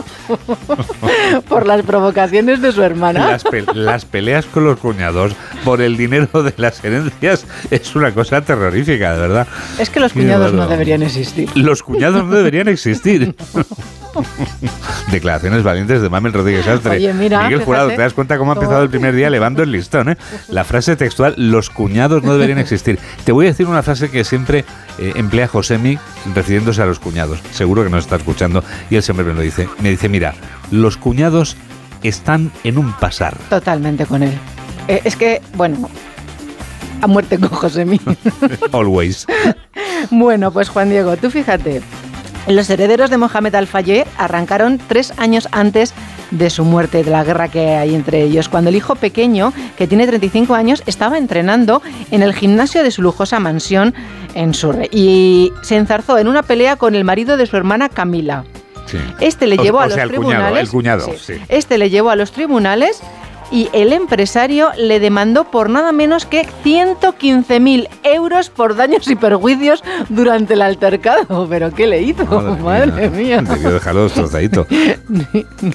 por 1.49 1.65
las 1.65 1.81
provocaciones 1.83 2.61
de 2.61 2.71
su 2.71 2.81
hermana. 2.83 3.31
Las, 3.31 3.43
pe- 3.43 3.65
las 3.73 4.05
peleas 4.05 4.45
con 4.45 4.63
los 4.63 4.79
cuñados 4.79 5.33
por 5.65 5.81
el 5.81 5.97
dinero 5.97 6.41
de 6.41 6.53
las 6.55 6.81
herencias 6.85 7.45
es 7.69 7.93
una 7.97 8.13
cosa 8.13 8.39
terrorífica, 8.41 9.13
de 9.15 9.19
verdad. 9.19 9.47
Es 9.77 9.89
que 9.89 10.04
los 10.05 10.13
cuñados 10.13 10.53
no 10.53 10.67
deberían 10.67 11.03
existir. 11.03 11.49
Los 11.55 11.83
cuñados 11.83 12.25
no 12.25 12.35
deberían 12.35 12.67
existir. 12.67 13.35
Declaraciones 15.11 15.63
valientes 15.63 16.01
de 16.01 16.09
Mamen 16.09 16.33
Rodríguez 16.33 16.67
Astre. 16.67 16.91
Oye, 16.91 17.13
mira, 17.13 17.43
Miguel 17.43 17.63
Jurado, 17.63 17.89
¿te 17.89 17.97
das 17.97 18.13
cuenta 18.13 18.37
cómo 18.37 18.51
ha 18.51 18.55
empezado 18.55 18.81
el 18.83 18.89
primer 18.89 19.15
día 19.15 19.27
elevando 19.27 19.61
el 19.63 19.71
listón? 19.71 20.09
eh? 20.09 20.17
La 20.47 20.63
frase 20.63 20.95
textual, 20.95 21.33
los 21.37 21.69
cuñados 21.69 22.23
no 22.23 22.33
deberían 22.33 22.57
existir. 22.59 22.97
Te 23.23 23.31
voy 23.31 23.45
a 23.45 23.49
decir 23.49 23.67
una 23.67 23.83
frase 23.83 24.09
que 24.09 24.23
siempre 24.23 24.63
eh, 24.99 25.13
emplea 25.15 25.47
Josemi 25.47 25.97
refiriéndose 26.33 26.81
a 26.81 26.85
los 26.85 26.99
cuñados. 26.99 27.39
Seguro 27.51 27.83
que 27.83 27.89
nos 27.89 28.05
está 28.05 28.15
escuchando 28.15 28.63
y 28.89 28.95
él 28.95 29.03
siempre 29.03 29.25
me 29.25 29.33
lo 29.33 29.41
dice. 29.41 29.67
Me 29.81 29.89
dice, 29.89 30.07
mira, 30.09 30.33
los 30.71 30.97
cuñados 30.97 31.57
están 32.03 32.51
en 32.63 32.77
un 32.77 32.93
pasar. 32.93 33.35
Totalmente 33.49 34.05
con 34.05 34.23
él. 34.23 34.33
Eh, 34.87 35.01
es 35.03 35.15
que, 35.15 35.41
bueno, 35.55 35.89
a 37.05 37.07
muerte 37.07 37.39
con 37.39 37.49
Josemi. 37.49 37.99
Always. 38.71 39.25
Bueno, 40.11 40.51
pues 40.51 40.69
Juan 40.69 40.89
Diego, 40.89 41.15
tú 41.17 41.29
fíjate, 41.31 41.81
los 42.47 42.69
herederos 42.69 43.09
de 43.09 43.17
Mohamed 43.17 43.55
Al-Fayed 43.55 44.05
arrancaron 44.17 44.79
tres 44.87 45.13
años 45.17 45.47
antes 45.51 45.93
de 46.31 46.49
su 46.49 46.65
muerte, 46.65 47.03
de 47.03 47.11
la 47.11 47.23
guerra 47.23 47.47
que 47.47 47.75
hay 47.75 47.95
entre 47.95 48.23
ellos, 48.23 48.49
cuando 48.49 48.69
el 48.69 48.75
hijo 48.75 48.95
pequeño, 48.95 49.53
que 49.77 49.87
tiene 49.87 50.05
35 50.07 50.53
años, 50.55 50.83
estaba 50.85 51.17
entrenando 51.17 51.81
en 52.11 52.23
el 52.23 52.33
gimnasio 52.33 52.83
de 52.83 52.91
su 52.91 53.01
lujosa 53.01 53.39
mansión 53.39 53.93
en 54.33 54.53
Surrey 54.53 54.89
y 54.91 55.51
se 55.61 55.77
enzarzó 55.77 56.17
en 56.17 56.27
una 56.27 56.43
pelea 56.43 56.75
con 56.75 56.95
el 56.95 57.03
marido 57.03 57.37
de 57.37 57.45
su 57.45 57.55
hermana 57.57 57.89
Camila. 57.89 58.43
Sí. 58.87 58.97
Este 59.19 59.47
le 59.47 59.57
llevó 59.57 59.77
o 59.79 59.81
a 59.81 59.85
los 59.85 59.95
sea, 59.95 60.03
el 60.03 60.09
cuñado, 60.11 60.29
tribunales. 60.33 60.61
el 60.63 60.69
cuñado, 60.69 61.05
Sí. 61.05 61.33
sí. 61.35 61.41
Este 61.49 61.77
le 61.77 61.89
llevó 61.89 62.09
a 62.11 62.15
los 62.15 62.31
tribunales 62.31 63.01
y 63.51 63.69
el 63.73 63.93
empresario 63.93 64.69
le 64.77 64.99
demandó 64.99 65.45
por 65.45 65.69
nada 65.69 65.91
menos 65.91 66.25
que 66.25 66.47
115.000 66.63 67.87
euros 68.03 68.49
por 68.49 68.75
daños 68.75 69.07
y 69.09 69.15
perjuicios 69.15 69.83
durante 70.09 70.53
el 70.55 70.61
altercado. 70.61 71.47
¿Pero 71.49 71.71
qué 71.71 71.87
le 71.87 72.01
hizo? 72.01 72.25
Madre, 72.25 73.09
mía. 73.09 73.41
Debió 73.41 73.71
dejarlo 73.71 74.03
destrozadito. 74.03 74.65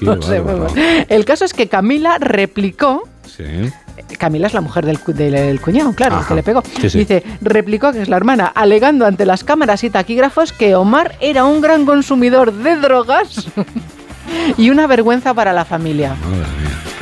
No 0.01 0.21
sé, 0.23 0.41
bueno. 0.41 0.67
El 1.09 1.25
caso 1.25 1.45
es 1.45 1.53
que 1.55 1.69
Camila 1.69 2.19
replicó 2.19 3.05
Sí. 3.27 3.45
Camila 4.19 4.49
es 4.49 4.55
la 4.55 4.61
mujer 4.61 4.85
del, 4.85 4.99
cu- 4.99 5.13
del- 5.13 5.33
del 5.33 5.61
cuñado, 5.61 5.93
claro, 5.95 6.19
el 6.19 6.27
que 6.27 6.35
le 6.35 6.43
pegó. 6.43 6.63
Sí, 6.81 6.91
sí. 6.91 6.99
Dice, 6.99 7.23
replicó 7.41 7.93
que 7.93 8.03
es 8.03 8.09
la 8.09 8.17
hermana, 8.17 8.47
alegando 8.47 9.07
ante 9.07 9.25
las 9.25 9.45
cámaras 9.45 9.85
y 9.85 9.91
taquígrafos 9.91 10.53
que 10.53 10.75
Omar 10.75 11.15
era 11.21 11.45
un 11.45 11.61
gran 11.61 11.87
consumidor 11.87 12.53
de 12.53 12.77
drogas 12.77 13.47
y 14.57 14.71
una 14.71 14.87
vergüenza 14.87 15.35
para 15.35 15.53
la 15.53 15.65
familia. 15.65 16.15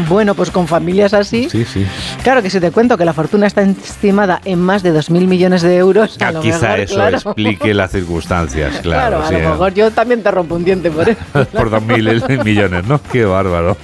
Bueno, 0.09 0.37
pues 0.37 0.53
con 0.53 0.68
familias 0.68 1.12
así, 1.12 1.49
Sí, 1.51 1.64
sí. 1.64 1.85
claro 2.22 2.41
que 2.41 2.51
si 2.51 2.61
te 2.61 2.70
cuento 2.70 2.97
que 2.97 3.05
la 3.05 3.12
fortuna 3.12 3.49
está 3.49 3.62
estimada 3.62 4.41
en 4.45 4.61
más 4.61 4.85
de 4.85 4.95
2.000 4.95 5.26
millones 5.26 5.62
de 5.62 5.76
euros, 5.76 6.16
a 6.22 6.31
lo 6.31 6.41
Quizá 6.41 6.61
mejor, 6.61 6.81
eso 6.81 6.95
claro. 6.95 7.16
explique 7.16 7.74
las 7.74 7.91
circunstancias, 7.91 8.79
Claro, 8.83 9.18
claro. 9.18 9.22
a 9.24 9.26
sí, 9.29 9.35
lo 9.35 9.41
¿eh? 9.41 9.49
mejor 9.49 9.74
yo 9.74 9.91
también 9.91 10.22
te 10.22 10.31
rompo 10.31 10.55
un 10.55 10.64
diente 10.64 10.91
por 10.93 11.09
eso. 11.09 11.18
por 11.53 11.68
dos 11.70 11.83
mil 11.83 12.22
millones, 12.45 12.87
¿no? 12.87 13.01
Qué 13.11 13.24
bárbaro. 13.24 13.76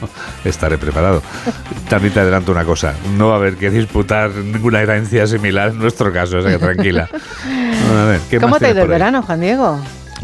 Estaré 0.45 0.79
preparado. 0.79 1.21
También 1.89 2.15
te 2.15 2.21
adelanto 2.21 2.53
una 2.53 2.65
cosa. 2.65 2.95
No 3.19 3.29
va 3.29 3.35
a 3.35 3.39
haber 3.39 3.57
que 3.57 3.71
disputar 3.71 4.31
ninguna 4.31 4.83
herencia 4.83 5.27
similar 5.27 5.71
en 5.71 5.79
nuestro 5.81 6.13
caso, 6.13 6.39
o 6.39 6.43
sea 6.43 6.53
que 6.53 6.59
tranquila. 6.59 7.09
A 7.11 8.05
ver, 8.05 8.21
¿qué 8.31 8.39
¿Cómo 8.39 8.53
más 8.53 8.61
te 8.61 8.67
ha 8.67 8.71
ido 8.71 8.83
el 8.83 8.89
verano, 8.89 9.23
Juan 9.23 9.41
Diego? 9.41 9.81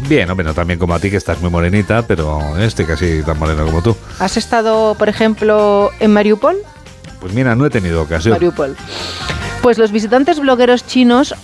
Bien, 0.07 0.29
hombre, 0.29 0.45
no 0.45 0.53
también 0.53 0.79
como 0.79 0.93
a 0.93 0.99
ti, 0.99 1.09
que 1.09 1.17
estás 1.17 1.39
muy 1.41 1.49
morenita, 1.49 2.01
pero 2.05 2.57
este 2.57 2.85
casi 2.85 3.23
tan 3.23 3.37
moreno 3.37 3.65
como 3.65 3.81
tú. 3.81 3.95
¿Has 4.19 4.37
estado, 4.37 4.95
por 4.95 5.09
ejemplo, 5.09 5.91
en 5.99 6.11
Mariupol? 6.11 6.57
Pues 7.19 7.33
mira, 7.33 7.55
no 7.55 7.65
he 7.65 7.69
tenido 7.69 8.01
ocasión. 8.01 8.33
Mariupol. 8.33 8.75
Pues 9.61 9.77
los 9.77 9.91
visitantes 9.91 10.39
blogueros 10.39 10.85
chinos 10.85 11.35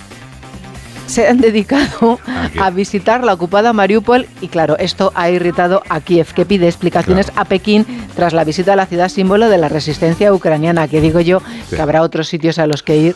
se 1.06 1.28
han 1.28 1.38
dedicado 1.42 2.20
a 2.60 2.70
visitar 2.70 3.24
la 3.24 3.34
ocupada 3.34 3.74
Mariupol 3.74 4.28
y 4.42 4.48
claro, 4.50 4.78
esto 4.78 5.12
ha 5.16 5.30
irritado 5.30 5.84
a 5.90 6.02
Kiev, 6.02 6.34
que 6.34 6.46
pide 6.46 6.68
explicaciones 6.68 7.32
a 7.36 7.46
Pekín 7.46 7.86
tras 8.16 8.34
la 8.34 8.44
visita 8.44 8.74
a 8.74 8.76
la 8.76 8.86
ciudad 8.86 9.10
símbolo 9.10 9.50
de 9.50 9.58
la 9.58 9.70
resistencia 9.70 10.34
ucraniana, 10.34 10.88
que 10.88 11.02
digo 11.02 11.20
yo 11.20 11.42
que 11.70 11.82
habrá 11.82 12.02
otros 12.02 12.28
sitios 12.28 12.60
a 12.60 12.68
los 12.68 12.84
que 12.84 12.98
ir 12.98 13.16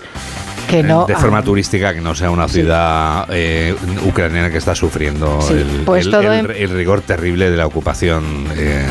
que 0.69 0.83
no... 0.83 1.05
de 1.05 1.15
forma 1.15 1.41
turística, 1.43 1.93
que 1.93 2.01
no 2.01 2.15
sea 2.15 2.31
una 2.31 2.47
ciudad 2.47 3.25
eh, 3.29 3.75
ucraniana 4.05 4.49
que 4.49 4.57
está 4.57 4.75
sufriendo 4.75 5.41
Sí, 5.41 5.53
el, 5.53 5.83
pues 5.85 6.05
el- 6.07 6.69
rigor 6.69 7.01
terrible 7.01 7.49
de 7.49 7.57
la 7.57 7.65
ocupación, 7.67 8.23
eh, 8.57 8.85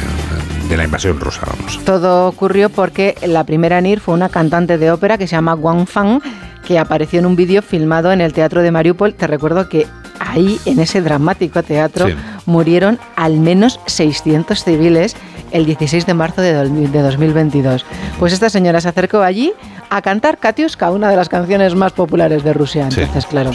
de 0.68 0.76
la 0.76 0.84
invasión 0.84 1.18
rusa, 1.20 1.42
vamos. 1.46 1.80
Todo 1.84 2.28
ocurrió 2.28 2.68
porque 2.70 3.14
la 3.26 3.44
primera 3.44 3.78
en 3.78 3.86
ir 3.86 4.00
fue 4.00 4.14
una 4.14 4.28
cantante 4.28 4.78
de 4.78 4.90
ópera 4.92 5.18
que 5.18 5.26
se 5.26 5.36
llama 5.36 5.54
Wang 5.54 5.86
Fang, 5.86 6.20
que 6.66 6.78
apareció 6.78 7.18
en 7.18 7.26
un 7.26 7.36
vídeo 7.36 7.62
filmado 7.62 8.12
en 8.12 8.20
el 8.20 8.32
teatro 8.32 8.62
de 8.62 8.70
Mariupol. 8.70 9.14
Te 9.14 9.26
recuerdo 9.26 9.68
que 9.68 9.86
ahí, 10.20 10.60
en 10.66 10.78
ese 10.78 11.00
dramático 11.00 11.62
teatro, 11.62 12.06
Sí. 12.06 12.14
murieron 12.46 12.98
al 13.16 13.38
menos 13.38 13.80
600 13.86 14.62
civiles 14.62 15.16
el 15.50 15.66
16 15.66 16.06
de 16.06 16.14
marzo 16.14 16.40
de 16.42 16.52
2022. 16.52 17.84
Pues 18.18 18.32
esta 18.32 18.50
señora 18.50 18.80
se 18.80 18.88
acercó 18.88 19.22
allí 19.22 19.52
a 19.90 20.02
cantar 20.02 20.38
Katiuska, 20.38 20.90
una 20.90 21.10
de 21.10 21.16
las 21.16 21.28
canciones 21.28 21.74
más 21.74 21.92
populares 21.92 22.44
de 22.44 22.52
Rusia. 22.52 22.90
Sí, 22.90 23.00
Entonces, 23.00 23.26
claro. 23.26 23.50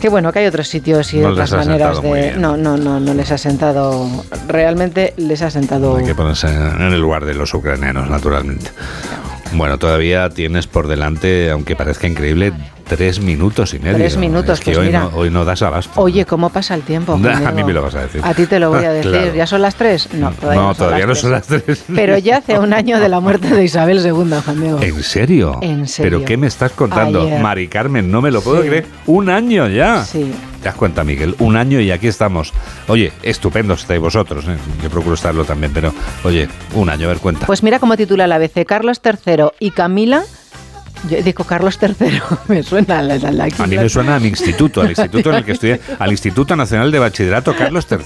Qué 0.00 0.08
bueno 0.10 0.32
que 0.32 0.40
hay 0.40 0.46
otros 0.46 0.68
sitios 0.68 1.14
y 1.14 1.20
No 1.20 1.28
otras 1.28 1.52
maneras 1.52 2.02
de. 2.02 2.32
No, 2.32 2.56
no, 2.56 2.76
no, 2.76 3.00
no 3.00 3.14
les 3.14 3.30
ha 3.30 3.38
sentado. 3.38 4.06
Realmente 4.48 5.14
les 5.16 5.40
ha 5.40 5.50
sentado. 5.50 5.96
Hay 5.96 6.04
que 6.04 6.14
ponerse 6.14 6.48
en 6.48 6.92
el 6.92 7.00
lugar 7.00 7.24
de 7.24 7.34
los 7.34 7.54
ucranianos, 7.54 8.10
naturalmente. 8.10 8.70
Bueno, 9.54 9.78
todavía 9.78 10.28
tienes 10.30 10.66
por 10.66 10.88
delante, 10.88 11.50
aunque 11.50 11.76
parezca 11.76 12.06
increíble, 12.06 12.52
tres 12.86 13.20
minutos 13.20 13.74
y 13.74 13.78
medio. 13.78 13.96
Tres 13.96 14.16
minutos, 14.16 14.58
Es 14.58 14.64
que 14.64 14.70
pues 14.72 14.78
hoy, 14.78 14.86
mira. 14.86 15.00
no, 15.00 15.10
hoy 15.16 15.30
no 15.30 15.44
das 15.44 15.62
abasto. 15.62 16.00
Oye, 16.00 16.24
¿cómo 16.26 16.50
pasa 16.50 16.74
el 16.74 16.82
tiempo? 16.82 17.12
A 17.46 17.50
mí 17.52 17.64
me 17.64 17.72
lo 17.72 17.82
vas 17.82 17.94
a 17.94 18.02
decir. 18.02 18.20
A 18.24 18.34
ti 18.34 18.46
te 18.46 18.58
lo 18.58 18.70
voy 18.70 18.84
a 18.84 18.92
decir. 18.92 19.10
Claro. 19.10 19.34
¿Ya 19.34 19.46
son 19.46 19.62
las 19.62 19.74
tres? 19.74 20.08
No, 20.12 20.30
todavía 20.32 20.60
no, 20.62 20.68
no, 20.68 20.74
son, 20.74 20.86
todavía 20.86 21.06
las 21.06 21.24
no 21.24 21.30
tres. 21.30 21.46
son 21.46 21.56
las 21.58 21.64
tres. 21.64 21.84
Pero 21.94 22.18
ya 22.18 22.38
hace 22.38 22.58
un 22.58 22.72
año 22.72 23.00
de 23.00 23.08
la 23.08 23.20
muerte 23.20 23.48
de 23.48 23.64
Isabel 23.64 23.98
II, 24.04 24.12
Juan 24.44 24.60
Diego. 24.60 24.80
¿En 24.82 25.02
serio? 25.02 25.58
En 25.62 25.88
serio. 25.88 26.10
¿Pero 26.18 26.24
qué 26.26 26.36
me 26.36 26.46
estás 26.46 26.72
contando? 26.72 27.22
Ayer. 27.22 27.40
Mari 27.40 27.68
Carmen, 27.68 28.10
no 28.10 28.20
me 28.22 28.30
lo 28.30 28.40
puedo 28.42 28.62
Sí. 28.62 28.68
creer. 28.68 28.86
Un 29.06 29.30
año 29.30 29.68
ya. 29.68 30.04
Sí. 30.04 30.32
¿Te 30.60 30.70
das 30.70 30.76
cuenta, 30.76 31.04
Miguel? 31.04 31.34
Un 31.40 31.56
año 31.56 31.78
y 31.78 31.90
aquí 31.90 32.06
estamos. 32.06 32.52
Oye, 32.88 33.12
estupendo 33.22 33.74
estáis 33.74 34.00
vosotros. 34.00 34.46
¿eh? 34.48 34.56
Yo 34.82 34.88
procuro 34.88 35.14
estarlo 35.14 35.44
también, 35.44 35.72
pero 35.74 35.92
oye, 36.24 36.48
un 36.74 36.88
año, 36.88 37.04
a 37.06 37.08
ver, 37.08 37.18
cuenta. 37.18 37.44
Pues 37.46 37.62
mira 37.62 37.78
cómo 37.78 37.96
titula 37.98 38.26
la 38.26 38.36
ABC. 38.36 38.64
Carlos 38.64 39.00
III 39.04 39.44
y 39.60 39.72
Camila. 39.72 40.22
Yo 41.10 41.22
digo 41.22 41.44
Carlos 41.44 41.78
III, 41.82 42.20
me 42.48 42.62
suena 42.62 43.02
la, 43.02 43.16
la, 43.18 43.30
la- 43.30 43.48
A 43.58 43.66
mí 43.66 43.76
me 43.76 43.88
suena 43.88 44.16
a 44.16 44.20
mi 44.20 44.28
instituto, 44.28 44.80
al 44.80 44.88
instituto 44.88 45.30
en 45.30 45.36
el 45.36 45.44
que 45.44 45.52
estudié, 45.52 45.80
al 45.98 46.10
Instituto 46.10 46.56
Nacional 46.56 46.90
de 46.90 46.98
Bachillerato 46.98 47.54
Carlos 47.56 47.86
III. 47.90 47.98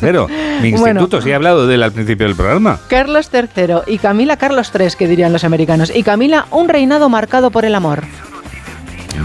Mi 0.63 0.73
Bueno. 0.73 1.01
instituto, 1.01 1.23
sí 1.23 1.31
he 1.31 1.35
hablado 1.35 1.67
de 1.67 1.77
él 1.77 1.83
al 1.83 1.93
principio 1.93 2.27
del 2.27 2.35
programa. 2.37 2.81
Carlos 2.89 3.31
III 3.33 3.77
y 3.87 3.99
Camila 3.99 4.37
Carlos 4.37 4.73
III, 4.79 4.89
que 4.99 5.07
dirían 5.07 5.33
los 5.33 5.45
americanos. 5.45 5.93
Y 5.95 6.03
Camila, 6.03 6.47
un 6.51 6.69
reinado 6.69 7.09
marcado 7.09 7.51
por 7.51 7.65
el 7.65 7.75
amor. 7.75 8.03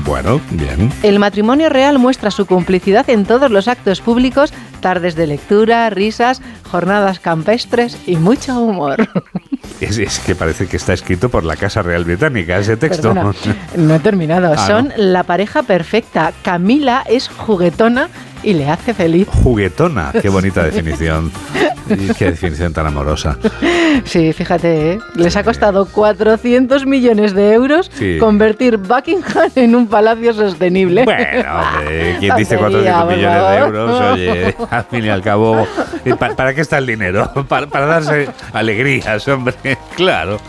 Bueno, 0.05 0.41
bien. 0.51 0.91
El 1.03 1.19
matrimonio 1.19 1.69
real 1.69 1.99
muestra 1.99 2.31
su 2.31 2.45
complicidad 2.45 3.07
en 3.09 3.25
todos 3.25 3.51
los 3.51 3.67
actos 3.67 4.01
públicos, 4.01 4.51
tardes 4.81 5.15
de 5.15 5.27
lectura, 5.27 5.89
risas, 5.91 6.41
jornadas 6.69 7.19
campestres 7.19 7.97
y 8.07 8.15
mucho 8.17 8.59
humor. 8.59 9.07
Es, 9.83 9.97
es 9.97 10.19
que 10.19 10.35
parece 10.35 10.67
que 10.67 10.77
está 10.77 10.93
escrito 10.93 11.29
por 11.29 11.43
la 11.43 11.55
Casa 11.55 11.81
Real 11.81 12.03
Británica 12.03 12.57
ese 12.57 12.77
texto. 12.77 13.13
Perdona, 13.13 13.33
no 13.75 13.95
he 13.95 13.99
terminado. 13.99 14.53
Ah, 14.55 14.67
Son 14.67 14.87
¿no? 14.89 14.93
la 14.97 15.23
pareja 15.23 15.63
perfecta. 15.63 16.33
Camila 16.43 17.03
es 17.07 17.27
juguetona 17.27 18.09
y 18.43 18.53
le 18.53 18.69
hace 18.69 18.93
feliz. 18.93 19.27
Juguetona, 19.43 20.11
qué 20.21 20.29
bonita 20.29 20.63
definición. 20.63 21.31
Y 21.89 22.13
qué 22.13 22.25
definición 22.31 22.71
tan 22.71 22.87
amorosa. 22.87 23.37
Sí, 24.05 24.31
fíjate, 24.31 24.93
¿eh? 24.93 24.99
les 25.15 25.35
ha 25.35 25.43
costado 25.43 25.85
400 25.85 26.85
millones 26.85 27.33
de 27.33 27.53
euros 27.53 27.91
Sí. 27.93 28.17
convertir 28.19 28.77
Buckingham 28.77 29.49
en 29.55 29.75
un 29.75 29.87
palacio 29.87 30.33
sostenible. 30.33 31.03
Bueno, 31.03 31.21
hombre, 31.59 32.17
¿quién 32.19 32.35
dice 32.37 32.57
Tontería, 32.57 32.93
400 32.93 33.05
por 33.05 33.15
millones 33.17 33.49
de 33.49 33.57
euros? 33.57 34.01
Oye, 34.13 34.55
al 34.71 34.83
fin 34.85 35.05
y 35.05 35.09
al 35.09 35.21
cabo, 35.21 35.67
¿y 36.05 36.13
pa- 36.13 36.35
¿para 36.35 36.53
qué 36.53 36.61
está 36.61 36.77
el 36.77 36.85
dinero? 36.87 37.29
Para, 37.49 37.67
para 37.67 37.85
darse 37.85 38.29
alegrías, 38.53 39.27
hombre. 39.27 39.55
Claro. 39.95 40.39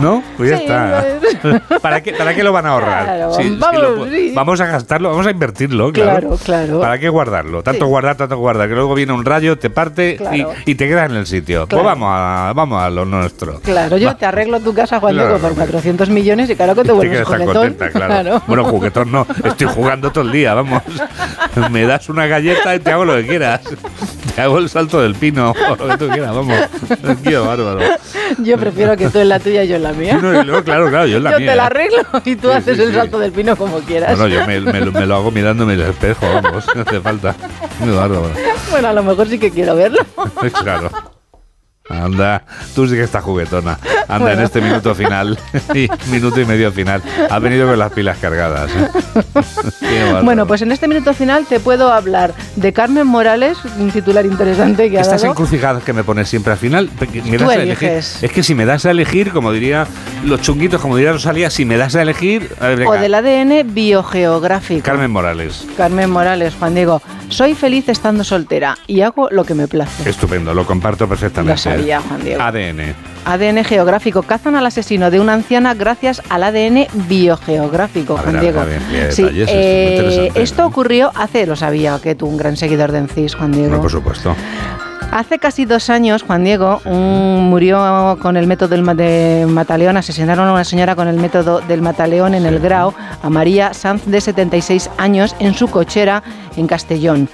¿No? 0.00 0.22
Pues 0.36 0.50
ya 0.50 0.58
Sí, 0.58 0.64
está. 0.64 1.78
¿Para 1.80 2.02
qué, 2.02 2.12
¿Para 2.12 2.34
qué 2.34 2.42
lo 2.42 2.52
van 2.52 2.66
a 2.66 2.70
ahorrar? 2.70 3.04
Claro, 3.04 3.34
Sí, 3.34 3.56
vamos, 3.58 3.82
lo. 3.82 4.06
Vamos 4.34 4.60
a 4.60 4.66
gastarlo, 4.66 5.10
vamos 5.10 5.26
a 5.26 5.30
invertirlo, 5.30 5.92
claro. 5.92 6.10
Claro, 6.20 6.38
claro. 6.44 6.80
¿Para 6.80 6.98
qué 6.98 7.08
guardarlo? 7.16 7.62
Tanto 7.62 7.84
Sí. 7.84 7.88
guardar, 7.90 8.16
tanto 8.16 8.36
guardar, 8.36 8.68
que 8.68 8.74
luego 8.74 8.94
viene 8.94 9.12
un 9.12 9.24
rayo, 9.24 9.58
te 9.58 9.70
parte 9.70 10.16
Claro. 10.16 10.36
y, 10.66 10.70
y 10.70 10.74
te 10.74 10.86
quedas 10.88 11.10
en 11.10 11.16
el 11.16 11.26
sitio. 11.26 11.66
Claro. 11.66 11.82
Pues 11.82 11.94
vamos 11.94 12.08
a, 12.12 12.52
vamos 12.54 12.82
a 12.82 12.90
lo 12.90 13.04
nuestro. 13.04 13.60
Claro, 13.60 13.96
yo 13.96 14.14
te 14.16 14.26
arreglo 14.26 14.60
tu 14.60 14.72
casa, 14.74 15.00
Juan 15.00 15.14
Claro, 15.14 15.38
por 15.38 15.50
hombre. 15.50 15.64
400 15.66 16.08
millones 16.10 16.50
y 16.50 16.56
claro 16.56 16.74
que 16.74 16.82
te 16.82 16.86
Te 16.88 16.92
vuelves 16.92 17.18
tan 17.18 17.26
juguetón. 17.40 17.54
contenta, 17.54 17.90
claro. 17.90 18.42
Bueno, 18.46 18.64
juguetón 18.64 19.10
no, 19.12 19.26
estoy 19.44 19.66
jugando 19.68 20.10
todo 20.12 20.24
el 20.24 20.32
día, 20.32 20.54
vamos. 20.54 20.82
Me 21.70 21.84
das 21.86 22.08
una 22.08 22.26
galleta 22.26 22.74
y 22.74 22.80
te 22.80 22.90
hago 22.92 23.04
lo 23.04 23.14
que 23.16 23.26
quieras. 23.26 23.60
Hago 24.36 24.58
el 24.58 24.68
salto 24.68 25.00
del 25.00 25.14
pino, 25.14 25.52
o 25.70 25.76
lo 25.76 25.88
que 25.88 25.96
tú 25.96 26.08
quieras, 26.08 26.34
vamos. 26.34 26.58
Qué 27.24 27.36
bárbaro. 27.38 27.78
Yo 28.38 28.58
prefiero 28.58 28.96
que 28.96 29.08
tú 29.08 29.18
en 29.18 29.28
la 29.30 29.38
tuya 29.40 29.64
y 29.64 29.68
yo 29.68 29.76
en 29.76 29.82
la 29.82 29.92
mía. 29.92 30.18
No, 30.20 30.62
claro, 30.62 30.88
claro, 30.90 31.06
yo 31.06 31.16
en 31.16 31.24
la 31.24 31.32
yo 31.32 31.38
mía. 31.38 31.50
te 31.52 31.56
la 31.56 31.66
arreglo 31.66 32.02
y 32.24 32.36
tú 32.36 32.48
Sí, 32.48 32.54
haces 32.54 32.76
sí, 32.76 32.82
el 32.82 32.88
sí. 32.90 32.94
salto 32.94 33.18
del 33.18 33.32
pino 33.32 33.56
como 33.56 33.78
quieras. 33.80 34.18
Bueno, 34.18 34.28
yo 34.34 34.46
me, 34.46 34.60
me 34.60 34.80
lo- 34.80 34.92
me 34.92 35.06
lo 35.06 35.14
hago 35.16 35.30
mirándome 35.30 35.74
el 35.74 35.82
espejo, 35.82 36.26
vamos, 36.42 36.64
no 36.74 36.82
hace 36.82 37.00
falta. 37.00 37.34
Muy 37.80 37.94
bárbaro. 37.94 38.30
Bueno, 38.70 38.88
a 38.88 38.92
lo 38.92 39.02
mejor 39.02 39.26
sí 39.28 39.38
que 39.38 39.50
quiero 39.50 39.74
verlo. 39.76 40.00
Claro. 40.62 40.90
Anda, 41.88 42.42
tú 42.74 42.86
sí 42.88 42.94
que 42.94 43.02
estás 43.04 43.22
juguetona. 43.22 43.78
Anda 44.08 44.18
Bueno. 44.18 44.38
en 44.40 44.44
este 44.44 44.60
minuto 44.60 44.94
final, 44.94 45.38
y 45.74 45.88
minuto 46.10 46.40
y 46.40 46.44
medio 46.44 46.72
final. 46.72 47.02
Has 47.30 47.40
venido 47.40 47.68
con 47.68 47.78
las 47.78 47.92
pilas 47.92 48.18
cargadas. 48.18 48.70
¿eh? 48.70 48.88
Bueno, 50.22 50.46
pues 50.46 50.62
en 50.62 50.72
este 50.72 50.88
minuto 50.88 51.14
final 51.14 51.46
te 51.46 51.60
puedo 51.60 51.92
hablar 51.92 52.34
de 52.56 52.72
Carmen 52.72 53.06
Morales, 53.06 53.56
un 53.78 53.90
titular 53.90 54.24
interesante 54.26 54.90
que 54.90 54.98
ha 54.98 55.00
Estas 55.02 55.22
dado. 55.22 55.32
encrucijadas 55.32 55.82
que 55.84 55.92
me 55.92 56.04
pones 56.04 56.28
siempre 56.28 56.52
al 56.52 56.58
final, 56.58 56.90
me 57.24 57.38
das 57.38 57.48
a 57.50 57.54
elegir. 57.54 57.88
Es 57.90 58.32
que 58.32 58.42
si 58.42 58.54
me 58.54 58.64
das 58.66 58.84
a 58.86 58.90
elegir, 58.90 59.30
como 59.32 59.52
diría 59.52 59.86
los 60.24 60.40
chunguitos, 60.42 60.80
como 60.80 60.96
diría 60.96 61.12
Rosalía, 61.12 61.50
si 61.50 61.64
me 61.64 61.76
das 61.76 61.94
a 61.94 62.02
elegir, 62.02 62.50
a 62.60 62.68
ver, 62.68 62.86
O 62.86 62.92
del 62.92 63.14
ADN 63.14 63.72
biogeográfico. 63.72 64.82
Carmen 64.84 65.10
Morales. 65.10 65.66
Carmen 65.76 66.10
Morales, 66.10 66.54
Juan 66.58 66.74
Diego. 66.74 67.00
Soy 67.28 67.54
feliz 67.54 67.88
estando 67.88 68.22
soltera 68.24 68.78
y 68.86 69.00
hago 69.00 69.28
lo 69.30 69.44
que 69.44 69.54
me 69.54 69.66
place. 69.68 70.08
Estupendo, 70.08 70.54
lo 70.54 70.64
comparto 70.66 71.08
perfectamente. 71.08 71.54
Juan 72.00 72.24
Diego. 72.24 72.42
ADN. 72.42 72.94
ADN 73.24 73.64
geográfico. 73.64 74.22
Cazan 74.22 74.54
al 74.54 74.66
asesino 74.66 75.10
de 75.10 75.18
una 75.20 75.32
anciana 75.34 75.74
gracias 75.74 76.22
al 76.28 76.44
ADN 76.44 76.86
biogeográfico, 77.08 78.16
Juan 78.16 78.40
Diego. 78.40 78.60
Sí, 79.10 79.26
eh, 79.48 80.30
esto 80.34 80.64
ocurrió 80.66 81.10
hace, 81.14 81.46
lo 81.46 81.56
sabía 81.56 81.98
que 82.02 82.14
tú, 82.14 82.26
un 82.26 82.36
gran 82.36 82.56
seguidor 82.56 82.92
de 82.92 82.98
Encis, 82.98 83.34
Juan 83.34 83.52
Diego. 83.52 83.80
Por 83.80 83.90
supuesto. 83.90 84.34
Hace 85.12 85.38
casi 85.38 85.64
dos 85.64 85.88
años, 85.88 86.22
Juan 86.24 86.42
Diego 86.44 86.80
un- 86.84 87.48
murió 87.48 88.18
con 88.20 88.36
el 88.36 88.46
método 88.46 88.68
del 88.70 88.82
ma- 88.82 88.94
de 88.94 89.46
Mataleón. 89.48 89.96
Asesinaron 89.96 90.48
a 90.48 90.52
una 90.52 90.64
señora 90.64 90.94
con 90.96 91.06
el 91.08 91.16
método 91.16 91.60
del 91.60 91.80
Mataleón 91.80 92.34
en 92.34 92.44
el 92.44 92.58
Grau, 92.58 92.92
a 93.22 93.30
María 93.30 93.72
Sanz, 93.72 94.04
de 94.06 94.20
76 94.20 94.90
años, 94.98 95.34
en 95.38 95.54
su 95.54 95.68
cochera 95.68 96.22
en 96.56 96.66
Castellón. 96.66 97.28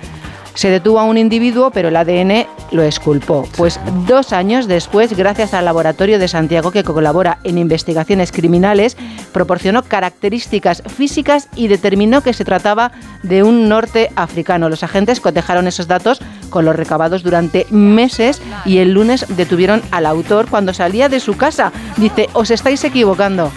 Se 0.55 0.69
detuvo 0.69 1.01
a 1.01 1.05
un 1.05 1.19
individuo, 1.19 1.71
pero 1.71 1.89
el 1.89 1.97
ADN 1.97 2.47
lo 2.71 2.83
exculpó. 2.83 3.49
Pues 3.57 3.81
dos 4.07 4.33
años 4.33 4.67
después, 4.67 5.17
gracias 5.17 5.55
al 5.55 5.65
laboratorio 5.65 6.19
de 6.19 6.29
Santiago 6.29 6.71
que 6.71 6.85
colabora 6.85 7.39
en 7.45 7.59
investigaciones 7.59 8.33
criminales, 8.33 8.97
proporcionó 9.33 9.83
características 9.83 10.83
físicas 10.87 11.49
y 11.57 11.69
determinó 11.69 12.23
que 12.23 12.35
se 12.35 12.45
trataba 12.45 12.93
de 13.23 13.43
un 13.43 13.69
norte 13.69 14.11
africano. 14.15 14.69
Los 14.69 14.83
agentes 14.83 15.21
cotejaron 15.21 15.67
esos 15.67 15.89
datos 15.89 16.21
con 16.51 16.65
los 16.65 16.77
recabados 16.77 17.23
durante 17.23 17.67
meses 17.71 18.43
y 18.65 18.79
el 18.79 18.93
lunes 18.93 19.27
detuvieron 19.37 19.83
al 19.91 20.07
autor 20.07 20.49
cuando 20.49 20.75
salía 20.75 21.09
de 21.09 21.21
su 21.21 21.37
casa. 21.37 21.73
Dice, 21.97 22.29
os 22.35 22.51
estáis 22.51 22.85
equivocando. 22.85 23.51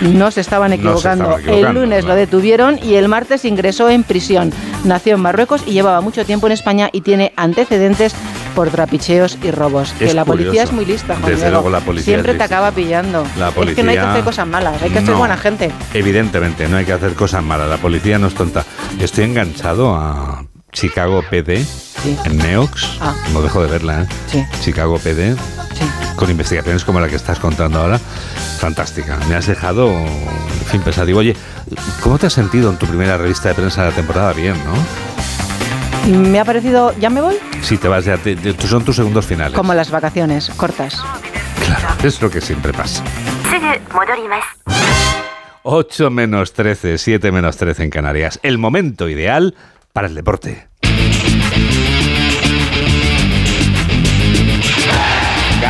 No 0.00 0.30
se 0.30 0.40
estaban 0.40 0.70
No 0.70 0.76
se 0.76 0.80
equivocando. 0.82 1.38
el 1.46 1.74
lunes 1.74 2.04
lo 2.04 2.14
detuvieron 2.14 2.78
y 2.82 2.94
el 2.94 3.08
martes 3.08 3.44
ingresó 3.44 3.88
en 3.88 4.02
prisión. 4.02 4.52
Nació 4.84 5.14
en 5.14 5.20
Marruecos 5.20 5.62
y 5.66 5.72
llevaba 5.72 6.00
mucho 6.00 6.24
tiempo 6.26 6.46
en 6.46 6.52
España 6.52 6.90
y 6.92 7.00
tiene 7.00 7.32
antecedentes 7.36 8.14
por 8.54 8.70
trapicheos 8.70 9.38
y 9.42 9.50
robos. 9.50 9.92
Es 10.00 10.08
que 10.08 10.14
la 10.14 10.24
policía 10.24 10.62
es 10.64 10.72
muy 10.72 10.84
lista, 10.84 11.16
Juan 11.16 11.30
Desde 11.30 11.50
luego 11.50 11.70
la 11.70 11.80
policía 11.80 12.14
Siempre 12.14 12.34
te 12.34 12.42
acaba 12.42 12.70
pillando. 12.70 13.24
La 13.38 13.48
Es 13.48 13.54
que 13.54 13.60
no 13.60 13.66
hay 13.68 13.74
que 13.74 13.82
policía- 13.82 14.10
hacer 14.12 14.24
cosas 14.24 14.46
malas, 14.46 14.82
hay 14.82 14.90
que 14.90 15.00
ser 15.04 15.14
buena 15.14 15.36
gente. 15.36 15.70
Evidentemente, 15.92 16.68
no 16.68 16.76
hay 16.76 16.84
que 16.84 16.92
hacer 16.92 17.14
cosas 17.14 17.42
malas. 17.42 17.68
La 17.68 17.78
policía 17.78 18.18
no 18.18 18.26
es 18.28 18.34
tonta. 18.34 18.64
Estoy 19.00 19.24
enganchado 19.24 19.94
a 19.94 20.44
Chicago 20.72 21.22
PD 21.30 21.64
en 22.24 22.38
Neox. 22.38 22.98
Ah. 23.00 23.14
No 23.32 23.42
dejo 23.42 23.62
de 23.62 23.68
verla, 23.70 24.02
¿eh? 24.02 24.06
Sí. 24.26 24.44
Chicago 24.62 24.98
PD. 24.98 25.34
Con 26.16 26.30
investigaciones 26.30 26.84
como 26.84 27.00
la 27.00 27.08
que 27.08 27.16
estás 27.16 27.38
contando 27.38 27.80
ahora. 27.80 27.98
Fantástica. 28.58 29.18
Me 29.28 29.34
has 29.34 29.46
dejado, 29.46 29.88
en 29.90 30.66
fin, 30.70 30.80
pensativo. 30.82 31.18
Oye, 31.18 31.36
¿cómo 32.02 32.18
te 32.18 32.26
has 32.26 32.32
sentido 32.32 32.70
en 32.70 32.76
tu 32.78 32.86
primera 32.86 33.16
revista 33.16 33.48
de 33.48 33.54
prensa 33.56 33.82
de 33.84 33.90
la 33.90 33.96
temporada? 33.96 34.32
Bien, 34.32 34.54
¿no? 34.64 36.18
Me 36.30 36.38
ha 36.38 36.44
parecido, 36.44 36.94
¿ya 36.98 37.10
me 37.10 37.20
voy? 37.20 37.36
Si 37.62 37.78
te 37.78 37.88
vas 37.88 38.04
ya, 38.04 38.16
te- 38.18 38.36
te- 38.36 38.66
son 38.66 38.84
tus 38.84 38.96
segundos 38.96 39.26
finales. 39.26 39.54
Como 39.54 39.72
las 39.74 39.90
vacaciones, 39.90 40.50
cortas. 40.56 41.00
Es 42.02 42.20
lo 42.20 42.30
que 42.30 42.40
siempre 42.42 42.72
pasa. 42.72 43.02
8 45.62 46.10
menos 46.10 46.52
13, 46.52 46.98
7 46.98 47.32
menos 47.32 47.56
13 47.56 47.84
en 47.84 47.90
Canarias. 47.90 48.38
El 48.42 48.58
momento 48.58 49.08
ideal 49.08 49.54
para 49.92 50.06
el 50.08 50.14
deporte. 50.14 50.68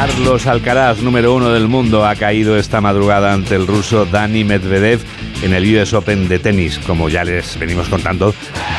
Carlos 0.07 0.47
Alcaraz, 0.47 0.99
número 0.99 1.35
uno 1.35 1.49
del 1.49 1.67
mundo, 1.67 2.05
ha 2.05 2.15
caído 2.15 2.59
esta 2.59 2.83
madrugada 2.83 3.33
ante 3.33 3.55
el 3.55 3.67
ruso 3.67 4.05
Dani 4.05 4.45
Medvedev 4.45 5.01
en 5.43 5.55
el 5.55 5.75
US 5.75 5.95
Open 5.95 6.29
de 6.29 6.39
tenis, 6.39 6.79
como 6.87 7.09
ya 7.09 7.25
les 7.25 7.59
venimos 7.59 7.89
contando 7.89 8.35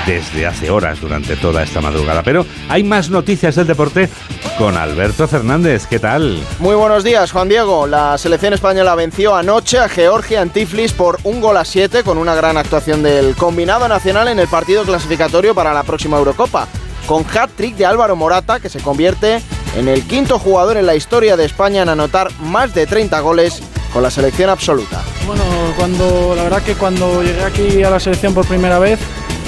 desde 0.05 0.45
hace 0.45 0.69
horas 0.69 1.01
durante 1.01 1.35
toda 1.35 1.63
esta 1.63 1.81
madrugada. 1.81 2.21
Pero 2.21 2.45
hay 2.69 2.83
más 2.83 3.09
noticias 3.09 3.55
del 3.55 3.65
deporte 3.65 4.07
con 4.59 4.77
Alberto 4.77 5.27
Fernández. 5.27 5.87
¿Qué 5.87 5.97
tal? 5.97 6.39
Muy 6.59 6.75
buenos 6.75 7.03
días, 7.03 7.31
Juan 7.31 7.49
Diego. 7.49 7.87
La 7.87 8.19
selección 8.19 8.53
española 8.53 8.93
venció 8.93 9.35
anoche 9.35 9.79
a 9.79 9.89
Georgia 9.89 10.43
en 10.43 10.51
Tiflis 10.51 10.93
por 10.93 11.17
un 11.23 11.41
gol 11.41 11.57
a 11.57 11.65
7 11.65 12.03
con 12.03 12.19
una 12.19 12.35
gran 12.35 12.55
actuación 12.55 13.01
del 13.01 13.35
combinado 13.35 13.87
nacional 13.87 14.27
en 14.27 14.37
el 14.37 14.47
partido 14.47 14.83
clasificatorio 14.83 15.55
para 15.55 15.73
la 15.73 15.81
próxima 15.81 16.19
Eurocopa. 16.19 16.67
Con 17.07 17.25
hat-trick 17.25 17.75
de 17.77 17.87
Álvaro 17.87 18.15
Morata, 18.15 18.59
que 18.59 18.69
se 18.69 18.79
convierte 18.79 19.41
en 19.75 19.87
el 19.87 20.03
quinto 20.03 20.39
jugador 20.39 20.77
en 20.77 20.85
la 20.85 20.95
historia 20.95 21.37
de 21.37 21.45
España 21.45 21.81
en 21.81 21.89
anotar 21.89 22.31
más 22.39 22.73
de 22.73 22.85
30 22.87 23.19
goles 23.19 23.61
con 23.91 24.03
la 24.03 24.11
selección 24.11 24.49
absoluta. 24.49 25.01
Bueno, 25.25 25.43
cuando 25.77 26.33
la 26.35 26.43
verdad 26.43 26.61
que 26.63 26.73
cuando 26.73 27.23
llegué 27.23 27.43
aquí 27.43 27.83
a 27.83 27.89
la 27.89 27.99
selección 27.99 28.33
por 28.33 28.45
primera 28.45 28.79
vez 28.79 28.99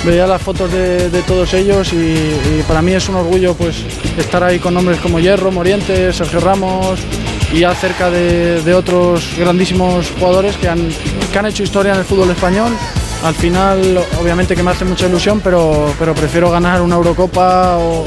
veía 0.05 0.28
las 0.28 0.41
fotos 0.41 0.71
de, 0.71 1.21
todos 1.28 1.53
ellos 1.53 1.91
y, 1.91 2.63
para 2.67 2.82
mí 2.82 2.93
es 2.93 3.09
un 3.09 3.15
orgullo 3.15 3.53
pues 3.55 3.84
estar 4.17 4.43
ahí 4.43 4.59
con 4.59 4.73
nombres 4.73 4.99
como 4.99 5.19
Hierro, 5.19 5.51
Morientes, 5.51 6.15
Sergio 6.15 6.39
Ramos 6.39 6.99
y 7.51 7.59
ya 7.59 7.73
cerca 7.75 8.09
de, 8.09 8.73
otros 8.73 9.34
grandísimos 9.38 10.11
jugadores 10.19 10.55
que 10.57 10.69
han, 10.69 10.89
que 11.32 11.39
han 11.39 11.45
hecho 11.45 11.63
historia 11.63 11.93
en 11.93 11.99
el 11.99 12.05
fútbol 12.05 12.30
español. 12.30 12.71
Al 13.23 13.34
final, 13.34 13.99
obviamente 14.21 14.55
que 14.55 14.61
me 14.61 14.71
hace 14.71 14.86
mucha 14.86 15.07
ilusión, 15.07 15.41
pero, 15.43 15.91
pero 15.97 16.13
prefiero 16.13 16.51
ganar 16.51 16.82
una 16.82 16.95
Eurocopa 16.95 17.78
o 17.78 18.05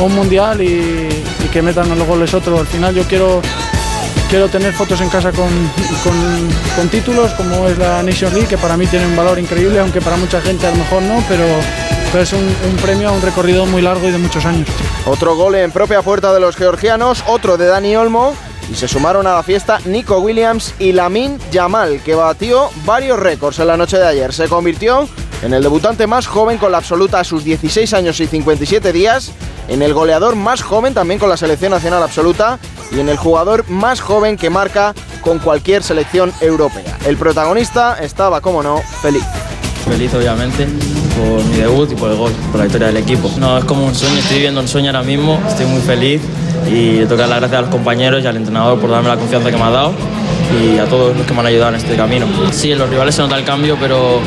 un 0.00 0.14
Mundial 0.14 0.60
y, 0.62 1.08
que 1.52 1.62
metan 1.62 1.88
los 1.98 2.06
goles 2.06 2.32
otros. 2.34 2.60
Al 2.60 2.66
final 2.66 2.94
yo 2.94 3.02
quiero 3.04 3.40
quiero 4.28 4.48
tener 4.48 4.72
fotos 4.72 5.00
en 5.00 5.08
casa 5.08 5.32
con, 5.32 5.48
con- 6.76 6.88
títulos 6.88 7.32
como 7.32 7.66
es 7.68 7.76
la 7.78 8.02
Nation 8.02 8.32
League, 8.32 8.48
que 8.48 8.56
para 8.56 8.76
mí 8.76 8.86
tiene 8.86 9.06
un 9.06 9.16
valor 9.16 9.38
increíble, 9.38 9.80
aunque 9.80 10.00
para 10.00 10.16
mucha 10.16 10.40
gente 10.40 10.66
a 10.66 10.70
lo 10.70 10.76
mejor 10.76 11.02
no, 11.02 11.22
pero, 11.28 11.44
es 12.20 12.32
un, 12.32 12.40
un 12.40 12.76
premio 12.80 13.08
a 13.08 13.12
un 13.12 13.22
recorrido 13.22 13.66
muy 13.66 13.82
largo 13.82 14.08
y 14.08 14.12
de 14.12 14.18
muchos 14.18 14.44
años. 14.44 14.68
Otro 15.06 15.34
gol 15.34 15.56
en 15.56 15.72
propia 15.72 16.02
puerta 16.02 16.32
de 16.32 16.38
los 16.40 16.56
georgianos, 16.56 17.24
otro 17.26 17.56
de 17.56 17.66
Dani 17.66 17.96
Olmo. 17.96 18.34
Y 18.70 18.76
se 18.76 18.86
sumaron 18.86 19.26
a 19.26 19.34
la 19.34 19.42
fiesta 19.42 19.80
Nico 19.84 20.18
Williams 20.18 20.74
y 20.78 20.92
Lamin 20.92 21.38
Yamal, 21.50 22.00
que 22.04 22.14
batió 22.14 22.70
varios 22.84 23.18
récords 23.18 23.58
en 23.58 23.66
la 23.66 23.76
noche 23.76 23.98
de 23.98 24.06
ayer. 24.06 24.32
Se 24.32 24.46
convirtió 24.46 25.08
en 25.42 25.54
el 25.54 25.62
debutante 25.62 26.06
más 26.06 26.26
joven 26.26 26.58
con 26.58 26.72
la 26.72 26.78
absoluta 26.78 27.20
a 27.20 27.24
sus 27.24 27.44
16 27.44 27.92
años 27.94 28.20
y 28.20 28.26
57 28.26 28.92
días, 28.92 29.32
en 29.68 29.82
el 29.82 29.94
goleador 29.94 30.36
más 30.36 30.62
joven 30.62 30.94
también 30.94 31.18
con 31.18 31.28
la 31.28 31.36
selección 31.36 31.72
nacional 31.72 32.02
absoluta 32.02 32.58
y 32.92 33.00
en 33.00 33.08
el 33.08 33.16
jugador 33.16 33.68
más 33.68 34.00
joven 34.00 34.36
que 34.36 34.50
marca 34.50 34.94
con 35.22 35.38
cualquier 35.38 35.82
selección 35.82 36.32
europea. 36.40 36.98
El 37.06 37.16
protagonista 37.16 37.98
estaba, 38.02 38.40
como 38.40 38.62
no, 38.62 38.82
feliz. 39.02 39.24
Feliz 39.84 40.12
obviamente 40.14 40.66
por 41.16 41.44
mi 41.44 41.56
debut 41.56 41.90
y 41.90 41.94
por 41.94 42.10
el 42.10 42.16
gol, 42.16 42.32
por 42.50 42.58
la 42.58 42.64
victoria 42.64 42.88
del 42.88 42.98
equipo. 42.98 43.30
No, 43.38 43.58
es 43.58 43.64
como 43.64 43.86
un 43.86 43.94
sueño, 43.94 44.18
estoy 44.18 44.36
viviendo 44.36 44.60
un 44.60 44.68
sueño 44.68 44.88
ahora 44.88 45.02
mismo, 45.02 45.40
estoy 45.48 45.66
muy 45.66 45.80
feliz 45.80 46.20
y 46.68 46.98
le 46.98 47.06
toca 47.06 47.26
las 47.26 47.40
gracias 47.40 47.58
a 47.58 47.62
los 47.62 47.70
compañeros 47.70 48.22
y 48.22 48.26
al 48.26 48.36
entrenador 48.36 48.78
por 48.78 48.90
darme 48.90 49.08
la 49.08 49.16
confianza 49.16 49.50
que 49.50 49.56
me 49.56 49.62
ha 49.62 49.70
dado 49.70 49.94
y 50.52 50.78
a 50.78 50.86
todos 50.86 51.16
los 51.16 51.26
que 51.26 51.32
me 51.32 51.40
han 51.40 51.46
ayudado 51.46 51.70
en 51.70 51.76
este 51.76 51.96
camino. 51.96 52.26
Sí, 52.52 52.72
en 52.72 52.78
los 52.78 52.88
rivales 52.88 53.14
se 53.14 53.22
nota 53.22 53.36
el 53.36 53.44
cambio, 53.44 53.76
pero 53.80 54.20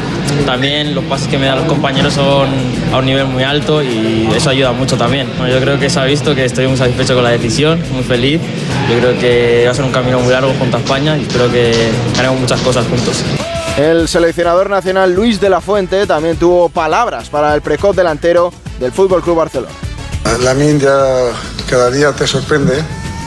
también 0.46 0.96
los 0.96 1.04
pases 1.06 1.28
que 1.28 1.38
me 1.38 1.48
dan 1.48 1.60
los 1.60 1.68
compañeros 1.68 2.14
son 2.14 2.50
a 2.92 2.98
un 2.98 3.06
nivel 3.06 3.28
muy 3.28 3.44
alto 3.44 3.82
y 3.82 4.30
eso 4.36 4.50
ayuda 4.50 4.72
mucho 4.72 4.98
también. 4.98 5.28
Bueno, 5.38 5.54
yo 5.54 5.60
creo 5.60 5.80
que 5.80 5.90
se 5.90 6.00
ha 6.00 6.04
visto 6.04 6.34
que 6.36 6.46
estoy 6.46 6.68
muy 6.68 6.78
satisfecho 6.78 7.16
con 7.16 7.24
la 7.24 7.32
decisión, 7.32 7.82
muy 7.92 8.04
feliz. 8.04 8.42
Yo 8.90 8.98
creo 9.00 9.20
que 9.20 9.64
va 9.66 9.72
a 9.72 9.76
ser 9.76 9.86
un 9.86 9.92
camino 9.92 10.20
muy 10.20 10.32
largo 10.32 10.54
junto 10.60 10.78
a 10.78 10.80
España 10.80 11.18
y 11.18 11.22
espero 11.22 11.52
que 11.52 11.74
haremos 12.18 12.40
muchas 12.40 12.60
cosas 12.62 12.86
juntos. 12.88 13.24
El 13.78 14.08
seleccionador 14.08 14.70
nacional 14.70 15.14
Luis 15.14 15.42
de 15.42 15.50
la 15.50 15.60
Fuente 15.60 16.06
también 16.06 16.38
tuvo 16.38 16.70
palabras 16.70 17.30
para 17.30 17.56
el 17.56 17.62
precoz 17.62 17.96
delantero 17.96 18.54
del 18.80 18.92
Fútbol 18.92 19.24
Club 19.24 19.38
Barcelona. 19.38 19.74
La 20.44 20.54
ya 20.54 21.32
cada 21.70 21.90
día 21.90 22.12
te 22.12 22.28
sorprende 22.28 22.84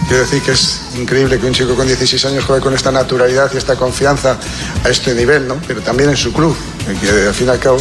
Quiero 0.09 0.23
decir 0.23 0.41
que 0.41 0.53
es 0.53 0.83
increíble 0.97 1.39
que 1.41 1.47
un 1.47 1.53
chico 1.53 1.75
con 1.75 1.85
16 1.85 2.25
años 2.27 2.45
juegue 2.45 2.63
con 2.63 2.73
esta 2.73 2.93
naturalidad 2.93 3.51
y 3.53 3.57
esta 3.57 3.75
confianza 3.75 4.39
a 4.85 4.89
este 4.89 5.15
nivel, 5.15 5.49
¿no? 5.49 5.57
Pero 5.67 5.81
también 5.81 6.11
en 6.11 6.17
su 6.17 6.33
club, 6.33 6.57
que 7.01 7.27
al 7.27 7.35
fin 7.35 7.49
y 7.49 7.51
al 7.51 7.59
cabo 7.59 7.79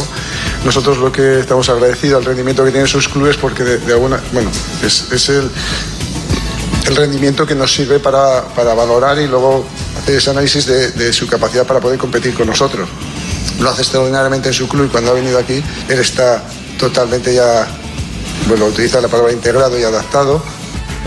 nosotros 0.64 0.98
lo 0.98 1.12
que 1.12 1.38
estamos 1.38 1.68
agradecidos 1.68 2.18
al 2.18 2.24
rendimiento 2.24 2.64
que 2.64 2.72
tienen 2.72 2.88
sus 2.88 3.08
clubes 3.08 3.36
porque 3.36 3.62
de, 3.62 3.92
alguna, 3.92 4.20
bueno, 4.32 4.50
es, 4.82 5.28
el, 5.28 5.48
el, 6.88 6.96
rendimiento 6.96 7.46
que 7.46 7.54
nos 7.54 7.72
sirve 7.72 8.00
para, 8.00 8.42
para, 8.48 8.74
valorar 8.74 9.20
y 9.20 9.28
luego 9.28 9.64
hacer 9.96 10.16
ese 10.16 10.30
análisis 10.30 10.66
de, 10.66 10.90
de 10.90 11.12
su 11.12 11.28
capacidad 11.28 11.64
para 11.64 11.78
poder 11.78 11.96
competir 11.96 12.34
con 12.34 12.48
nosotros. 12.48 12.88
Lo 13.60 13.70
hace 13.70 13.82
extraordinariamente 13.82 14.48
en 14.48 14.54
su 14.54 14.66
club 14.66 14.86
y 14.86 14.88
cuando 14.88 15.12
ha 15.12 15.14
venido 15.14 15.38
aquí 15.38 15.62
él 15.88 15.98
está 16.00 16.42
totalmente 16.76 17.32
ya, 17.32 17.68
bueno, 18.48 18.66
utiliza 18.66 19.00
la 19.00 19.06
palabra 19.06 19.32
integrado 19.32 19.78
y 19.78 19.84
adaptado 19.84 20.42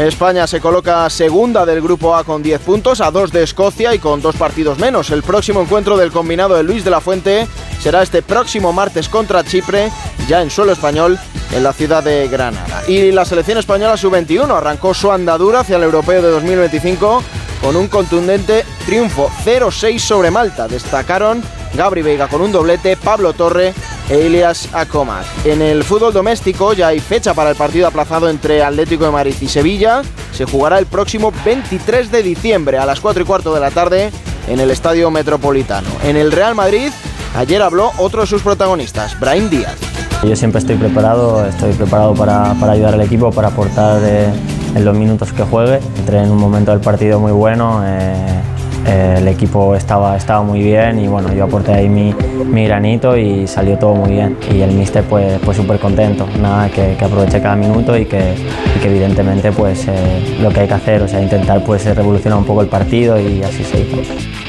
España 0.08 0.48
se 0.48 0.62
coloca 0.62 1.10
segunda 1.10 1.66
del 1.66 1.82
grupo 1.82 2.16
A 2.16 2.24
con 2.24 2.42
10 2.42 2.62
puntos, 2.62 3.02
a 3.02 3.12
2 3.12 3.34
de 3.34 3.44
Escocia 3.44 3.94
y 3.94 4.00
con 4.00 4.22
dos 4.22 4.36
partidos 4.36 4.80
menos. 4.80 5.10
El 5.10 5.24
próximo 5.24 5.62
encuentro 5.62 5.98
del 5.98 6.12
combinado 6.12 6.56
de 6.56 6.64
Luis 6.64 6.86
de 6.86 6.90
la 6.90 7.02
Fuente 7.02 7.48
será 7.82 8.02
este 8.02 8.22
próximo 8.22 8.72
martes 8.72 9.10
contra 9.10 9.44
Chipre, 9.44 9.92
ya 10.28 10.42
en 10.42 10.50
suelo 10.50 10.72
español, 10.72 11.20
en 11.52 11.64
la 11.64 11.74
ciudad 11.74 12.02
de 12.02 12.30
Granada. 12.30 12.84
Y 12.88 13.12
la 13.12 13.26
selección 13.26 13.58
española 13.58 13.98
sub-21 13.98 14.50
arrancó 14.56 14.94
su 14.94 15.12
andadura 15.12 15.62
hacia 15.62 15.76
el 15.76 15.84
europeo 15.84 16.22
de 16.22 16.30
2025 16.30 17.24
con 17.62 17.76
un 17.76 17.90
contundente 17.90 18.66
triunfo 18.86 19.30
0-6 19.44 20.00
sobre 20.00 20.32
Malta. 20.32 20.70
Destacaron 20.70 21.44
Gabri 21.74 22.02
Veiga 22.02 22.28
con 22.28 22.42
un 22.42 22.54
doblete, 22.54 22.96
Pablo 22.96 23.34
Torre 23.34 23.74
e 24.10 24.26
Ilias 24.26 24.70
Acomac. 24.74 25.26
En 25.46 25.62
el 25.62 25.84
fútbol 25.84 26.12
doméstico 26.12 26.74
ya 26.74 26.88
hay 26.88 27.00
fecha 27.00 27.34
para 27.34 27.52
el 27.52 27.56
partido 27.56 27.88
aplazado 27.88 28.30
entre 28.30 28.64
Atlético 28.64 29.06
de 29.06 29.12
Madrid 29.12 29.36
y 29.40 29.48
Sevilla. 29.48 30.02
Se 30.34 30.46
jugará 30.46 30.80
el 30.80 30.86
próximo 30.88 31.32
23 31.46 32.12
de 32.12 32.24
diciembre 32.24 32.78
a 32.78 32.86
las 32.86 33.00
4 33.00 33.22
y 33.22 33.26
cuarto 33.26 33.54
de 33.54 33.60
la 33.60 33.72
tarde 33.72 34.12
en 34.48 34.60
el 34.60 34.72
Estadio 34.72 35.12
Metropolitano. 35.12 35.88
En 36.04 36.18
el 36.18 36.32
Real 36.32 36.56
Madrid, 36.56 36.92
ayer 37.36 37.62
habló 37.62 37.92
otro 37.98 38.22
de 38.22 38.28
sus 38.28 38.42
protagonistas, 38.42 39.20
Brahim 39.20 39.50
Díaz. 39.50 39.78
Yo 40.24 40.36
siempre 40.36 40.60
estoy 40.60 40.76
preparado, 40.76 41.46
estoy 41.46 41.72
preparado 41.74 42.14
para, 42.14 42.52
ayudar 42.52 42.96
al 42.96 43.02
equipo, 43.02 43.32
para 43.32 43.50
aportar 43.50 44.02
eh, 44.04 44.30
en 44.76 44.84
los 44.84 44.98
minutos 44.98 45.32
que 45.32 45.44
juegue. 45.44 45.80
Entré 45.98 46.20
en 46.24 46.32
un 46.32 46.38
momento 46.38 46.72
del 46.72 46.82
partido 46.82 47.20
muy 47.20 47.32
bueno. 47.32 47.82
Eh, 47.86 48.42
el 48.86 49.28
equipo 49.28 49.76
estaba, 49.76 50.16
estaba 50.18 50.42
muy 50.42 50.62
bien 50.62 51.00
y 51.00 51.08
bueno, 51.08 51.34
yo 51.34 51.46
aporté 51.46 51.74
ahí 51.74 51.90
mi, 51.90 52.14
mi 52.46 52.66
granito 52.66 53.18
y 53.18 53.48
salió 53.48 53.78
todo 53.78 53.96
muy 53.96 54.12
bien. 54.12 54.38
Y 54.52 54.62
el 54.62 54.72
míster 54.72 55.04
pues, 55.04 55.40
pues 55.44 55.58
súper 55.58 55.80
contento, 55.80 56.28
nada, 56.40 56.70
que, 56.70 56.96
que, 56.98 57.06
aproveche 57.06 57.42
cada 57.42 57.56
minuto 57.56 57.98
y 57.98 58.06
que, 58.06 58.36
y 58.76 58.80
que 58.80 58.88
evidentemente 58.88 59.52
pues 59.52 59.88
eh, 59.88 60.38
lo 60.42 60.50
que 60.50 60.62
hay 60.62 60.68
que 60.68 60.74
hacer, 60.74 61.02
o 61.02 61.08
sea, 61.08 61.22
intentar 61.22 61.64
pues 61.64 61.86
revolucionar 61.86 62.40
un 62.40 62.46
poco 62.46 62.62
el 62.62 62.68
partido 62.68 63.20
y 63.20 63.42
así 63.44 63.64
se 63.64 63.82
hizo. 63.82 63.98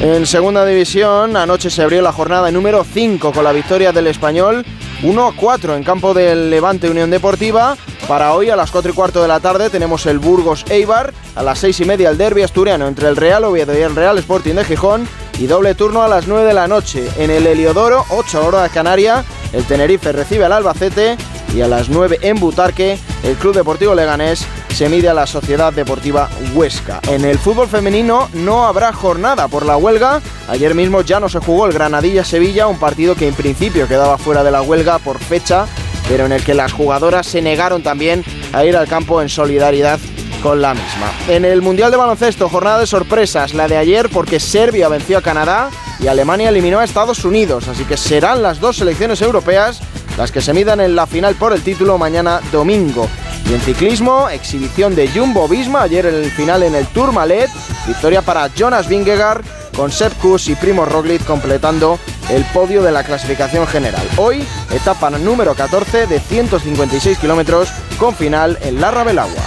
En 0.01 0.27
segunda 0.27 0.65
división, 0.65 1.37
anoche 1.37 1.71
se 1.71 1.83
abrió 1.83 2.03
la 2.03 2.13
jornada 2.13 2.51
número 2.51 2.85
5 2.85 3.33
con 3.33 3.45
la 3.45 3.53
victoria 3.53 3.93
del 3.93 4.07
español 4.07 4.65
1-4 5.03 5.77
en 5.77 5.83
campo 5.83 6.15
del 6.15 6.51
Levante 6.51 6.91
Unión 6.91 7.11
Deportiva 7.11 7.77
para 8.11 8.35
hoy 8.35 8.51
a 8.51 8.57
las 8.57 8.73
4 8.73 8.91
y 8.91 8.95
cuarto 8.95 9.23
de 9.23 9.29
la 9.29 9.39
tarde 9.39 9.71
tenemos 9.71 10.05
el 10.07 10.19
Burgos 10.19 10.65
Eibar, 10.69 11.15
a 11.37 11.45
las 11.45 11.61
6 11.61 11.79
y 11.79 11.85
media 11.85 12.11
el 12.11 12.19
derby 12.19 12.43
asturiano 12.43 12.89
entre 12.89 13.07
el 13.07 13.15
Real 13.15 13.45
Oviedo 13.45 13.73
y 13.73 13.83
el 13.83 13.95
Real 13.95 14.19
Sporting 14.19 14.55
de 14.55 14.65
Gijón 14.65 15.07
y 15.39 15.47
doble 15.47 15.77
turno 15.77 16.03
a 16.03 16.09
las 16.09 16.27
9 16.27 16.45
de 16.45 16.53
la 16.53 16.67
noche. 16.67 17.09
En 17.19 17.31
el 17.31 17.47
Heliodoro, 17.47 18.05
8 18.09 18.45
horas 18.45 18.73
Canaria, 18.73 19.25
el 19.53 19.63
Tenerife 19.63 20.11
recibe 20.11 20.45
al 20.45 20.55
Albacete 20.55 21.17
y 21.55 21.61
a 21.61 21.69
las 21.69 21.89
9 21.89 22.19
en 22.23 22.41
Butarque, 22.41 22.99
el 23.23 23.37
Club 23.37 23.55
Deportivo 23.55 23.95
Leganés 23.95 24.45
se 24.75 24.89
mide 24.89 25.09
a 25.09 25.15
la 25.15 25.29
Sociedad 25.29 25.73
Deportiva 25.73 26.29
Huesca. 26.53 26.99
En 27.07 27.25
el 27.25 27.39
fútbol 27.39 27.69
femenino 27.69 28.29
no 28.33 28.67
habrá 28.67 28.93
jornada 28.93 29.47
por 29.47 29.65
la 29.65 29.77
huelga. 29.77 30.21
Ayer 30.49 30.75
mismo 30.75 31.03
ya 31.03 31.21
no 31.21 31.29
se 31.29 31.39
jugó 31.39 31.67
el 31.67 31.73
Granadilla-Sevilla, 31.73 32.67
un 32.67 32.81
partido 32.81 33.15
que 33.15 33.29
en 33.29 33.35
principio 33.35 33.87
quedaba 33.87 34.19
fuera 34.19 34.43
de 34.43 34.51
la 34.51 34.63
huelga 34.63 34.99
por 34.99 35.21
fecha 35.21 35.69
pero 36.11 36.27
en 36.27 36.33
el 36.33 36.43
que 36.43 36.55
las 36.55 36.73
jugadoras 36.73 37.25
se 37.25 37.41
negaron 37.41 37.83
también 37.83 38.25
a 38.53 38.65
ir 38.65 38.77
al 38.77 38.89
campo 38.89 39.23
en 39.23 39.29
solidaridad 39.29 40.01
con 40.43 40.61
la 40.61 40.75
misma. 40.75 41.13
En 41.29 41.45
el 41.45 41.63
Mundial 41.63 41.93
de 41.93 41.97
Baloncesto, 41.97 42.49
jornada 42.49 42.81
de 42.81 42.89
sorpresas, 42.89 43.55
la 43.55 43.69
de 43.69 43.77
ayer 43.77 44.09
porque 44.09 44.41
Serbia 44.41 44.89
venció 44.89 45.19
a 45.19 45.23
Canadá 45.23 45.71
y 46.01 46.09
Alemania 46.09 46.49
eliminó 46.49 46.81
a 46.81 46.85
Estados 46.85 47.25
Unidos, 47.25 47.69
así 47.69 47.85
que 47.85 47.97
serán 47.97 48.43
las 48.43 48.59
dos 48.59 48.79
selecciones 48.79 49.23
europeas 49.23 49.81
las 50.19 50.33
que 50.33 50.41
se 50.41 50.53
midan 50.53 50.81
en 50.81 50.97
la 50.97 51.07
final 51.07 51.37
por 51.37 51.53
el 51.53 51.63
título 51.63 51.97
mañana 51.97 52.41
domingo. 52.51 53.07
Y 53.49 53.55
en 53.55 53.61
ciclismo, 53.61 54.29
exhibición 54.29 54.97
de 54.97 55.09
Jumbo 55.09 55.47
Visma 55.47 55.83
ayer 55.83 56.07
en 56.07 56.17
el 56.17 56.31
final 56.33 56.65
en 56.65 56.75
el 56.75 56.89
Tourmalet, 56.89 57.51
victoria 57.87 58.21
para 58.21 58.49
Jonas 58.49 58.89
Vingegaard 58.89 59.45
con 59.77 59.93
Sepp 59.93 60.13
Kuss 60.21 60.49
y 60.49 60.57
Primo 60.57 60.85
Roglic 60.85 61.25
completando 61.25 62.01
el 62.31 62.45
podio 62.53 62.83
de 62.83 62.93
la 62.93 63.03
clasificación 63.03 63.67
general. 63.67 64.07
Hoy, 64.17 64.45
etapa 64.73 65.11
número 65.11 65.55
14 65.55 66.07
de 66.07 66.21
156 66.21 67.19
kilómetros 67.19 67.71
con 67.99 68.15
final 68.15 68.59
en 68.63 68.81
Larra 68.81 69.05
Belagua. 69.05 69.43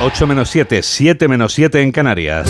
8 0.00 0.26
menos 0.26 0.50
7, 0.50 0.82
7 0.82 1.28
menos 1.28 1.54
7 1.54 1.80
en 1.80 1.92
Canarias. 1.92 2.48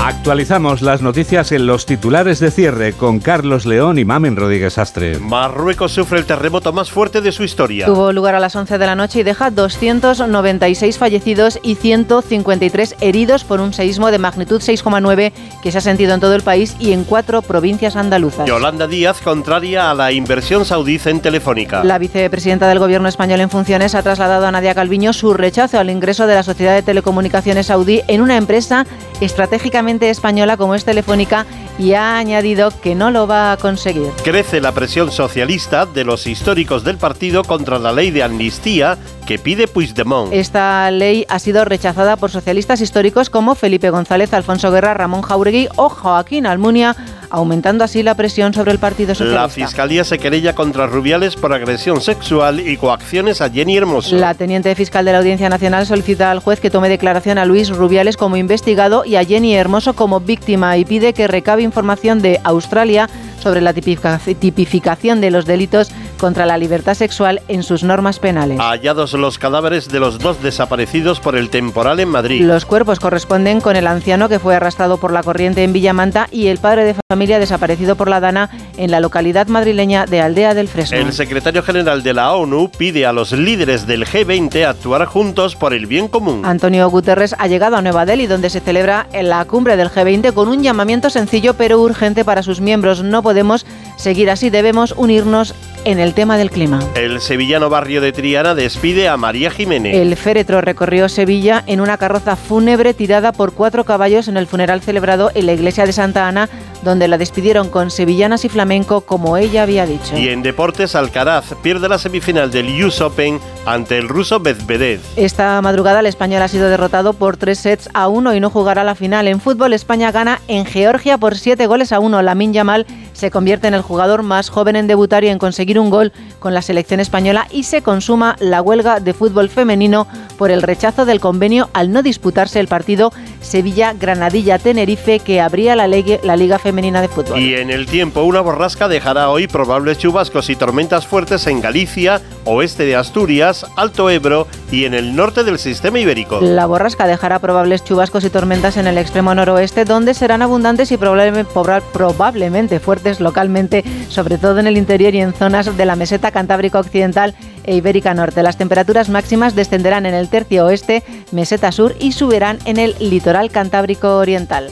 Actualizamos 0.00 0.80
las 0.80 1.02
noticias 1.02 1.50
en 1.50 1.66
los 1.66 1.84
titulares 1.84 2.38
de 2.38 2.52
cierre 2.52 2.92
con 2.92 3.18
Carlos 3.18 3.66
León 3.66 3.98
y 3.98 4.04
Mamen 4.04 4.36
Rodríguez 4.36 4.78
Astre. 4.78 5.18
Marruecos 5.18 5.92
sufre 5.92 6.20
el 6.20 6.24
terremoto 6.24 6.72
más 6.72 6.90
fuerte 6.90 7.20
de 7.20 7.32
su 7.32 7.42
historia. 7.42 7.86
Tuvo 7.86 8.12
lugar 8.12 8.36
a 8.36 8.40
las 8.40 8.54
11 8.54 8.78
de 8.78 8.86
la 8.86 8.94
noche 8.94 9.20
y 9.20 9.22
deja 9.24 9.50
296 9.50 10.98
fallecidos 10.98 11.58
y 11.64 11.74
153 11.74 12.94
heridos 13.00 13.42
por 13.42 13.60
un 13.60 13.74
seísmo 13.74 14.12
de 14.12 14.18
magnitud 14.18 14.62
6,9 14.62 15.32
que 15.62 15.72
se 15.72 15.78
ha 15.78 15.80
sentido 15.80 16.14
en 16.14 16.20
todo 16.20 16.36
el 16.36 16.42
país 16.42 16.76
y 16.78 16.92
en 16.92 17.02
cuatro 17.02 17.42
provincias 17.42 17.96
andaluzas. 17.96 18.46
Yolanda 18.46 18.86
Díaz 18.86 19.20
contraria 19.20 19.90
a 19.90 19.94
la 19.94 20.12
inversión 20.12 20.64
saudí 20.64 21.00
en 21.06 21.20
Telefónica. 21.20 21.82
La 21.82 21.98
vicepresidenta 21.98 22.68
del 22.68 22.78
gobierno 22.78 23.08
español 23.08 23.40
en 23.40 23.50
funciones 23.50 23.96
ha 23.96 24.02
trasladado 24.02 24.46
a 24.46 24.52
Nadia 24.52 24.74
Calviño 24.74 25.12
su 25.12 25.34
rechazo 25.34 25.80
al 25.80 25.90
ingreso 25.90 26.28
de 26.28 26.36
la 26.36 26.44
sociedad 26.44 26.74
de 26.74 26.82
telecomunicaciones 26.82 27.66
saudí 27.66 28.02
en 28.06 28.20
una 28.20 28.36
empresa 28.36 28.86
estratégicamente 29.20 30.10
española 30.10 30.56
como 30.56 30.74
es 30.74 30.84
Telefónica 30.84 31.46
y 31.78 31.92
ha 31.94 32.18
añadido 32.18 32.72
que 32.82 32.94
no 32.94 33.10
lo 33.10 33.26
va 33.26 33.52
a 33.52 33.56
conseguir. 33.56 34.10
Crece 34.22 34.60
la 34.60 34.72
presión 34.72 35.10
socialista 35.10 35.86
de 35.86 36.04
los 36.04 36.26
históricos 36.26 36.84
del 36.84 36.98
partido 36.98 37.44
contra 37.44 37.78
la 37.78 37.92
ley 37.92 38.10
de 38.10 38.22
amnistía 38.22 38.98
que 39.26 39.38
pide 39.38 39.68
Puigdemont. 39.68 40.32
Esta 40.32 40.90
ley 40.90 41.26
ha 41.28 41.38
sido 41.38 41.64
rechazada 41.64 42.16
por 42.16 42.30
socialistas 42.30 42.80
históricos 42.80 43.30
como 43.30 43.54
Felipe 43.54 43.90
González, 43.90 44.32
Alfonso 44.32 44.70
Guerra, 44.70 44.94
Ramón 44.94 45.22
Jauregui 45.22 45.68
o 45.76 45.88
Joaquín 45.88 46.46
Almunia, 46.46 46.96
aumentando 47.30 47.84
así 47.84 48.02
la 48.02 48.14
presión 48.14 48.54
sobre 48.54 48.72
el 48.72 48.78
Partido 48.78 49.14
Socialista. 49.14 49.42
La 49.42 49.48
Fiscalía 49.48 50.04
se 50.04 50.18
querella 50.18 50.54
contra 50.54 50.86
Rubiales 50.86 51.36
por 51.36 51.52
agresión 51.52 52.00
sexual 52.00 52.60
y 52.60 52.76
coacciones 52.76 53.40
a 53.40 53.50
Jenny 53.50 53.76
Hermoso. 53.76 54.16
La 54.16 54.34
teniente 54.34 54.74
fiscal 54.74 55.04
de 55.04 55.12
la 55.12 55.18
Audiencia 55.18 55.48
Nacional 55.48 55.86
solicita 55.86 56.30
al 56.30 56.40
juez 56.40 56.60
que 56.60 56.70
tome 56.70 56.88
declaración 56.88 57.38
a 57.38 57.44
Luis 57.44 57.70
Rubiales 57.70 58.16
como 58.16 58.36
investigado 58.36 59.04
y 59.04 59.16
a 59.16 59.24
Jenny 59.24 59.54
Hermoso 59.54 59.94
como 59.94 60.20
víctima 60.20 60.76
y 60.76 60.84
pide 60.84 61.12
que 61.12 61.28
recabe 61.28 61.62
información 61.62 62.20
de 62.22 62.40
Australia 62.44 63.08
sobre 63.40 63.60
la 63.60 63.72
tipificación 63.72 65.20
de 65.20 65.30
los 65.30 65.46
delitos 65.46 65.90
contra 66.18 66.46
la 66.46 66.58
libertad 66.58 66.94
sexual 66.94 67.40
en 67.48 67.62
sus 67.62 67.82
normas 67.82 68.18
penales. 68.18 68.58
Hallados 68.58 69.12
los 69.14 69.38
cadáveres 69.38 69.88
de 69.88 70.00
los 70.00 70.18
dos 70.18 70.42
desaparecidos 70.42 71.20
por 71.20 71.36
el 71.36 71.50
temporal 71.50 72.00
en 72.00 72.08
Madrid. 72.08 72.42
Los 72.42 72.64
cuerpos 72.64 72.98
corresponden 73.00 73.60
con 73.60 73.76
el 73.76 73.86
anciano 73.86 74.28
que 74.28 74.38
fue 74.38 74.56
arrastrado 74.56 74.98
por 74.98 75.12
la 75.12 75.22
corriente 75.22 75.64
en 75.64 75.72
Villamanta 75.72 76.28
y 76.30 76.48
el 76.48 76.58
padre 76.58 76.84
de 76.84 76.96
familia 77.08 77.38
desaparecido 77.38 77.96
por 77.96 78.08
la 78.08 78.20
Dana 78.20 78.50
en 78.76 78.90
la 78.90 79.00
localidad 79.00 79.46
madrileña 79.46 80.06
de 80.06 80.20
Aldea 80.20 80.54
del 80.54 80.68
Fresno. 80.68 80.98
El 80.98 81.12
secretario 81.12 81.62
general 81.62 82.02
de 82.02 82.14
la 82.14 82.32
ONU 82.32 82.70
pide 82.76 83.06
a 83.06 83.12
los 83.12 83.32
líderes 83.32 83.86
del 83.86 84.04
G20 84.04 84.66
actuar 84.66 85.04
juntos 85.06 85.56
por 85.56 85.72
el 85.72 85.86
bien 85.86 86.08
común. 86.08 86.44
Antonio 86.44 86.88
Guterres 86.90 87.34
ha 87.38 87.46
llegado 87.46 87.76
a 87.76 87.82
Nueva 87.82 88.06
Delhi, 88.06 88.26
donde 88.26 88.50
se 88.50 88.60
celebra 88.60 89.06
la 89.22 89.44
cumbre 89.44 89.76
del 89.76 89.90
G20 89.90 90.32
con 90.32 90.48
un 90.48 90.62
llamamiento 90.62 91.10
sencillo 91.10 91.54
pero 91.54 91.80
urgente 91.80 92.24
para 92.24 92.42
sus 92.42 92.60
miembros. 92.60 93.02
No 93.02 93.22
podemos 93.28 93.66
seguir 93.96 94.30
así, 94.30 94.48
debemos 94.48 94.94
unirnos 94.96 95.54
en 95.84 95.98
el 95.98 96.14
tema 96.14 96.38
del 96.38 96.50
clima. 96.50 96.80
El 96.94 97.20
sevillano 97.20 97.68
barrio 97.68 98.00
de 98.00 98.10
Triana 98.10 98.54
despide 98.54 99.06
a 99.06 99.18
María 99.18 99.50
Jiménez. 99.50 99.94
El 99.94 100.16
féretro 100.16 100.62
recorrió 100.62 101.10
Sevilla 101.10 101.62
en 101.66 101.82
una 101.82 101.98
carroza 101.98 102.36
fúnebre 102.36 102.94
tirada 102.94 103.32
por 103.32 103.52
cuatro 103.52 103.84
caballos 103.84 104.26
en 104.28 104.38
el 104.38 104.46
funeral 104.46 104.80
celebrado 104.80 105.30
en 105.34 105.44
la 105.44 105.52
iglesia 105.52 105.84
de 105.84 105.92
Santa 105.92 106.26
Ana, 106.26 106.48
donde 106.88 107.06
la 107.06 107.18
despidieron 107.18 107.68
con 107.68 107.90
sevillanas 107.90 108.44
y 108.44 108.48
flamenco, 108.48 109.02
como 109.02 109.36
ella 109.36 109.62
había 109.62 109.86
dicho. 109.86 110.16
Y 110.16 110.28
en 110.28 110.42
deportes, 110.42 110.94
Alcaraz 110.94 111.54
pierde 111.62 111.88
la 111.88 111.98
semifinal 111.98 112.50
del 112.50 112.82
US 112.82 113.00
Open 113.02 113.38
ante 113.66 113.98
el 113.98 114.08
ruso 114.08 114.40
Medvedev. 114.40 115.00
Esta 115.16 115.60
madrugada 115.60 116.00
el 116.00 116.06
español 116.06 116.42
ha 116.42 116.48
sido 116.48 116.68
derrotado 116.68 117.12
por 117.12 117.36
tres 117.36 117.58
sets 117.58 117.90
a 117.92 118.08
uno 118.08 118.34
y 118.34 118.40
no 118.40 118.50
jugará 118.50 118.84
la 118.84 118.94
final. 118.94 119.28
En 119.28 119.40
fútbol, 119.40 119.74
España 119.74 120.10
gana 120.10 120.40
en 120.48 120.64
Georgia 120.64 121.18
por 121.18 121.36
siete 121.36 121.66
goles 121.66 121.92
a 121.92 122.00
uno. 122.00 122.22
Lamin 122.22 122.52
Yamal 122.52 122.86
se 123.12 123.30
convierte 123.30 123.68
en 123.68 123.74
el 123.74 123.82
jugador 123.82 124.22
más 124.22 124.48
joven 124.48 124.76
en 124.76 124.86
debutar 124.86 125.24
y 125.24 125.28
en 125.28 125.38
conseguir 125.38 125.78
un 125.78 125.90
gol 125.90 126.12
con 126.38 126.54
la 126.54 126.62
selección 126.62 127.00
española 127.00 127.46
y 127.50 127.64
se 127.64 127.82
consuma 127.82 128.36
la 128.38 128.62
huelga 128.62 129.00
de 129.00 129.12
fútbol 129.12 129.50
femenino 129.50 130.06
por 130.38 130.50
el 130.50 130.62
rechazo 130.62 131.04
del 131.04 131.20
convenio 131.20 131.68
al 131.74 131.92
no 131.92 132.02
disputarse 132.02 132.60
el 132.60 132.68
partido 132.68 133.12
Sevilla-Granadilla-Tenerife 133.40 135.20
que 135.20 135.40
abría 135.40 135.76
la, 135.76 135.86
la 135.86 136.36
Liga 136.36 136.58
Femenina 136.58 137.00
de 137.00 137.08
Fútbol. 137.08 137.40
Y 137.40 137.54
en 137.54 137.70
el 137.70 137.86
tiempo, 137.86 138.22
una 138.22 138.40
borrasca 138.40 138.88
dejará 138.88 139.30
hoy 139.30 139.46
probables 139.46 139.98
chubascos 139.98 140.50
y 140.50 140.56
tormentas 140.56 141.06
fuertes 141.06 141.46
en 141.46 141.60
Galicia, 141.60 142.20
oeste 142.44 142.84
de 142.84 142.96
Asturias, 142.96 143.66
Alto 143.76 144.10
Ebro 144.10 144.46
y 144.70 144.84
en 144.84 144.94
el 144.94 145.16
norte 145.16 145.44
del 145.44 145.58
sistema 145.58 145.98
ibérico. 145.98 146.40
La 146.40 146.66
borrasca 146.66 147.06
dejará 147.06 147.38
probables 147.38 147.84
chubascos 147.84 148.24
y 148.24 148.30
tormentas 148.30 148.76
en 148.76 148.86
el 148.86 148.98
extremo 148.98 149.34
noroeste, 149.34 149.84
donde 149.84 150.14
serán 150.14 150.42
abundantes 150.42 150.92
y 150.92 150.96
probablemente 150.96 152.80
fuertes 152.80 153.20
localmente, 153.20 153.84
sobre 154.08 154.38
todo 154.38 154.58
en 154.58 154.66
el 154.66 154.76
interior 154.76 155.14
y 155.14 155.20
en 155.20 155.32
zonas 155.32 155.76
de 155.76 155.84
la 155.84 155.96
meseta 155.96 156.30
cantábrica 156.30 156.78
occidental 156.80 157.34
e 157.68 157.76
ibérica 157.76 158.14
norte. 158.14 158.42
Las 158.42 158.56
temperaturas 158.56 159.10
máximas 159.10 159.54
descenderán 159.54 160.06
en 160.06 160.14
el 160.14 160.28
tercio 160.30 160.64
oeste, 160.64 161.02
meseta 161.32 161.70
sur 161.70 161.94
y 162.00 162.12
subirán 162.12 162.58
en 162.64 162.78
el 162.78 162.96
litoral 162.98 163.50
cantábrico 163.50 164.16
oriental. 164.16 164.70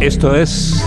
Esto 0.00 0.36
es 0.36 0.84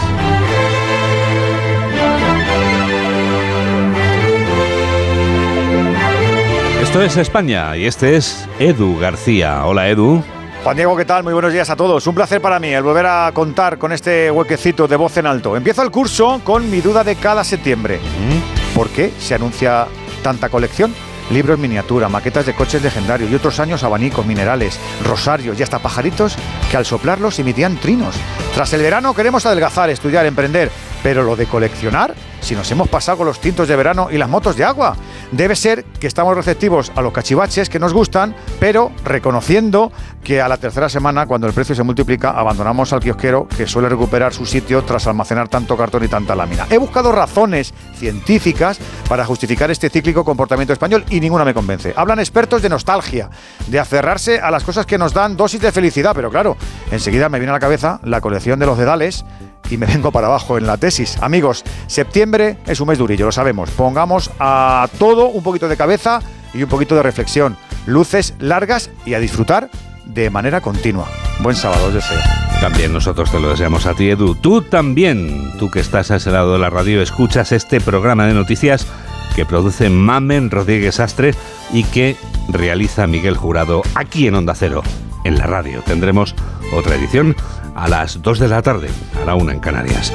Esto 6.82 7.02
es 7.02 7.18
España 7.18 7.76
y 7.76 7.86
este 7.86 8.16
es 8.16 8.48
Edu 8.60 9.00
García. 9.00 9.66
Hola 9.66 9.90
Edu. 9.90 10.24
Juan 10.64 10.76
Diego, 10.76 10.96
¿qué 10.96 11.06
tal? 11.06 11.24
Muy 11.24 11.34
buenos 11.34 11.52
días 11.52 11.70
a 11.72 11.76
todos. 11.76 12.06
Un 12.06 12.14
placer 12.14 12.40
para 12.40 12.60
mí 12.60 12.68
el 12.68 12.84
volver 12.84 13.08
a 13.08 13.32
contar 13.34 13.80
con 13.80 13.92
este 13.92 14.30
huequecito 14.30 14.88
de 14.88 14.96
voz 14.96 15.18
en 15.18 15.26
alto. 15.26 15.58
Empiezo 15.58 15.82
el 15.82 15.90
curso 15.90 16.42
con 16.44 16.70
mi 16.70 16.82
duda 16.82 17.04
de 17.04 17.16
cada 17.16 17.44
septiembre. 17.44 17.98
Mm. 17.98 18.76
¿Por 18.76 18.90
qué 18.90 19.12
se 19.18 19.34
anuncia 19.34 19.88
tanta 20.24 20.50
colección? 20.50 20.96
Libros 21.30 21.60
miniatura, 21.60 22.10
maquetas 22.10 22.46
de 22.46 22.56
coches 22.56 22.82
legendarios 22.82 23.30
y 23.32 23.36
otros 23.36 23.60
años 23.60 23.84
abanicos, 23.84 24.26
minerales, 24.26 24.80
rosarios 25.04 25.60
y 25.60 25.64
hasta 25.64 25.80
pajaritos 25.80 26.36
que 26.72 26.78
al 26.78 26.86
soplarlos 26.86 27.40
emitían 27.40 27.78
trinos. 27.78 28.16
Tras 28.54 28.74
el 28.74 28.82
verano 28.82 29.14
queremos 29.14 29.46
adelgazar, 29.46 29.90
estudiar, 29.90 30.26
emprender, 30.26 30.72
pero 31.04 31.24
lo 31.24 31.36
de 31.36 31.46
coleccionar, 31.46 32.16
si 32.42 32.56
nos 32.56 32.72
hemos 32.72 32.88
pasado 32.88 33.20
con 33.20 33.28
los 33.28 33.40
tintos 33.40 33.68
de 33.68 33.76
verano 33.76 34.08
y 34.10 34.18
las 34.18 34.30
motos 34.30 34.56
de 34.56 34.64
agua, 34.64 34.96
debe 35.32 35.56
ser 35.56 35.84
que 35.84 36.08
estamos 36.08 36.36
receptivos 36.36 36.92
a 36.96 37.02
los 37.02 37.14
cachivaches 37.14 37.70
que 37.70 37.80
nos 37.80 37.94
gustan, 37.94 38.36
pero 38.60 38.92
reconociendo 39.04 39.92
que 40.24 40.42
a 40.42 40.48
la 40.48 40.58
tercera 40.58 40.90
semana, 40.90 41.26
cuando 41.26 41.48
el 41.48 41.54
precio 41.54 41.76
se 41.76 41.84
multiplica, 41.84 42.32
abandonamos 42.32 42.94
al 42.94 43.02
kiosquero 43.02 43.48
que 43.48 43.68
suele 43.68 43.90
recuperar 43.90 44.34
su 44.34 44.46
sitio 44.46 44.84
tras 44.84 45.06
almacenar 45.08 45.50
tanto 45.50 45.78
cartón 45.78 46.04
y 46.06 46.08
tanta 46.08 46.36
lámina. 46.36 46.66
He 46.70 46.78
buscado 46.78 47.12
razones 47.12 47.74
científicas 47.96 48.80
para 49.10 49.26
justificar 49.26 49.70
este 49.70 49.90
cíclico 49.90 50.24
comportamiento 50.24 50.74
español 50.74 51.04
y 51.10 51.20
ninguna 51.20 51.44
me 51.44 51.54
convence. 51.54 51.94
Hablan 51.96 52.20
expertos 52.20 52.62
de 52.62 52.70
nostalgia, 52.70 53.30
de 53.68 53.80
aferrarse 53.80 54.40
a 54.40 54.50
las 54.50 54.64
cosas 54.64 54.86
que 54.86 54.98
nos 54.98 55.14
dan 55.14 55.36
dosis 55.36 55.62
de 55.62 55.72
felicidad, 55.72 56.14
pero 56.16 56.30
claro, 56.30 56.56
enseguida 56.92 57.30
me 57.30 57.40
viene 57.40 57.52
a 57.52 57.54
la 57.54 57.60
cabeza 57.60 58.00
la 58.04 58.22
colección 58.22 58.60
de 58.60 58.66
los 58.66 58.78
dedales 58.78 59.26
y 59.70 59.78
me 59.78 59.86
vengo 59.86 60.12
para 60.12 60.28
abajo 60.28 60.58
en 60.58 60.68
la 60.68 60.78
tesis. 60.78 61.18
Amigos, 61.22 61.64
septiembre 61.88 62.58
es 62.66 62.80
un 62.80 62.88
mes 62.88 62.98
durillo, 62.98 63.26
lo 63.26 63.32
sabemos. 63.32 63.70
Pongamos 63.72 64.32
a 64.40 64.88
todo 64.98 65.28
un 65.28 65.44
poquito 65.44 65.68
de 65.68 65.78
cabeza 65.78 66.22
y 66.54 66.64
un 66.64 66.70
poquito 66.70 66.96
de 66.96 67.04
reflexión. 67.04 67.58
Luces 67.86 68.36
largas 68.40 68.90
y 69.06 69.14
a 69.14 69.20
disfrutar 69.20 69.70
de 70.06 70.30
manera 70.30 70.62
continua. 70.62 71.08
Buen 71.40 71.56
sábado, 71.56 71.88
os 71.88 71.94
deseo. 71.94 72.20
También 72.62 72.94
nosotros 72.94 73.32
te 73.32 73.40
lo 73.40 73.50
deseamos 73.50 73.86
a 73.86 73.94
ti, 73.94 74.10
Edu. 74.10 74.36
Tú 74.36 74.62
también, 74.62 75.52
tú 75.60 75.70
que 75.70 75.80
estás 75.80 76.12
a 76.12 76.18
ese 76.18 76.32
lado 76.32 76.54
de 76.54 76.60
la 76.60 76.70
radio, 76.70 77.02
escuchas 77.02 77.52
este 77.52 77.82
programa 77.82 78.26
de 78.26 78.34
noticias 78.34 78.88
que 79.36 79.46
produce 79.46 79.90
Mamen 79.90 80.52
Rodríguez 80.52 81.00
Astre 81.00 81.34
y 81.72 81.84
que 81.86 82.16
realiza 82.50 83.08
Miguel 83.08 83.36
Jurado 83.36 83.82
aquí 83.96 84.28
en 84.28 84.36
Onda 84.36 84.54
Cero, 84.56 84.84
en 85.24 85.38
la 85.38 85.48
radio. 85.48 85.82
Tendremos 85.86 86.36
otra 86.74 86.96
edición 86.96 87.36
a 87.76 87.88
las 87.88 88.22
2 88.22 88.40
de 88.40 88.48
la 88.48 88.62
tarde, 88.62 88.90
a 89.22 89.26
la 89.26 89.36
1 89.36 89.52
en 89.52 89.60
Canarias. 89.60 90.14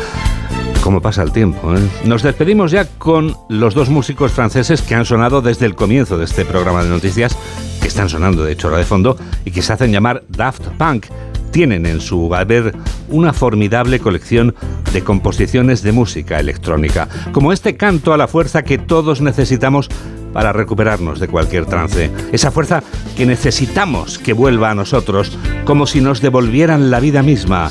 ¿Cómo 0.82 1.02
pasa 1.02 1.22
el 1.22 1.32
tiempo? 1.32 1.74
Eh? 1.74 1.80
Nos 2.04 2.22
despedimos 2.22 2.70
ya 2.70 2.86
con 2.86 3.36
los 3.48 3.74
dos 3.74 3.90
músicos 3.90 4.32
franceses 4.32 4.80
que 4.80 4.94
han 4.94 5.04
sonado 5.04 5.42
desde 5.42 5.66
el 5.66 5.74
comienzo 5.74 6.16
de 6.16 6.24
este 6.24 6.44
programa 6.44 6.82
de 6.82 6.88
noticias, 6.88 7.36
que 7.80 7.88
están 7.88 8.08
sonando 8.08 8.44
de 8.44 8.52
hecho 8.52 8.68
ahora 8.68 8.78
de 8.78 8.84
fondo 8.84 9.16
y 9.44 9.50
que 9.50 9.62
se 9.62 9.72
hacen 9.72 9.92
llamar 9.92 10.22
Daft 10.28 10.68
Punk. 10.78 11.06
Tienen 11.50 11.86
en 11.86 12.00
su 12.00 12.34
haber 12.34 12.74
una 13.08 13.32
formidable 13.32 13.98
colección 13.98 14.54
de 14.92 15.02
composiciones 15.02 15.82
de 15.82 15.92
música 15.92 16.38
electrónica, 16.38 17.08
como 17.32 17.52
este 17.52 17.76
canto 17.76 18.12
a 18.12 18.16
la 18.16 18.28
fuerza 18.28 18.62
que 18.62 18.78
todos 18.78 19.20
necesitamos 19.20 19.88
para 20.32 20.52
recuperarnos 20.52 21.20
de 21.20 21.28
cualquier 21.28 21.66
trance. 21.66 22.10
Esa 22.32 22.50
fuerza 22.50 22.82
que 23.16 23.26
necesitamos 23.26 24.18
que 24.18 24.32
vuelva 24.32 24.70
a 24.70 24.74
nosotros 24.74 25.36
como 25.64 25.86
si 25.86 26.00
nos 26.00 26.20
devolvieran 26.20 26.90
la 26.90 27.00
vida 27.00 27.22
misma. 27.22 27.70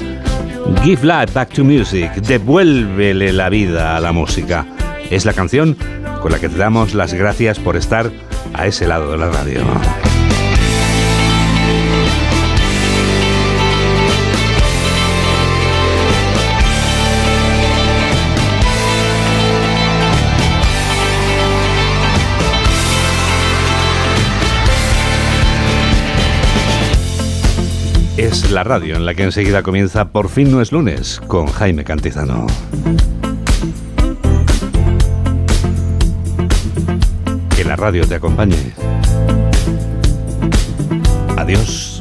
Give 0.84 1.04
life 1.04 1.34
back 1.34 1.54
to 1.54 1.64
music, 1.64 2.12
devuélvele 2.16 3.32
la 3.34 3.50
vida 3.50 3.96
a 3.96 4.00
la 4.00 4.12
música. 4.12 4.66
Es 5.10 5.26
la 5.26 5.34
canción 5.34 5.78
con 6.22 6.32
la 6.32 6.40
que 6.40 6.50
te 6.50 6.58
damos 6.58 6.94
las 6.94 7.14
gracias 7.14 7.60
por 7.60 7.78
estar 7.78 8.12
a 8.54 8.68
ese 8.68 8.88
lado 8.88 9.12
de 9.12 9.18
la 9.18 9.30
radio. 9.30 9.62
Es 28.18 28.50
la 28.50 28.64
radio 28.64 28.96
en 28.96 29.06
la 29.06 29.14
que 29.14 29.24
enseguida 29.24 29.62
comienza 29.62 30.10
Por 30.10 30.30
fin 30.30 30.52
no 30.52 30.62
es 30.62 30.72
lunes 30.72 31.22
con 31.28 31.48
Jaime 31.48 31.84
Cantizano. 31.84 32.48
Que 37.56 37.64
la 37.64 37.76
radio 37.76 38.08
te 38.08 38.16
acompañe. 38.16 38.74
Adiós. 41.38 41.97